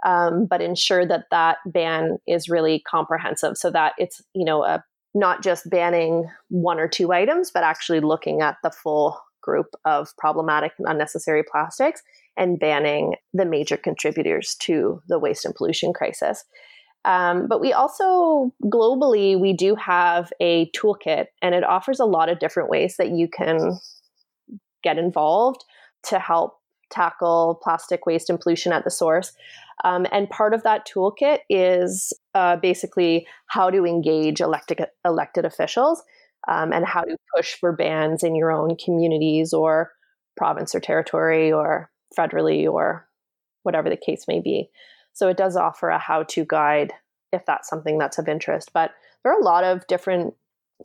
um, 0.07 0.47
but 0.47 0.63
ensure 0.63 1.07
that 1.07 1.25
that 1.31 1.59
ban 1.67 2.19
is 2.27 2.49
really 2.49 2.83
comprehensive 2.89 3.59
so 3.59 3.71
that 3.71 3.93
it's, 3.99 4.23
you 4.35 4.45
know, 4.45 4.65
a, 4.65 4.83
not 5.15 5.43
just 5.43 5.69
banning 5.69 6.29
one 6.49 6.81
or 6.81 6.89
two 6.89 7.13
items, 7.13 7.51
but 7.53 7.63
actually 7.63 8.01
looking 8.01 8.41
at 8.41 8.57
the 8.63 8.71
full 8.71 9.21
group 9.43 9.75
of 9.85 10.09
problematic 10.17 10.73
and 10.79 10.89
unnecessary 10.89 11.43
plastics 11.43 12.03
and 12.37 12.59
banning 12.59 13.15
the 13.33 13.45
major 13.45 13.77
contributors 13.77 14.57
to 14.61 15.03
the 15.09 15.19
waste 15.19 15.45
and 15.45 15.55
pollution 15.55 15.93
crisis. 15.93 16.45
Um, 17.05 17.47
but 17.49 17.61
we 17.61 17.73
also 17.73 18.53
globally 18.65 19.41
we 19.41 19.53
do 19.53 19.75
have 19.75 20.31
a 20.41 20.71
toolkit, 20.73 21.27
and 21.41 21.55
it 21.55 21.65
offers 21.65 21.99
a 21.99 22.05
lot 22.05 22.29
of 22.29 22.39
different 22.39 22.69
ways 22.69 22.97
that 22.99 23.11
you 23.11 23.29
can 23.29 23.79
get 24.83 24.99
involved 24.99 25.65
to 26.05 26.19
help 26.19 26.59
tackle 26.91 27.61
plastic 27.63 28.05
waste 28.05 28.29
and 28.29 28.41
pollution 28.41 28.73
at 28.73 28.85
the 28.85 28.91
source. 28.91 29.33
Um, 29.85 30.07
and 30.13 30.29
part 30.29 30.53
of 30.53 30.63
that 30.65 30.87
toolkit 30.87 31.39
is 31.49 32.13
uh, 32.35 32.57
basically 32.57 33.27
how 33.47 33.71
to 33.71 33.87
engage 33.87 34.41
elected 34.41 34.85
elected 35.05 35.47
officials 35.47 36.03
um, 36.49 36.73
and 36.73 36.85
how 36.85 37.03
to 37.03 37.17
push 37.35 37.55
for 37.55 37.73
bans 37.73 38.23
in 38.23 38.35
your 38.35 38.53
own 38.53 38.77
communities 38.77 39.53
or 39.53 39.93
province 40.37 40.75
or 40.75 40.81
territory 40.81 41.51
or 41.53 41.91
federally 42.17 42.71
or 42.71 43.07
whatever 43.63 43.89
the 43.89 43.97
case 43.97 44.27
may 44.27 44.41
be. 44.41 44.71
So 45.13 45.29
it 45.29 45.37
does 45.37 45.57
offer 45.57 45.89
a 45.89 45.99
how 45.99 46.23
to 46.25 46.45
guide 46.45 46.93
if 47.33 47.45
that's 47.47 47.69
something 47.69 47.99
that's 47.99 48.19
of 48.19 48.29
interest. 48.29 48.73
But 48.73 48.93
there 49.23 49.33
are 49.33 49.41
a 49.41 49.45
lot 49.45 49.65
of 49.65 49.87
different 49.87 50.35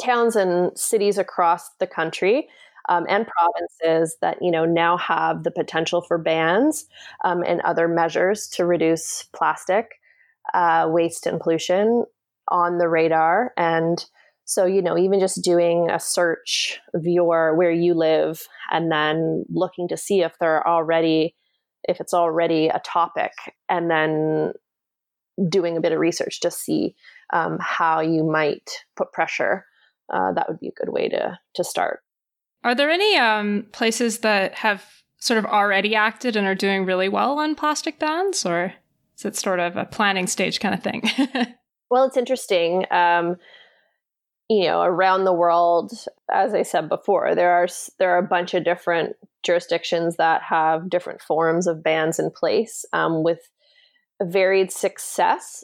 towns 0.01 0.35
and 0.35 0.77
cities 0.77 1.17
across 1.17 1.69
the 1.79 1.87
country 1.87 2.47
um, 2.89 3.05
and 3.09 3.27
provinces 3.27 4.17
that 4.21 4.37
you 4.41 4.51
know 4.51 4.65
now 4.65 4.97
have 4.97 5.43
the 5.43 5.51
potential 5.51 6.01
for 6.01 6.17
bans 6.17 6.85
um, 7.23 7.43
and 7.43 7.61
other 7.61 7.87
measures 7.87 8.47
to 8.49 8.65
reduce 8.65 9.23
plastic 9.33 9.99
uh, 10.53 10.87
waste 10.89 11.25
and 11.25 11.39
pollution 11.39 12.05
on 12.49 12.77
the 12.77 12.87
radar 12.87 13.53
and 13.57 14.05
So, 14.45 14.65
you 14.65 14.81
know, 14.81 14.97
even 14.97 15.19
just 15.19 15.43
doing 15.43 15.89
a 15.89 15.99
search 15.99 16.79
of 16.93 17.05
your 17.05 17.55
where 17.55 17.71
you 17.71 17.95
live 17.95 18.47
and 18.71 18.91
then 18.91 19.43
looking 19.49 19.87
to 19.87 19.97
see 19.97 20.21
if 20.21 20.37
they're 20.39 20.65
already 20.67 21.35
if 21.87 21.99
it's 21.99 22.13
already 22.13 22.67
a 22.67 22.81
topic 22.83 23.31
and 23.69 23.91
then 23.91 24.53
doing 25.49 25.77
a 25.77 25.81
bit 25.81 25.91
of 25.91 25.99
research 25.99 26.39
to 26.39 26.49
see 26.49 26.95
um, 27.33 27.57
how 27.59 27.99
you 27.99 28.23
might 28.23 28.83
put 28.95 29.11
pressure 29.11 29.65
uh, 30.11 30.31
that 30.33 30.47
would 30.47 30.59
be 30.59 30.67
a 30.67 30.71
good 30.71 30.89
way 30.89 31.09
to 31.09 31.39
to 31.55 31.63
start. 31.63 32.01
Are 32.63 32.75
there 32.75 32.89
any 32.89 33.17
um, 33.17 33.65
places 33.71 34.19
that 34.19 34.55
have 34.55 34.83
sort 35.17 35.37
of 35.39 35.45
already 35.45 35.95
acted 35.95 36.35
and 36.35 36.45
are 36.45 36.55
doing 36.55 36.85
really 36.85 37.09
well 37.09 37.39
on 37.39 37.55
plastic 37.55 37.99
bans 37.99 38.45
or 38.45 38.73
is 39.17 39.25
it 39.25 39.35
sort 39.35 39.59
of 39.59 39.75
a 39.77 39.85
planning 39.85 40.27
stage 40.27 40.59
kind 40.59 40.75
of 40.75 40.83
thing? 40.83 41.03
Well 41.91 42.05
it's 42.05 42.17
interesting 42.17 42.85
um, 42.89 43.37
you 44.49 44.65
know 44.65 44.81
around 44.81 45.25
the 45.25 45.33
world 45.33 45.91
as 46.31 46.53
i 46.53 46.61
said 46.61 46.87
before 46.87 47.33
there 47.33 47.51
are 47.51 47.67
there 47.99 48.11
are 48.11 48.19
a 48.19 48.27
bunch 48.27 48.53
of 48.53 48.63
different 48.63 49.15
jurisdictions 49.43 50.17
that 50.17 50.41
have 50.41 50.89
different 50.89 51.21
forms 51.21 51.67
of 51.67 51.83
bans 51.83 52.19
in 52.19 52.31
place 52.31 52.83
um, 52.93 53.23
with 53.23 53.49
varied 54.21 54.71
success. 54.71 55.63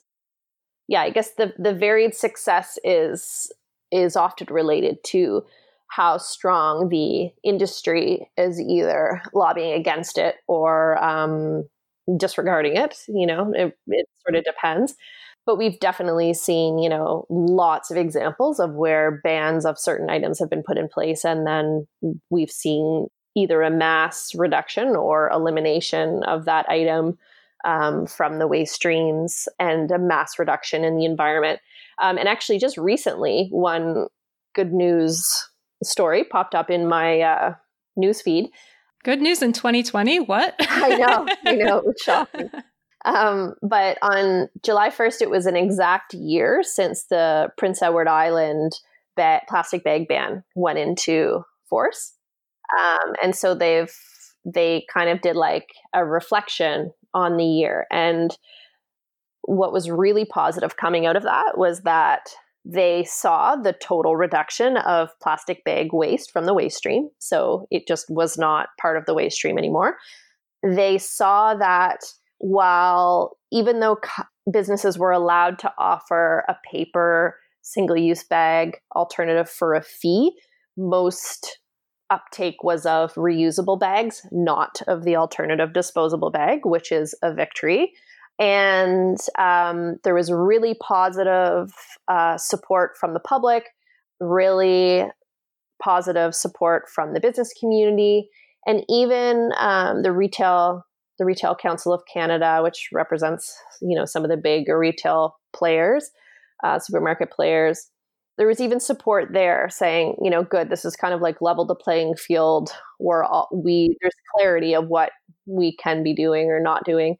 Yeah 0.88 1.02
i 1.02 1.10
guess 1.10 1.32
the 1.36 1.54
the 1.58 1.74
varied 1.74 2.16
success 2.16 2.78
is 2.84 3.52
is 3.92 4.16
often 4.16 4.48
related 4.50 5.04
to 5.04 5.44
how 5.88 6.18
strong 6.18 6.88
the 6.90 7.32
industry 7.44 8.30
is 8.38 8.60
either 8.62 9.22
lobbying 9.34 9.74
against 9.74 10.18
it 10.18 10.36
or 10.48 11.02
um, 11.04 11.68
disregarding 12.18 12.78
it 12.78 12.98
you 13.08 13.28
know 13.28 13.52
it, 13.56 13.78
it 13.88 14.08
sort 14.26 14.36
of 14.36 14.44
depends 14.44 14.96
but 15.46 15.58
we've 15.58 15.80
definitely 15.80 16.34
seen 16.34 16.78
you 16.80 16.90
know 16.90 17.26
lots 17.30 17.92
of 17.92 17.98
examples 17.98 18.60
of 18.60 18.74
where 18.74 19.22
bans 19.24 19.66
of 19.66 19.80
certain 19.80 20.10
items 20.10 20.40
have 20.40 20.50
been 20.50 20.64
put 20.64 20.78
in 20.78 20.88
place 20.88 21.24
and 21.24 21.46
then 21.46 21.88
we've 22.30 22.52
seen 22.52 23.08
either 23.36 23.62
a 23.62 23.70
mass 23.70 24.34
reduction 24.36 24.90
or 24.90 25.30
elimination 25.30 26.24
of 26.24 26.46
that 26.46 26.68
item 26.70 27.18
um, 27.64 28.06
from 28.06 28.40
the 28.40 28.48
waste 28.48 28.74
streams 28.74 29.48
and 29.60 29.92
a 29.92 30.00
mass 30.00 30.40
reduction 30.40 30.84
in 30.84 30.98
the 30.98 31.06
environment. 31.06 31.60
Um, 32.02 32.18
and 32.18 32.28
actually 32.28 32.60
just 32.60 32.78
recently 32.78 33.48
one 33.52 34.08
good 34.54 34.74
news 34.74 35.48
story 35.84 36.24
popped 36.24 36.56
up 36.56 36.70
in 36.70 36.88
my 36.88 37.22
uh, 37.22 37.54
news 37.96 38.22
feed 38.22 38.50
good 39.04 39.22
news 39.22 39.42
in 39.42 39.52
2020 39.54 40.20
what? 40.22 40.56
I 40.60 40.90
know 40.96 41.28
i 41.46 41.56
know 41.56 41.78
it 41.80 41.86
was 41.86 41.96
shocking 42.04 42.50
um, 43.06 43.56
but 43.62 43.98
on 44.02 44.50
July 44.64 44.90
1st, 44.90 45.22
it 45.22 45.30
was 45.30 45.46
an 45.46 45.56
exact 45.56 46.14
year 46.14 46.62
since 46.64 47.06
the 47.06 47.50
Prince 47.58 47.82
Edward 47.82 48.08
Island 48.08 48.74
ba- 49.16 49.42
plastic 49.48 49.84
bag 49.84 50.08
ban 50.08 50.44
went 50.56 50.80
into 50.80 51.44
force. 51.70 52.14
Um, 52.78 53.14
and 53.22 53.36
so 53.36 53.54
they've 53.54 53.94
they 54.44 54.86
kind 54.92 55.10
of 55.10 55.22
did 55.22 55.36
like 55.36 55.68
a 55.94 56.04
reflection 56.04 56.92
on 57.14 57.38
the 57.38 57.46
year. 57.46 57.86
And 57.92 58.36
what 59.44 59.74
was 59.74 59.90
really 59.90 60.26
positive 60.26 60.78
coming 60.78 61.06
out 61.06 61.16
of 61.16 61.24
that 61.24 61.58
was 61.58 61.82
that 61.82 62.30
they 62.64 63.04
saw 63.04 63.56
the 63.56 63.74
total 63.74 64.16
reduction 64.16 64.78
of 64.78 65.10
plastic 65.22 65.64
bag 65.64 65.90
waste 65.94 66.32
from 66.32 66.46
the 66.46 66.54
waste 66.54 66.78
stream. 66.78 67.10
So 67.20 67.68
it 67.72 67.88
just 67.88 68.06
was 68.10 68.38
not 68.38 68.70
part 68.80 68.98
of 68.98 69.06
the 69.06 69.14
waste 69.14 69.36
stream 69.36 69.58
anymore. 69.58 69.98
They 70.64 70.98
saw 70.98 71.56
that 71.56 72.00
while 72.42 73.38
even 73.52 73.80
though 73.80 73.98
businesses 74.52 74.98
were 74.98 75.12
allowed 75.12 75.60
to 75.60 75.72
offer 75.78 76.44
a 76.50 76.56
paper 76.70 77.38
single 77.62 77.96
use 77.96 78.24
bag 78.24 78.78
alternative 78.96 79.48
for 79.48 79.76
a 79.76 79.84
fee, 79.84 80.32
most 80.76 81.60
uptake 82.10 82.64
was 82.64 82.86
of 82.88 83.14
reusable 83.14 83.80
bags, 83.80 84.26
not 84.32 84.82
of 84.88 85.04
the 85.04 85.16
alternative 85.16 85.72
disposable 85.72 86.32
bag, 86.32 86.62
which 86.64 86.92
is 86.92 87.16
a 87.22 87.32
victory. 87.32 87.94
And 88.40 89.20
um, 89.38 89.98
there 90.04 90.16
was 90.16 90.32
really 90.32 90.74
positive 90.82 91.72
uh, 92.08 92.38
support 92.38 92.98
from 93.00 93.14
the 93.14 93.20
public, 93.20 93.70
really 94.20 95.06
positive 95.82 96.34
support 96.34 96.90
from 96.90 97.14
the 97.14 97.20
business 97.20 97.54
community, 97.60 98.30
and 98.66 98.84
even 98.90 99.52
um, 99.60 100.02
the 100.02 100.12
retail 100.12 100.84
the 101.22 101.26
Retail 101.26 101.54
Council 101.54 101.94
of 101.94 102.02
Canada, 102.12 102.62
which 102.64 102.90
represents 102.92 103.56
you 103.80 103.96
know 103.96 104.06
some 104.06 104.24
of 104.24 104.32
the 104.32 104.38
big 104.38 104.68
retail 104.68 105.36
players, 105.54 106.10
uh, 106.64 106.80
supermarket 106.80 107.30
players. 107.30 107.88
There 108.40 108.48
was 108.48 108.60
even 108.60 108.80
support 108.80 109.30
there 109.34 109.70
saying, 109.70 110.16
you 110.20 110.32
know, 110.32 110.44
good, 110.44 110.72
this 110.72 110.84
is 110.84 110.96
kind 110.96 111.14
of 111.14 111.22
like 111.22 111.40
level 111.40 111.64
the 111.64 111.76
playing 111.76 112.16
field 112.16 112.72
where 112.98 113.24
all, 113.24 113.50
we 113.54 113.96
there's 114.02 114.16
clarity 114.36 114.74
of 114.74 114.88
what 114.88 115.12
we 115.46 115.76
can 115.76 116.02
be 116.02 116.16
doing 116.16 116.50
or 116.50 116.60
not 116.60 116.86
doing. 116.86 117.18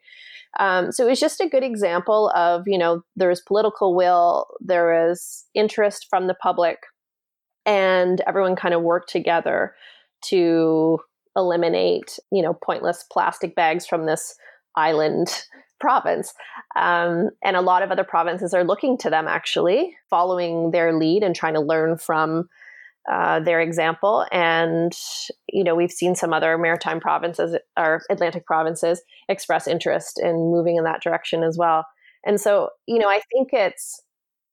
Um, 0.60 0.92
so 0.92 1.06
it 1.06 1.10
was 1.10 1.20
just 1.20 1.40
a 1.40 1.48
good 1.48 1.64
example 1.64 2.32
of, 2.36 2.64
you 2.66 2.80
know, 2.80 3.04
there 3.16 3.30
was 3.30 3.42
political 3.42 3.96
will, 3.96 4.48
there 4.62 5.06
was 5.06 5.46
interest 5.54 6.08
from 6.10 6.26
the 6.26 6.34
public, 6.34 6.78
and 7.68 8.20
everyone 8.26 8.56
kind 8.56 8.74
of 8.74 8.82
worked 8.82 9.12
together 9.12 9.76
to 10.26 11.00
eliminate, 11.36 12.20
you 12.32 12.42
know, 12.42 12.54
pointless 12.54 13.06
plastic 13.12 13.56
bags 13.56 13.86
from 13.86 14.06
this 14.06 14.36
island 14.76 15.46
province. 15.80 16.34
Um, 16.76 17.32
and 17.44 17.56
a 17.56 17.62
lot 17.62 17.84
of 17.84 17.92
other 17.92 18.04
provinces 18.04 18.54
are 18.54 18.64
looking 18.64 18.98
to 19.00 19.10
them 19.10 19.28
actually, 19.28 19.96
following 20.10 20.72
their 20.72 20.94
lead 20.98 21.24
and 21.24 21.36
trying 21.36 21.56
to 21.56 21.60
learn 21.60 21.98
from 21.98 22.48
uh, 23.12 23.40
their 23.40 23.60
example. 23.60 24.26
And, 24.32 24.94
you 25.50 25.64
know, 25.64 25.74
we've 25.76 25.92
seen 25.92 26.14
some 26.16 26.34
other 26.34 26.58
maritime 26.58 27.00
provinces 27.00 27.58
or 27.78 28.04
Atlantic 28.12 28.46
provinces 28.46 29.02
express 29.28 29.68
interest 29.68 30.20
in 30.20 30.52
moving 30.52 30.76
in 30.76 30.84
that 30.84 31.02
direction 31.02 31.44
as 31.44 31.58
well. 31.58 31.86
And 32.24 32.40
so, 32.40 32.70
you 32.86 33.00
know, 33.00 33.10
I 33.10 33.22
think 33.32 33.50
it's 33.54 34.02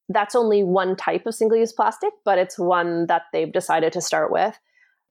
that's 0.09 0.35
only 0.35 0.63
one 0.63 0.97
type 0.97 1.27
of 1.27 1.35
single 1.35 1.59
use 1.59 1.73
plastic, 1.73 2.13
but 2.25 2.39
it's 2.39 2.59
one 2.59 3.07
that 3.09 3.23
they've 3.33 3.53
decided 3.53 3.93
to 3.93 4.01
start 4.01 4.33
with. 4.33 4.59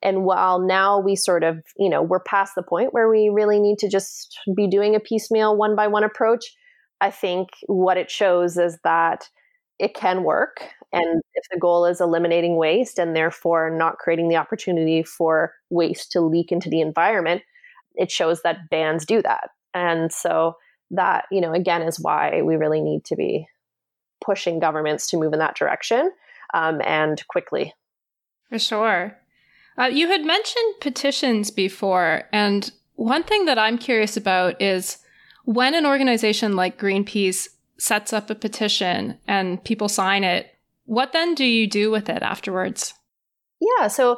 And 0.01 0.23
while 0.23 0.59
now 0.59 0.99
we 0.99 1.15
sort 1.15 1.43
of, 1.43 1.63
you 1.77 1.89
know, 1.89 2.01
we're 2.01 2.19
past 2.19 2.53
the 2.55 2.63
point 2.63 2.93
where 2.93 3.09
we 3.09 3.29
really 3.29 3.59
need 3.59 3.79
to 3.79 3.89
just 3.89 4.37
be 4.55 4.67
doing 4.67 4.95
a 4.95 4.99
piecemeal 4.99 5.57
one 5.57 5.75
by 5.75 5.87
one 5.87 6.03
approach, 6.03 6.45
I 7.01 7.09
think 7.09 7.49
what 7.65 7.97
it 7.97 8.09
shows 8.11 8.57
is 8.57 8.77
that 8.83 9.27
it 9.79 9.93
can 9.93 10.23
work. 10.23 10.69
And 10.91 11.21
if 11.33 11.43
the 11.51 11.59
goal 11.59 11.85
is 11.85 12.01
eliminating 12.01 12.57
waste 12.57 12.97
and 12.97 13.15
therefore 13.15 13.69
not 13.69 13.97
creating 13.97 14.29
the 14.29 14.37
opportunity 14.37 15.03
for 15.03 15.53
waste 15.69 16.11
to 16.11 16.21
leak 16.21 16.51
into 16.51 16.69
the 16.69 16.81
environment, 16.81 17.41
it 17.95 18.11
shows 18.11 18.41
that 18.41 18.69
bans 18.69 19.05
do 19.05 19.21
that. 19.21 19.49
And 19.73 20.11
so 20.11 20.57
that, 20.91 21.25
you 21.31 21.41
know, 21.41 21.53
again, 21.53 21.81
is 21.81 21.99
why 21.99 22.41
we 22.41 22.55
really 22.55 22.81
need 22.81 23.03
to 23.05 23.15
be 23.15 23.47
pushing 24.23 24.59
governments 24.59 25.09
to 25.09 25.17
move 25.17 25.33
in 25.33 25.39
that 25.39 25.55
direction 25.55 26.11
um, 26.53 26.81
and 26.83 27.23
quickly. 27.27 27.73
For 28.49 28.59
sure. 28.59 29.17
Uh, 29.79 29.85
you 29.85 30.07
had 30.07 30.25
mentioned 30.25 30.75
petitions 30.81 31.51
before, 31.51 32.23
and 32.33 32.71
one 32.95 33.23
thing 33.23 33.45
that 33.45 33.59
I'm 33.59 33.77
curious 33.77 34.17
about 34.17 34.61
is 34.61 34.97
when 35.45 35.75
an 35.75 35.85
organization 35.85 36.55
like 36.55 36.79
Greenpeace 36.79 37.47
sets 37.77 38.11
up 38.11 38.29
a 38.29 38.35
petition 38.35 39.17
and 39.27 39.63
people 39.63 39.87
sign 39.87 40.23
it, 40.23 40.47
what 40.85 41.13
then 41.13 41.35
do 41.35 41.45
you 41.45 41.69
do 41.69 41.91
with 41.91 42.09
it 42.09 42.23
afterwards? 42.23 42.93
Yeah, 43.59 43.87
so 43.87 44.17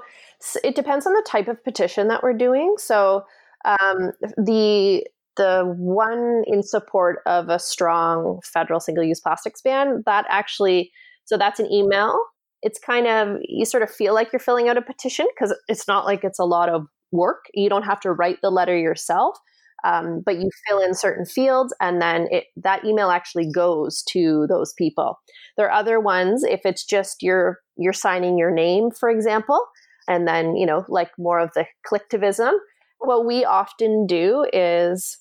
it 0.63 0.75
depends 0.75 1.05
on 1.05 1.13
the 1.13 1.25
type 1.27 1.47
of 1.47 1.63
petition 1.63 2.07
that 2.07 2.23
we're 2.23 2.33
doing. 2.33 2.75
So 2.77 3.23
um, 3.65 4.11
the 4.37 5.05
the 5.37 5.63
one 5.77 6.43
in 6.47 6.61
support 6.63 7.19
of 7.25 7.49
a 7.49 7.59
strong 7.59 8.39
federal 8.43 8.79
single-use 8.79 9.21
plastics 9.21 9.61
ban 9.61 10.03
that 10.05 10.25
actually 10.27 10.91
so 11.25 11.37
that's 11.37 11.59
an 11.59 11.71
email 11.71 12.19
it's 12.61 12.79
kind 12.79 13.07
of 13.07 13.37
you 13.43 13.65
sort 13.65 13.83
of 13.83 13.89
feel 13.89 14.13
like 14.13 14.31
you're 14.33 14.39
filling 14.39 14.67
out 14.69 14.77
a 14.77 14.81
petition 14.81 15.27
because 15.33 15.55
it's 15.67 15.87
not 15.87 16.05
like 16.05 16.23
it's 16.23 16.39
a 16.39 16.45
lot 16.45 16.69
of 16.69 16.85
work. 17.11 17.45
You 17.53 17.69
don't 17.69 17.83
have 17.83 17.99
to 18.01 18.11
write 18.11 18.41
the 18.41 18.51
letter 18.51 18.77
yourself, 18.77 19.37
um, 19.83 20.21
but 20.25 20.37
you 20.37 20.49
fill 20.67 20.81
in 20.81 20.93
certain 20.93 21.25
fields, 21.25 21.73
and 21.79 22.01
then 22.01 22.27
it, 22.31 22.45
that 22.57 22.83
email 22.85 23.09
actually 23.09 23.49
goes 23.51 24.03
to 24.09 24.45
those 24.49 24.73
people. 24.73 25.19
There 25.57 25.67
are 25.67 25.79
other 25.79 25.99
ones 25.99 26.43
if 26.43 26.61
it's 26.65 26.85
just 26.85 27.21
you're 27.21 27.59
you're 27.77 27.93
signing 27.93 28.37
your 28.37 28.51
name, 28.51 28.91
for 28.91 29.09
example, 29.09 29.59
and 30.07 30.27
then 30.27 30.55
you 30.55 30.65
know 30.65 30.85
like 30.89 31.11
more 31.17 31.39
of 31.39 31.51
the 31.55 31.65
collectivism. 31.87 32.55
What 32.99 33.25
we 33.25 33.45
often 33.45 34.05
do 34.05 34.45
is 34.51 35.17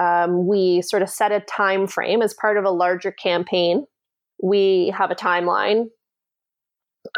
um, 0.00 0.46
we 0.46 0.80
sort 0.80 1.02
of 1.02 1.10
set 1.10 1.32
a 1.32 1.40
time 1.40 1.86
frame 1.86 2.22
as 2.22 2.32
part 2.32 2.56
of 2.56 2.64
a 2.64 2.70
larger 2.70 3.12
campaign. 3.12 3.84
We 4.42 4.94
have 4.96 5.10
a 5.10 5.16
timeline 5.16 5.86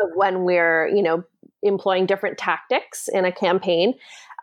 of 0.03 0.11
when 0.15 0.45
we're, 0.45 0.89
you 0.89 1.03
know, 1.03 1.25
employing 1.63 2.07
different 2.07 2.39
tactics 2.39 3.09
in 3.09 3.25
a 3.25 3.33
campaign. 3.33 3.95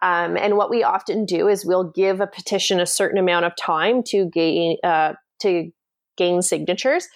Um, 0.01 0.37
and 0.37 0.57
what 0.57 0.69
we 0.69 0.83
often 0.83 1.25
do 1.25 1.47
is 1.47 1.65
we'll 1.65 1.91
give 1.91 2.21
a 2.21 2.27
petition 2.27 2.79
a 2.79 2.85
certain 2.85 3.17
amount 3.17 3.45
of 3.45 3.53
time 3.55 4.03
to 4.03 4.29
gain 4.29 4.77
uh, 4.83 5.13
to 5.41 5.71
gain 6.17 6.41
signatures. 6.41 7.07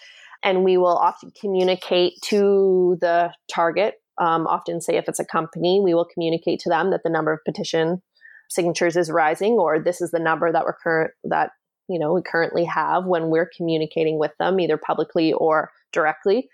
and 0.43 0.63
we 0.63 0.77
will 0.77 0.97
often 0.97 1.31
communicate 1.39 2.13
to 2.23 2.97
the 3.01 3.33
target. 3.47 3.95
Um, 4.17 4.47
often, 4.47 4.81
say 4.81 4.97
if 4.97 5.07
it's 5.07 5.19
a 5.19 5.25
company, 5.25 5.79
we 5.83 5.93
will 5.93 6.05
communicate 6.05 6.59
to 6.61 6.69
them 6.69 6.91
that 6.91 7.01
the 7.03 7.09
number 7.09 7.31
of 7.31 7.39
petition 7.45 8.01
signatures 8.49 8.95
is 8.95 9.09
rising, 9.09 9.53
or 9.53 9.79
this 9.79 10.01
is 10.01 10.11
the 10.11 10.19
number 10.19 10.51
that 10.51 10.65
we're 10.65 10.73
current 10.73 11.11
that 11.23 11.51
you 11.87 11.99
know 11.99 12.13
we 12.13 12.21
currently 12.21 12.65
have 12.65 13.05
when 13.05 13.29
we're 13.29 13.49
communicating 13.55 14.19
with 14.19 14.31
them, 14.39 14.59
either 14.59 14.77
publicly 14.77 15.33
or 15.33 15.71
directly. 15.91 16.49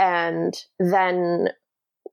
And 0.00 0.54
then 0.78 1.50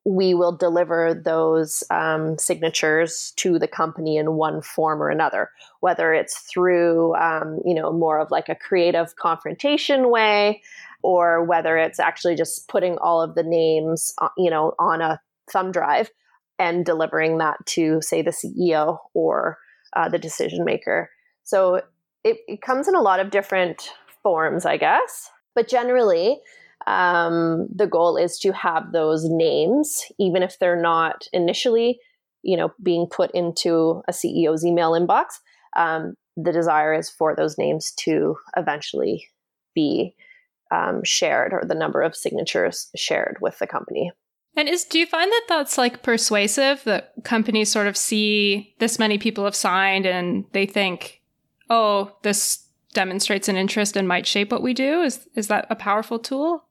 we 0.03 0.33
will 0.33 0.55
deliver 0.55 1.13
those 1.13 1.83
um, 1.89 2.38
signatures 2.38 3.33
to 3.38 3.57
the 3.57 3.67
company 3.67 4.17
in 4.17 4.33
one 4.33 4.61
form 4.61 5.01
or 5.01 5.09
another, 5.09 5.49
whether 5.79 6.13
it's 6.13 6.39
through, 6.39 7.15
um, 7.15 7.59
you 7.65 7.73
know, 7.73 7.91
more 7.91 8.19
of 8.19 8.29
like 8.29 8.49
a 8.49 8.55
creative 8.55 9.15
confrontation 9.15 10.11
way, 10.11 10.61
or 11.01 11.43
whether 11.43 11.77
it's 11.77 11.99
actually 11.99 12.35
just 12.35 12.67
putting 12.67 12.97
all 12.97 13.21
of 13.21 13.35
the 13.35 13.43
names, 13.43 14.13
uh, 14.19 14.29
you 14.38 14.49
know, 14.49 14.73
on 14.79 15.01
a 15.01 15.19
thumb 15.49 15.71
drive 15.71 16.11
and 16.59 16.85
delivering 16.85 17.38
that 17.38 17.57
to, 17.65 18.01
say, 18.01 18.21
the 18.21 18.31
CEO 18.31 18.97
or 19.13 19.57
uh, 19.95 20.09
the 20.09 20.19
decision 20.19 20.65
maker. 20.65 21.09
So 21.43 21.81
it, 22.23 22.38
it 22.47 22.61
comes 22.61 22.88
in 22.88 22.95
a 22.95 23.01
lot 23.01 23.19
of 23.19 23.29
different 23.29 23.91
forms, 24.23 24.65
I 24.65 24.77
guess. 24.77 25.29
But 25.55 25.67
generally, 25.67 26.41
um, 26.88 27.67
the 27.73 27.85
goal 27.85 28.15
is 28.15 28.39
to 28.39 28.53
have 28.53 28.93
those 28.93 29.25
names, 29.25 30.05
even 30.17 30.41
if 30.41 30.57
they're 30.57 30.81
not 30.81 31.27
initially, 31.33 31.99
you 32.43 32.55
know, 32.55 32.71
being 32.81 33.07
put 33.07 33.29
into 33.31 34.01
a 34.07 34.13
CEO's 34.13 34.65
email 34.65 34.93
inbox. 34.93 35.25
Um, 35.75 36.15
the 36.38 36.53
desire 36.53 36.93
is 36.93 37.09
for 37.09 37.35
those 37.35 37.57
names 37.57 37.91
to 37.99 38.38
eventually 38.55 39.27
be 39.75 40.15
um, 40.71 41.03
shared, 41.03 41.51
or 41.51 41.63
the 41.65 41.75
number 41.75 42.01
of 42.01 42.15
signatures 42.15 42.89
shared 42.95 43.38
with 43.41 43.59
the 43.59 43.67
company. 43.67 44.11
And 44.55 44.69
is 44.69 44.85
do 44.85 44.97
you 44.97 45.05
find 45.05 45.29
that 45.29 45.45
that's 45.49 45.77
like 45.77 46.03
persuasive 46.03 46.83
that 46.85 47.13
companies 47.23 47.71
sort 47.71 47.88
of 47.88 47.97
see 47.97 48.73
this 48.79 48.97
many 48.97 49.17
people 49.17 49.43
have 49.43 49.55
signed 49.55 50.05
and 50.05 50.45
they 50.53 50.65
think, 50.65 51.21
oh, 51.69 52.15
this 52.23 52.65
demonstrates 52.93 53.49
an 53.49 53.57
interest 53.57 53.97
and 53.97 54.07
might 54.07 54.25
shape 54.25 54.51
what 54.51 54.63
we 54.63 54.73
do? 54.73 55.01
Is 55.01 55.27
is 55.35 55.47
that 55.47 55.67
a 55.69 55.75
powerful 55.75 56.17
tool? 56.17 56.66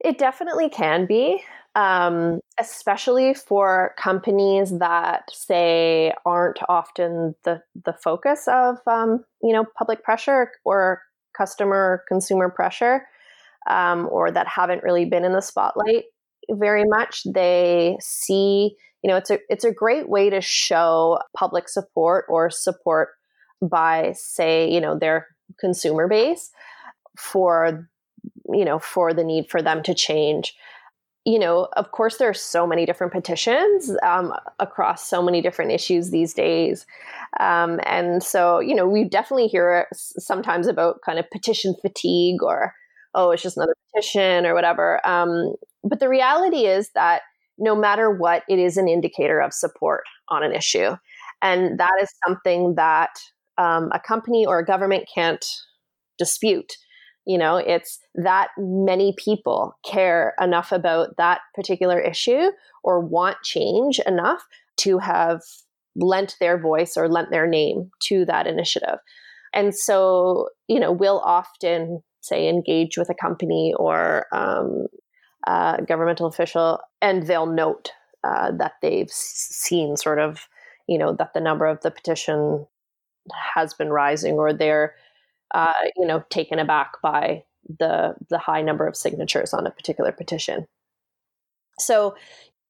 It 0.00 0.18
definitely 0.18 0.68
can 0.68 1.06
be, 1.06 1.42
um, 1.74 2.40
especially 2.58 3.34
for 3.34 3.94
companies 3.98 4.78
that 4.78 5.24
say 5.32 6.12
aren't 6.24 6.60
often 6.68 7.34
the 7.44 7.62
the 7.84 7.92
focus 7.92 8.46
of 8.46 8.78
um, 8.86 9.24
you 9.42 9.52
know 9.52 9.64
public 9.76 10.04
pressure 10.04 10.52
or 10.64 11.02
customer 11.36 12.04
consumer 12.08 12.48
pressure, 12.48 13.06
um, 13.68 14.08
or 14.10 14.30
that 14.30 14.46
haven't 14.46 14.84
really 14.84 15.04
been 15.04 15.24
in 15.24 15.32
the 15.32 15.42
spotlight 15.42 16.04
very 16.50 16.84
much. 16.86 17.22
They 17.34 17.96
see 18.00 18.76
you 19.02 19.10
know 19.10 19.16
it's 19.16 19.30
a 19.30 19.40
it's 19.48 19.64
a 19.64 19.72
great 19.72 20.08
way 20.08 20.30
to 20.30 20.40
show 20.40 21.18
public 21.36 21.68
support 21.68 22.24
or 22.28 22.50
support 22.50 23.10
by 23.60 24.12
say 24.16 24.72
you 24.72 24.80
know 24.80 24.96
their 24.96 25.26
consumer 25.58 26.06
base 26.06 26.50
for 27.16 27.88
you 28.52 28.64
know, 28.64 28.78
for 28.78 29.12
the 29.12 29.24
need 29.24 29.50
for 29.50 29.62
them 29.62 29.82
to 29.84 29.94
change. 29.94 30.54
You 31.24 31.38
know, 31.38 31.68
of 31.76 31.90
course, 31.92 32.16
there 32.16 32.30
are 32.30 32.34
so 32.34 32.66
many 32.66 32.86
different 32.86 33.12
petitions 33.12 33.94
um, 34.02 34.32
across 34.58 35.06
so 35.06 35.22
many 35.22 35.42
different 35.42 35.72
issues 35.72 36.10
these 36.10 36.32
days. 36.32 36.86
Um, 37.38 37.80
and 37.84 38.22
so, 38.22 38.60
you 38.60 38.74
know, 38.74 38.88
we 38.88 39.04
definitely 39.04 39.48
hear 39.48 39.88
sometimes 39.92 40.66
about 40.66 41.00
kind 41.04 41.18
of 41.18 41.30
petition 41.30 41.74
fatigue 41.82 42.42
or, 42.42 42.72
oh, 43.14 43.30
it's 43.30 43.42
just 43.42 43.58
another 43.58 43.74
petition 43.92 44.46
or 44.46 44.54
whatever. 44.54 45.06
Um, 45.06 45.54
but 45.84 46.00
the 46.00 46.08
reality 46.08 46.66
is 46.66 46.90
that 46.94 47.22
no 47.58 47.74
matter 47.74 48.10
what, 48.10 48.44
it 48.48 48.58
is 48.58 48.76
an 48.76 48.88
indicator 48.88 49.40
of 49.40 49.52
support 49.52 50.04
on 50.28 50.42
an 50.42 50.54
issue. 50.54 50.96
And 51.42 51.78
that 51.78 51.94
is 52.00 52.08
something 52.26 52.74
that 52.76 53.10
um, 53.58 53.90
a 53.92 54.00
company 54.00 54.46
or 54.46 54.60
a 54.60 54.64
government 54.64 55.08
can't 55.12 55.44
dispute 56.16 56.72
you 57.28 57.38
know 57.38 57.58
it's 57.58 58.00
that 58.14 58.48
many 58.56 59.14
people 59.16 59.76
care 59.84 60.34
enough 60.40 60.72
about 60.72 61.10
that 61.18 61.40
particular 61.54 62.00
issue 62.00 62.50
or 62.82 63.00
want 63.00 63.36
change 63.44 64.00
enough 64.06 64.42
to 64.78 64.98
have 64.98 65.42
lent 65.94 66.36
their 66.40 66.58
voice 66.58 66.96
or 66.96 67.08
lent 67.08 67.30
their 67.30 67.46
name 67.46 67.90
to 68.00 68.24
that 68.24 68.46
initiative. 68.46 68.98
And 69.52 69.74
so 69.74 70.48
you 70.68 70.80
know 70.80 70.90
we'll 70.90 71.20
often 71.20 72.02
say 72.20 72.48
engage 72.48 72.96
with 72.96 73.10
a 73.10 73.14
company 73.14 73.74
or 73.78 74.26
um, 74.32 74.86
a 75.46 75.80
governmental 75.86 76.26
official 76.26 76.80
and 77.00 77.26
they'll 77.26 77.46
note 77.46 77.90
uh, 78.24 78.50
that 78.58 78.72
they've 78.82 79.10
seen 79.10 79.96
sort 79.96 80.18
of 80.18 80.48
you 80.88 80.98
know 80.98 81.14
that 81.18 81.34
the 81.34 81.40
number 81.40 81.66
of 81.66 81.80
the 81.82 81.90
petition 81.90 82.66
has 83.54 83.74
been 83.74 83.90
rising 83.90 84.34
or 84.34 84.52
they're 84.54 84.94
uh, 85.54 85.72
you 85.96 86.06
know, 86.06 86.22
taken 86.30 86.58
aback 86.58 86.92
by 87.02 87.44
the 87.78 88.14
the 88.30 88.38
high 88.38 88.62
number 88.62 88.86
of 88.86 88.96
signatures 88.96 89.52
on 89.52 89.66
a 89.66 89.70
particular 89.70 90.12
petition. 90.12 90.66
So 91.78 92.14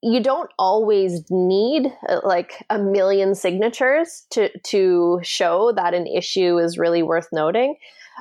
you 0.03 0.23
don't 0.23 0.51
always 0.59 1.25
need 1.31 1.93
uh, 2.09 2.21
like 2.25 2.65
a 2.71 2.79
million 2.79 3.35
signatures 3.35 4.27
to 4.31 4.51
to 4.67 5.21
show 5.23 5.73
that 5.73 5.95
an 5.95 6.07
issue 6.07 6.59
is 6.59 6.79
really 6.79 7.03
worth 7.03 7.29
noting. 7.33 7.77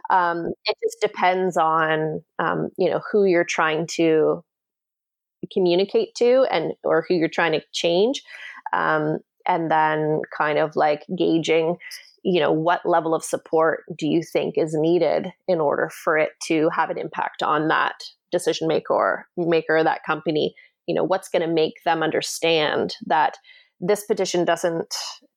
Um, 0.09 0.47
it 0.65 0.75
just 0.83 1.01
depends 1.01 1.57
on 1.57 2.23
um, 2.39 2.69
you 2.77 2.89
know 2.89 3.01
who 3.11 3.25
you're 3.25 3.43
trying 3.43 3.87
to 3.95 4.43
communicate 5.53 6.15
to 6.15 6.45
and 6.51 6.73
or 6.83 7.05
who 7.07 7.15
you're 7.15 7.29
trying 7.29 7.53
to 7.53 7.61
change 7.71 8.23
um, 8.73 9.19
and 9.47 9.71
then 9.71 10.21
kind 10.35 10.57
of 10.57 10.75
like 10.75 11.05
gauging 11.17 11.77
you 12.27 12.41
know 12.41 12.51
what 12.51 12.85
level 12.85 13.15
of 13.15 13.23
support 13.23 13.85
do 13.97 14.05
you 14.05 14.21
think 14.21 14.57
is 14.57 14.75
needed 14.77 15.31
in 15.47 15.61
order 15.61 15.89
for 16.03 16.17
it 16.17 16.31
to 16.43 16.67
have 16.75 16.89
an 16.89 16.97
impact 16.97 17.41
on 17.41 17.69
that 17.69 18.03
decision 18.33 18.67
maker 18.67 19.25
maker 19.37 19.81
that 19.81 20.03
company? 20.05 20.53
You 20.87 20.95
know 20.95 21.05
what's 21.05 21.29
going 21.29 21.47
to 21.47 21.53
make 21.53 21.75
them 21.85 22.03
understand 22.03 22.95
that 23.05 23.37
this 23.79 24.03
petition 24.03 24.43
doesn't 24.43 24.93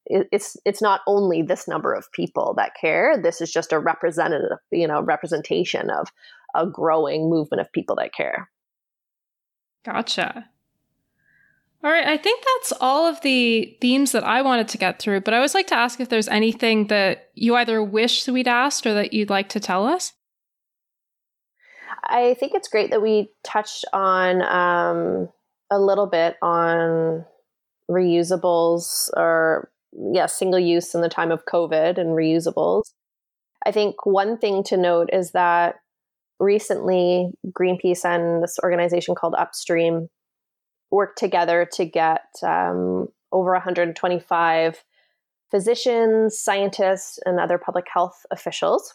it's 0.07 0.57
it's 0.65 0.83
not 0.83 1.03
only 1.07 1.43
this 1.43 1.69
number 1.69 1.95
of 1.95 2.11
people 2.11 2.55
that 2.57 2.73
care 2.81 3.17
this 3.23 3.41
is 3.41 3.53
just 3.53 3.73
a 3.73 3.79
representative 3.79 4.59
you 4.73 4.89
know 4.89 5.01
representation 5.01 5.91
of 5.91 6.09
a 6.57 6.67
growing 6.67 7.31
movement 7.31 7.61
of 7.61 7.71
people 7.71 7.95
that 7.95 8.13
care. 8.13 8.51
Gotcha 9.85 10.49
all 11.83 11.91
right, 11.91 12.07
I 12.07 12.19
think 12.19 12.45
that's 12.45 12.73
all 12.81 13.07
of 13.07 13.21
the 13.23 13.77
themes 13.81 14.13
that 14.13 14.25
I 14.25 14.43
wanted 14.43 14.69
to 14.69 14.79
get 14.79 14.99
through, 14.99 15.23
but 15.23 15.33
I 15.33 15.39
always 15.39 15.55
like 15.55 15.69
to 15.69 15.75
ask 15.75 15.99
if 15.99 16.11
there's 16.11 16.29
anything 16.29 16.89
that 16.89 17.31
you 17.35 17.57
either 17.57 17.83
wish 17.83 18.29
we'd 18.29 18.49
asked 18.49 18.87
or 18.87 18.93
that 18.95 19.15
you'd 19.15 19.31
like 19.31 19.49
to 19.51 19.61
tell 19.61 19.87
us. 19.87 20.13
I 22.05 22.35
think 22.39 22.53
it's 22.55 22.69
great 22.69 22.91
that 22.91 23.01
we 23.01 23.31
touched 23.45 23.87
on 23.93 24.43
um, 24.43 25.29
a 25.71 25.79
little 25.79 26.07
bit 26.07 26.37
on 26.43 27.25
reusables 27.91 29.09
or, 29.17 29.71
yeah, 30.13 30.27
single 30.27 30.61
use 30.61 30.95
in 30.95 31.01
the 31.01 31.09
time 31.09 31.31
of 31.31 31.47
COVID 31.47 31.97
and 31.97 32.11
reusables. 32.11 32.83
I 33.65 33.73
think 33.73 34.05
one 34.05 34.37
thing 34.37 34.63
to 34.65 34.77
note 34.77 35.11
is 35.13 35.33
that 35.33 35.77
recently 36.39 37.31
Greenpeace 37.59 38.05
and 38.05 38.43
this 38.43 38.59
organization 38.63 39.15
called 39.15 39.35
Upstream 39.39 40.09
worked 40.91 41.19
together 41.19 41.69
to 41.73 41.85
get 41.85 42.25
um, 42.43 43.09
over 43.33 43.53
125 43.53 44.85
physicians, 45.51 46.39
scientists, 46.39 47.19
and 47.25 47.41
other 47.41 47.59
public 47.59 47.87
health 47.93 48.25
officials 48.31 48.95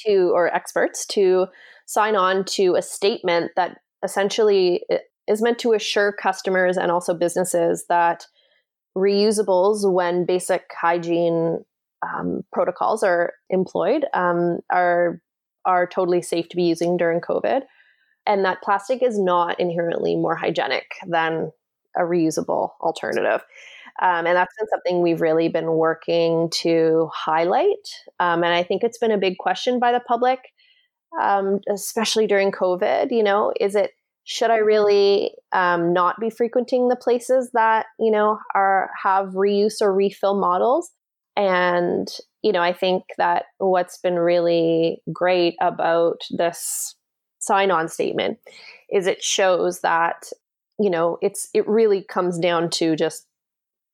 to 0.00 0.30
or 0.34 0.54
experts 0.54 1.04
to 1.06 1.46
sign 1.86 2.14
on 2.14 2.44
to 2.44 2.76
a 2.76 2.82
statement 2.82 3.52
that 3.56 3.78
essentially 4.04 4.84
is 5.26 5.42
meant 5.42 5.58
to 5.58 5.72
assure 5.72 6.12
customers 6.12 6.76
and 6.76 6.90
also 6.90 7.14
businesses 7.14 7.84
that 7.88 8.26
reusables, 8.96 9.90
when 9.90 10.24
basic 10.24 10.70
hygiene 10.80 11.64
um, 12.02 12.42
protocols 12.52 13.02
are 13.02 13.32
employed, 13.50 14.06
um, 14.14 14.60
are 14.70 15.20
are 15.64 15.86
totally 15.86 16.22
safe 16.22 16.48
to 16.48 16.56
be 16.56 16.62
using 16.62 16.96
during 16.96 17.20
COVID 17.20 17.62
and 18.28 18.44
that 18.44 18.62
plastic 18.62 19.02
is 19.02 19.18
not 19.18 19.58
inherently 19.58 20.14
more 20.14 20.36
hygienic 20.36 20.92
than 21.06 21.50
a 21.96 22.02
reusable 22.02 22.72
alternative. 22.80 23.42
Um, 24.00 24.26
and 24.26 24.36
that's 24.36 24.54
been 24.56 24.68
something 24.68 25.02
we've 25.02 25.20
really 25.20 25.48
been 25.48 25.72
working 25.72 26.50
to 26.50 27.10
highlight. 27.12 27.88
Um, 28.20 28.44
and 28.44 28.52
I 28.52 28.62
think 28.62 28.84
it's 28.84 28.98
been 28.98 29.10
a 29.10 29.18
big 29.18 29.38
question 29.38 29.80
by 29.80 29.90
the 29.90 30.00
public, 30.00 30.38
um, 31.20 31.58
especially 31.68 32.26
during 32.28 32.52
COVID. 32.52 33.10
You 33.10 33.24
know, 33.24 33.52
is 33.58 33.74
it 33.74 33.92
should 34.22 34.50
I 34.50 34.58
really 34.58 35.32
um, 35.52 35.94
not 35.94 36.20
be 36.20 36.28
frequenting 36.28 36.88
the 36.88 36.96
places 36.96 37.50
that 37.54 37.86
you 37.98 38.10
know 38.10 38.38
are 38.54 38.90
have 39.02 39.30
reuse 39.30 39.80
or 39.80 39.92
refill 39.92 40.38
models? 40.38 40.92
And 41.34 42.08
you 42.42 42.52
know, 42.52 42.62
I 42.62 42.72
think 42.72 43.04
that 43.16 43.46
what's 43.56 43.98
been 43.98 44.16
really 44.16 45.02
great 45.12 45.56
about 45.60 46.20
this 46.30 46.94
sign-on 47.38 47.88
statement 47.88 48.38
is 48.90 49.06
it 49.06 49.22
shows 49.22 49.80
that 49.80 50.30
you 50.78 50.90
know 50.90 51.18
it's 51.22 51.48
it 51.54 51.66
really 51.68 52.02
comes 52.02 52.38
down 52.38 52.70
to 52.70 52.96
just 52.96 53.26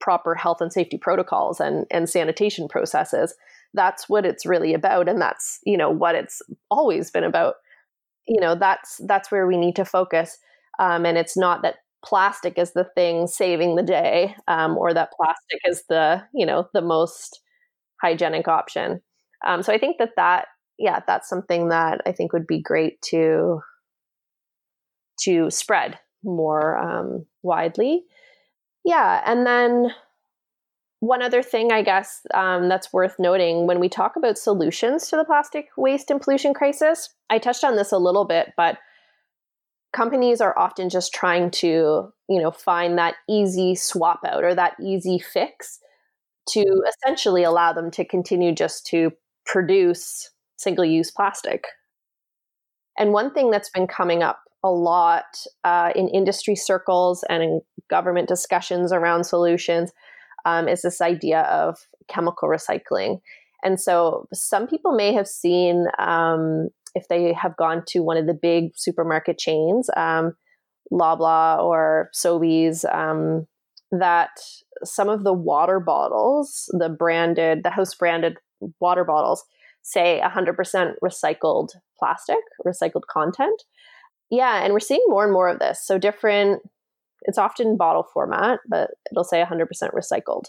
proper 0.00 0.34
health 0.34 0.60
and 0.60 0.72
safety 0.72 0.98
protocols 0.98 1.60
and 1.60 1.86
and 1.90 2.08
sanitation 2.08 2.68
processes. 2.68 3.34
That's 3.72 4.08
what 4.08 4.26
it's 4.26 4.46
really 4.46 4.74
about 4.74 5.08
and 5.08 5.20
that's 5.20 5.58
you 5.64 5.76
know 5.76 5.90
what 5.90 6.14
it's 6.14 6.42
always 6.70 7.10
been 7.10 7.24
about. 7.24 7.54
You 8.26 8.40
know 8.40 8.54
that's 8.54 9.00
that's 9.06 9.30
where 9.30 9.46
we 9.46 9.56
need 9.56 9.76
to 9.76 9.84
focus 9.84 10.38
um, 10.78 11.06
and 11.06 11.16
it's 11.18 11.36
not 11.36 11.62
that 11.62 11.76
plastic 12.04 12.58
is 12.58 12.72
the 12.72 12.84
thing 12.94 13.26
saving 13.26 13.76
the 13.76 13.82
day 13.82 14.34
um, 14.48 14.76
or 14.76 14.92
that 14.92 15.12
plastic 15.16 15.60
is 15.66 15.84
the 15.88 16.22
you 16.34 16.44
know 16.46 16.68
the 16.74 16.82
most 16.82 17.40
hygienic 18.02 18.48
option. 18.48 19.00
Um, 19.46 19.62
so 19.62 19.72
i 19.72 19.78
think 19.78 19.98
that 19.98 20.12
that 20.16 20.46
yeah 20.78 21.00
that's 21.06 21.28
something 21.28 21.68
that 21.68 22.00
i 22.06 22.12
think 22.12 22.32
would 22.32 22.46
be 22.46 22.60
great 22.60 23.00
to 23.02 23.60
to 25.20 25.48
spread 25.48 25.98
more 26.24 26.76
um, 26.78 27.26
widely. 27.42 28.04
Yeah 28.84 29.22
and 29.26 29.46
then 29.46 29.90
one 31.00 31.22
other 31.22 31.42
thing 31.42 31.70
i 31.70 31.82
guess 31.82 32.20
um, 32.32 32.68
that's 32.68 32.92
worth 32.92 33.16
noting 33.18 33.66
when 33.66 33.78
we 33.78 33.88
talk 33.88 34.16
about 34.16 34.38
solutions 34.38 35.08
to 35.08 35.16
the 35.16 35.24
plastic 35.24 35.68
waste 35.76 36.10
and 36.10 36.20
pollution 36.20 36.54
crisis 36.54 37.10
i 37.28 37.38
touched 37.38 37.64
on 37.64 37.76
this 37.76 37.92
a 37.92 37.98
little 37.98 38.24
bit 38.24 38.52
but 38.56 38.78
companies 39.94 40.40
are 40.40 40.58
often 40.58 40.88
just 40.88 41.12
trying 41.12 41.50
to 41.50 42.10
you 42.28 42.42
know 42.42 42.50
find 42.50 42.98
that 42.98 43.14
easy 43.28 43.74
swap 43.74 44.20
out 44.26 44.44
or 44.44 44.54
that 44.54 44.74
easy 44.80 45.18
fix 45.18 45.78
to 46.48 46.64
essentially 46.88 47.42
allow 47.42 47.72
them 47.72 47.90
to 47.90 48.04
continue 48.04 48.52
just 48.52 48.86
to 48.86 49.10
produce 49.46 50.30
single 50.56 50.84
use 50.84 51.10
plastic. 51.10 51.64
And 52.98 53.12
one 53.12 53.32
thing 53.32 53.50
that's 53.50 53.70
been 53.70 53.86
coming 53.86 54.22
up 54.22 54.40
a 54.62 54.70
lot 54.70 55.24
uh, 55.64 55.90
in 55.94 56.08
industry 56.08 56.56
circles 56.56 57.24
and 57.28 57.42
in 57.42 57.60
government 57.90 58.28
discussions 58.28 58.92
around 58.92 59.24
solutions 59.24 59.92
um, 60.46 60.68
is 60.68 60.82
this 60.82 61.00
idea 61.00 61.42
of 61.42 61.78
chemical 62.08 62.48
recycling. 62.48 63.20
And 63.62 63.80
so 63.80 64.26
some 64.32 64.66
people 64.66 64.92
may 64.92 65.12
have 65.12 65.26
seen 65.26 65.86
um, 65.98 66.68
if 66.94 67.08
they 67.08 67.32
have 67.32 67.56
gone 67.56 67.82
to 67.88 68.00
one 68.00 68.16
of 68.16 68.26
the 68.26 68.34
big 68.34 68.70
supermarket 68.74 69.38
chains, 69.38 69.90
um, 69.96 70.34
Loblaw 70.92 71.58
or 71.62 72.10
Sobeys, 72.14 72.84
um, 72.94 73.46
that 73.90 74.30
some 74.82 75.08
of 75.08 75.24
the 75.24 75.32
water 75.32 75.80
bottles, 75.80 76.70
the 76.78 76.88
branded, 76.88 77.62
the 77.64 77.70
house 77.70 77.94
branded 77.94 78.36
water 78.80 79.04
bottles, 79.04 79.44
say 79.84 80.20
100% 80.24 80.94
recycled 81.04 81.68
plastic, 81.98 82.38
recycled 82.66 83.06
content. 83.08 83.62
Yeah, 84.30 84.64
and 84.64 84.72
we're 84.72 84.80
seeing 84.80 85.04
more 85.06 85.24
and 85.24 85.32
more 85.32 85.48
of 85.48 85.58
this. 85.58 85.86
So 85.86 85.98
different, 85.98 86.62
it's 87.22 87.38
often 87.38 87.76
bottle 87.76 88.06
format, 88.12 88.60
but 88.68 88.90
it'll 89.12 89.24
say 89.24 89.44
100% 89.44 89.68
recycled. 89.92 90.46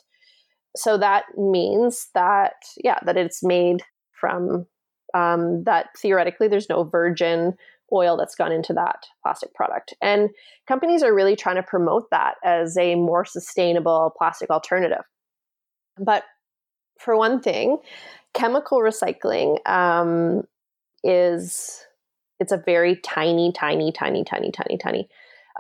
So 0.77 0.97
that 0.97 1.25
means 1.37 2.07
that, 2.15 2.53
yeah, 2.83 2.97
that 3.05 3.17
it's 3.17 3.43
made 3.43 3.83
from 4.19 4.65
um, 5.13 5.63
that 5.65 5.87
theoretically 5.97 6.47
there's 6.47 6.69
no 6.69 6.83
virgin 6.83 7.53
oil 7.93 8.17
that's 8.17 8.35
gone 8.35 8.51
into 8.51 8.73
that 8.73 9.05
plastic 9.21 9.53
product. 9.53 9.93
And 10.01 10.29
companies 10.67 11.03
are 11.03 11.13
really 11.13 11.35
trying 11.35 11.57
to 11.57 11.63
promote 11.63 12.09
that 12.11 12.35
as 12.43 12.77
a 12.77 12.95
more 12.95 13.25
sustainable 13.25 14.13
plastic 14.17 14.49
alternative. 14.49 15.03
But 15.97 16.23
for 16.99 17.17
one 17.17 17.41
thing, 17.41 17.77
chemical 18.35 18.79
recycling 18.79 19.65
um, 19.67 20.43
is 21.03 21.83
it's 22.39 22.51
a 22.51 22.61
very 22.63 22.97
tiny, 22.97 23.51
tiny, 23.51 23.91
tiny, 23.91 24.23
tiny, 24.23 24.51
tiny, 24.51 24.77
tiny 24.77 25.09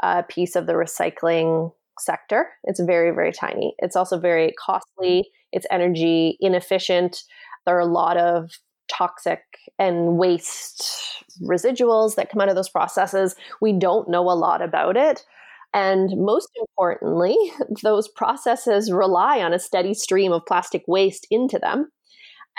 uh, 0.03 0.21
piece 0.23 0.55
of 0.55 0.67
the 0.67 0.73
recycling 0.73 1.71
sector. 1.99 2.49
It's 2.65 2.81
very, 2.81 3.11
very 3.11 3.31
tiny. 3.31 3.73
It's 3.79 3.95
also 3.95 4.19
very 4.19 4.53
costly. 4.63 5.29
It's 5.51 5.65
energy 5.71 6.37
inefficient. 6.41 7.23
There 7.65 7.75
are 7.75 7.79
a 7.79 7.85
lot 7.85 8.17
of 8.17 8.51
toxic 8.91 9.41
and 9.79 10.17
waste 10.17 11.23
residuals 11.41 12.15
that 12.15 12.29
come 12.29 12.41
out 12.41 12.49
of 12.49 12.55
those 12.55 12.69
processes. 12.69 13.35
We 13.61 13.73
don't 13.73 14.09
know 14.09 14.29
a 14.29 14.35
lot 14.35 14.61
about 14.61 14.97
it. 14.97 15.25
And 15.73 16.11
most 16.17 16.49
importantly, 16.59 17.35
those 17.83 18.07
processes 18.07 18.91
rely 18.91 19.39
on 19.39 19.53
a 19.53 19.59
steady 19.59 19.93
stream 19.93 20.31
of 20.31 20.45
plastic 20.45 20.83
waste 20.87 21.25
into 21.31 21.57
them. 21.57 21.89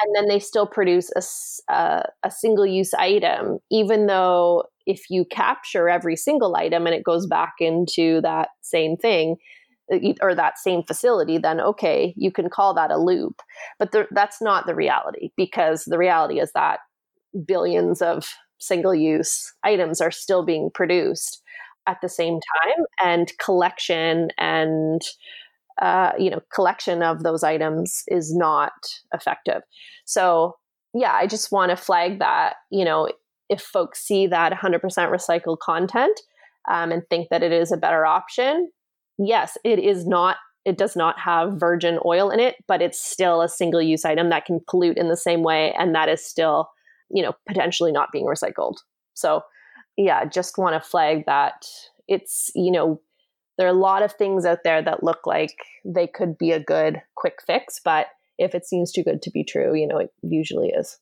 And 0.02 0.14
then 0.14 0.28
they 0.28 0.38
still 0.38 0.66
produce 0.66 1.10
a, 1.70 2.02
a, 2.22 2.30
single 2.30 2.66
use 2.66 2.92
item, 2.94 3.58
even 3.70 4.06
though 4.06 4.64
if 4.84 5.08
you 5.08 5.24
capture 5.24 5.88
every 5.88 6.16
single 6.16 6.54
item 6.54 6.86
and 6.86 6.94
it 6.94 7.02
goes 7.02 7.26
back 7.26 7.54
into 7.60 8.20
that 8.20 8.50
same 8.62 8.96
thing, 8.96 9.36
uh, 9.92 9.98
or 10.20 10.34
that 10.34 10.58
same 10.58 10.82
facility, 10.82 11.38
then 11.38 11.60
okay, 11.60 12.12
you 12.16 12.30
can 12.30 12.50
call 12.50 12.74
that 12.74 12.90
a 12.90 12.98
loop. 12.98 13.40
But 13.78 13.92
the, 13.92 14.06
that's 14.10 14.42
not 14.42 14.66
the 14.66 14.74
reality 14.74 15.30
because 15.36 15.84
the 15.84 15.98
reality 15.98 16.40
is 16.40 16.52
that 16.52 16.80
billions 17.46 18.02
of 18.02 18.34
single 18.58 18.94
use 18.94 19.52
items 19.62 20.00
are 20.00 20.10
still 20.10 20.44
being 20.44 20.70
produced 20.72 21.42
at 21.86 21.98
the 22.02 22.08
same 22.08 22.40
time, 22.64 22.84
and 23.02 23.32
collection 23.38 24.28
and 24.38 25.02
uh, 25.82 26.12
you 26.18 26.30
know 26.30 26.40
collection 26.52 27.02
of 27.02 27.22
those 27.22 27.42
items 27.42 28.02
is 28.08 28.34
not 28.34 28.72
effective. 29.12 29.62
So 30.04 30.56
yeah, 30.94 31.12
I 31.12 31.26
just 31.26 31.52
want 31.52 31.70
to 31.70 31.76
flag 31.76 32.18
that 32.20 32.54
you 32.70 32.84
know 32.84 33.08
if 33.48 33.60
folks 33.60 34.02
see 34.02 34.26
that 34.26 34.52
100% 34.52 34.80
recycled 34.80 35.58
content 35.60 36.20
um, 36.68 36.90
and 36.90 37.02
think 37.08 37.28
that 37.30 37.44
it 37.44 37.52
is 37.52 37.70
a 37.70 37.76
better 37.76 38.04
option, 38.04 38.68
yes, 39.18 39.56
it 39.64 39.78
is 39.78 40.06
not 40.06 40.36
it 40.66 40.76
does 40.76 40.96
not 40.96 41.16
have 41.20 41.60
virgin 41.60 42.00
oil 42.04 42.28
in 42.28 42.40
it, 42.40 42.56
but 42.66 42.82
it's 42.82 43.00
still 43.00 43.40
a 43.40 43.48
single 43.48 43.80
use 43.80 44.04
item 44.04 44.30
that 44.30 44.44
can 44.44 44.60
pollute 44.68 44.98
in 44.98 45.08
the 45.08 45.16
same 45.16 45.44
way 45.44 45.72
and 45.78 45.94
that 45.94 46.08
is 46.08 46.26
still, 46.26 46.68
you 47.08 47.22
know, 47.22 47.34
potentially 47.46 47.92
not 47.92 48.10
being 48.10 48.26
recycled. 48.26 48.74
So, 49.14 49.42
yeah, 49.96 50.24
just 50.24 50.58
want 50.58 50.74
to 50.74 50.88
flag 50.88 51.24
that 51.26 51.66
it's, 52.08 52.50
you 52.56 52.72
know, 52.72 53.00
there 53.56 53.66
are 53.66 53.70
a 53.70 53.78
lot 53.78 54.02
of 54.02 54.12
things 54.12 54.44
out 54.44 54.64
there 54.64 54.82
that 54.82 55.02
look 55.02 55.26
like 55.26 55.56
they 55.84 56.06
could 56.06 56.36
be 56.38 56.52
a 56.52 56.60
good 56.60 57.02
quick 57.14 57.38
fix, 57.46 57.80
but 57.84 58.08
if 58.38 58.54
it 58.54 58.66
seems 58.66 58.92
too 58.92 59.02
good 59.02 59.22
to 59.22 59.30
be 59.30 59.44
true, 59.44 59.74
you 59.74 59.86
know, 59.86 59.98
it 59.98 60.12
usually 60.22 60.68
is. 60.68 60.98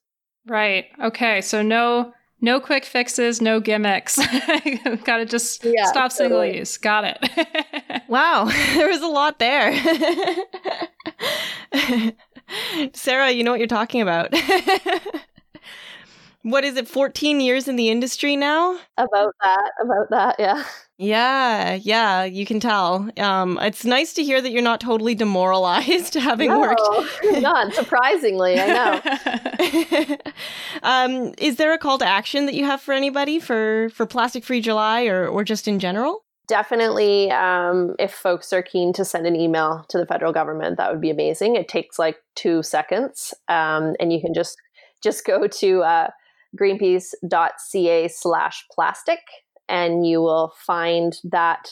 Right. 0.46 0.86
Okay. 1.02 1.40
So 1.40 1.62
no 1.62 2.12
no 2.40 2.60
quick 2.60 2.84
fixes, 2.84 3.40
no 3.40 3.58
gimmicks. 3.58 4.16
Gotta 5.04 5.24
just 5.24 5.64
yeah, 5.64 5.86
stop 5.86 6.10
totally. 6.10 6.10
single 6.10 6.44
use. 6.44 6.76
Got 6.76 7.04
it. 7.04 8.02
wow, 8.08 8.44
there 8.74 8.88
was 8.88 9.00
a 9.00 9.06
lot 9.06 9.38
there. 9.38 9.74
Sarah, 12.92 13.30
you 13.30 13.44
know 13.44 13.50
what 13.50 13.60
you're 13.60 13.66
talking 13.66 14.02
about. 14.02 14.34
what 16.42 16.64
is 16.64 16.76
it, 16.76 16.86
14 16.86 17.40
years 17.40 17.66
in 17.66 17.76
the 17.76 17.88
industry 17.88 18.36
now? 18.36 18.78
About 18.98 19.34
that, 19.42 19.70
about 19.80 20.10
that, 20.10 20.36
yeah. 20.38 20.64
Yeah, 20.96 21.74
yeah, 21.74 22.22
you 22.22 22.46
can 22.46 22.60
tell. 22.60 23.10
Um, 23.18 23.58
it's 23.60 23.84
nice 23.84 24.12
to 24.14 24.22
hear 24.22 24.40
that 24.40 24.52
you're 24.52 24.62
not 24.62 24.80
totally 24.80 25.16
demoralized 25.16 26.14
having 26.20 26.50
no, 26.50 26.60
worked. 26.60 26.80
not 27.40 27.74
surprisingly, 27.74 28.60
I 28.60 28.66
know. 28.68 29.00
um, 30.84 31.34
is 31.38 31.56
there 31.56 31.72
a 31.72 31.78
call 31.78 31.98
to 31.98 32.06
action 32.06 32.46
that 32.46 32.54
you 32.54 32.64
have 32.64 32.80
for 32.80 32.92
anybody 32.92 33.40
for 33.40 33.88
for 33.90 34.06
Plastic 34.06 34.44
Free 34.44 34.60
July 34.60 35.06
or 35.06 35.26
or 35.26 35.42
just 35.42 35.66
in 35.66 35.80
general? 35.80 36.24
Definitely, 36.46 37.32
um, 37.32 37.96
if 37.98 38.12
folks 38.12 38.52
are 38.52 38.62
keen 38.62 38.92
to 38.92 39.04
send 39.04 39.26
an 39.26 39.34
email 39.34 39.84
to 39.88 39.98
the 39.98 40.06
federal 40.06 40.32
government, 40.32 40.76
that 40.76 40.92
would 40.92 41.00
be 41.00 41.10
amazing. 41.10 41.56
It 41.56 41.66
takes 41.66 41.98
like 41.98 42.18
two 42.36 42.62
seconds, 42.62 43.34
um, 43.48 43.96
and 43.98 44.12
you 44.12 44.20
can 44.20 44.32
just 44.32 44.56
just 45.02 45.24
go 45.24 45.48
to 45.48 45.82
uh, 45.82 46.10
greenpeace.ca/slash 46.56 48.64
plastic 48.70 49.18
and 49.68 50.06
you 50.06 50.20
will 50.20 50.52
find 50.56 51.16
that 51.24 51.70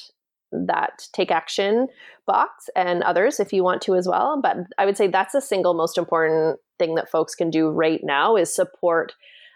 that 0.53 1.09
take 1.13 1.31
action 1.31 1.89
box 2.27 2.69
and 2.77 3.03
others 3.03 3.41
if 3.41 3.53
you 3.53 3.65
want 3.65 3.81
to 3.81 3.95
as 3.95 4.07
well 4.07 4.39
but 4.43 4.57
i 4.79 4.85
would 4.85 4.97
say 4.97 5.07
that's 5.07 5.33
the 5.33 5.41
single 5.41 5.73
most 5.73 5.97
important 5.97 6.59
thing 6.79 6.95
that 6.95 7.11
folks 7.11 7.35
can 7.35 7.49
do 7.49 7.71
right 7.71 8.01
now 8.03 8.37
is 8.37 8.55
support 8.55 9.15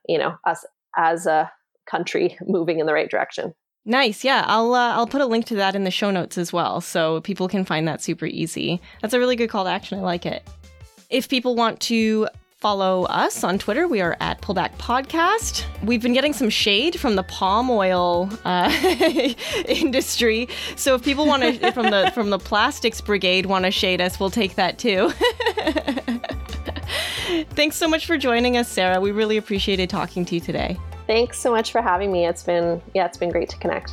you 0.08 0.16
know 0.18 0.36
us 0.46 0.64
as 0.96 1.26
a 1.26 1.50
country 1.86 2.36
moving 2.46 2.80
in 2.80 2.86
the 2.86 2.94
right 2.94 3.10
direction 3.10 3.54
Nice. 3.88 4.24
Yeah, 4.24 4.44
I'll 4.48 4.74
uh, 4.74 4.94
I'll 4.94 5.06
put 5.06 5.20
a 5.20 5.26
link 5.26 5.46
to 5.46 5.54
that 5.54 5.76
in 5.76 5.84
the 5.84 5.92
show 5.92 6.10
notes 6.10 6.36
as 6.36 6.52
well, 6.52 6.80
so 6.80 7.20
people 7.20 7.46
can 7.46 7.64
find 7.64 7.86
that 7.86 8.02
super 8.02 8.26
easy. 8.26 8.80
That's 9.00 9.14
a 9.14 9.20
really 9.20 9.36
good 9.36 9.48
call 9.48 9.62
to 9.62 9.70
action. 9.70 10.00
I 10.00 10.02
like 10.02 10.26
it. 10.26 10.44
If 11.08 11.28
people 11.28 11.54
want 11.54 11.78
to 11.82 12.26
follow 12.58 13.04
us 13.04 13.44
on 13.44 13.58
Twitter. 13.58 13.86
We 13.86 14.00
are 14.00 14.16
at 14.20 14.40
Pullback 14.40 14.76
Podcast. 14.78 15.64
We've 15.82 16.00
been 16.00 16.14
getting 16.14 16.32
some 16.32 16.48
shade 16.50 16.98
from 16.98 17.14
the 17.16 17.22
palm 17.24 17.70
oil 17.70 18.30
uh, 18.44 18.70
industry. 19.68 20.48
So 20.74 20.94
if 20.94 21.02
people 21.02 21.26
want 21.26 21.42
to 21.42 21.72
from 21.72 21.90
the 21.90 22.10
from 22.14 22.30
the 22.30 22.38
plastics 22.38 23.00
brigade 23.00 23.46
want 23.46 23.66
to 23.66 23.70
shade 23.70 24.00
us, 24.00 24.18
we'll 24.18 24.30
take 24.30 24.54
that 24.54 24.78
too. 24.78 25.10
Thanks 27.50 27.76
so 27.76 27.88
much 27.88 28.06
for 28.06 28.16
joining 28.16 28.56
us, 28.56 28.68
Sarah. 28.68 29.00
We 29.00 29.10
really 29.10 29.36
appreciated 29.36 29.90
talking 29.90 30.24
to 30.24 30.36
you 30.36 30.40
today. 30.40 30.78
Thanks 31.06 31.38
so 31.38 31.50
much 31.50 31.72
for 31.72 31.82
having 31.82 32.10
me. 32.10 32.26
It's 32.26 32.42
been 32.42 32.80
yeah, 32.94 33.04
it's 33.06 33.18
been 33.18 33.30
great 33.30 33.50
to 33.50 33.58
connect. 33.58 33.92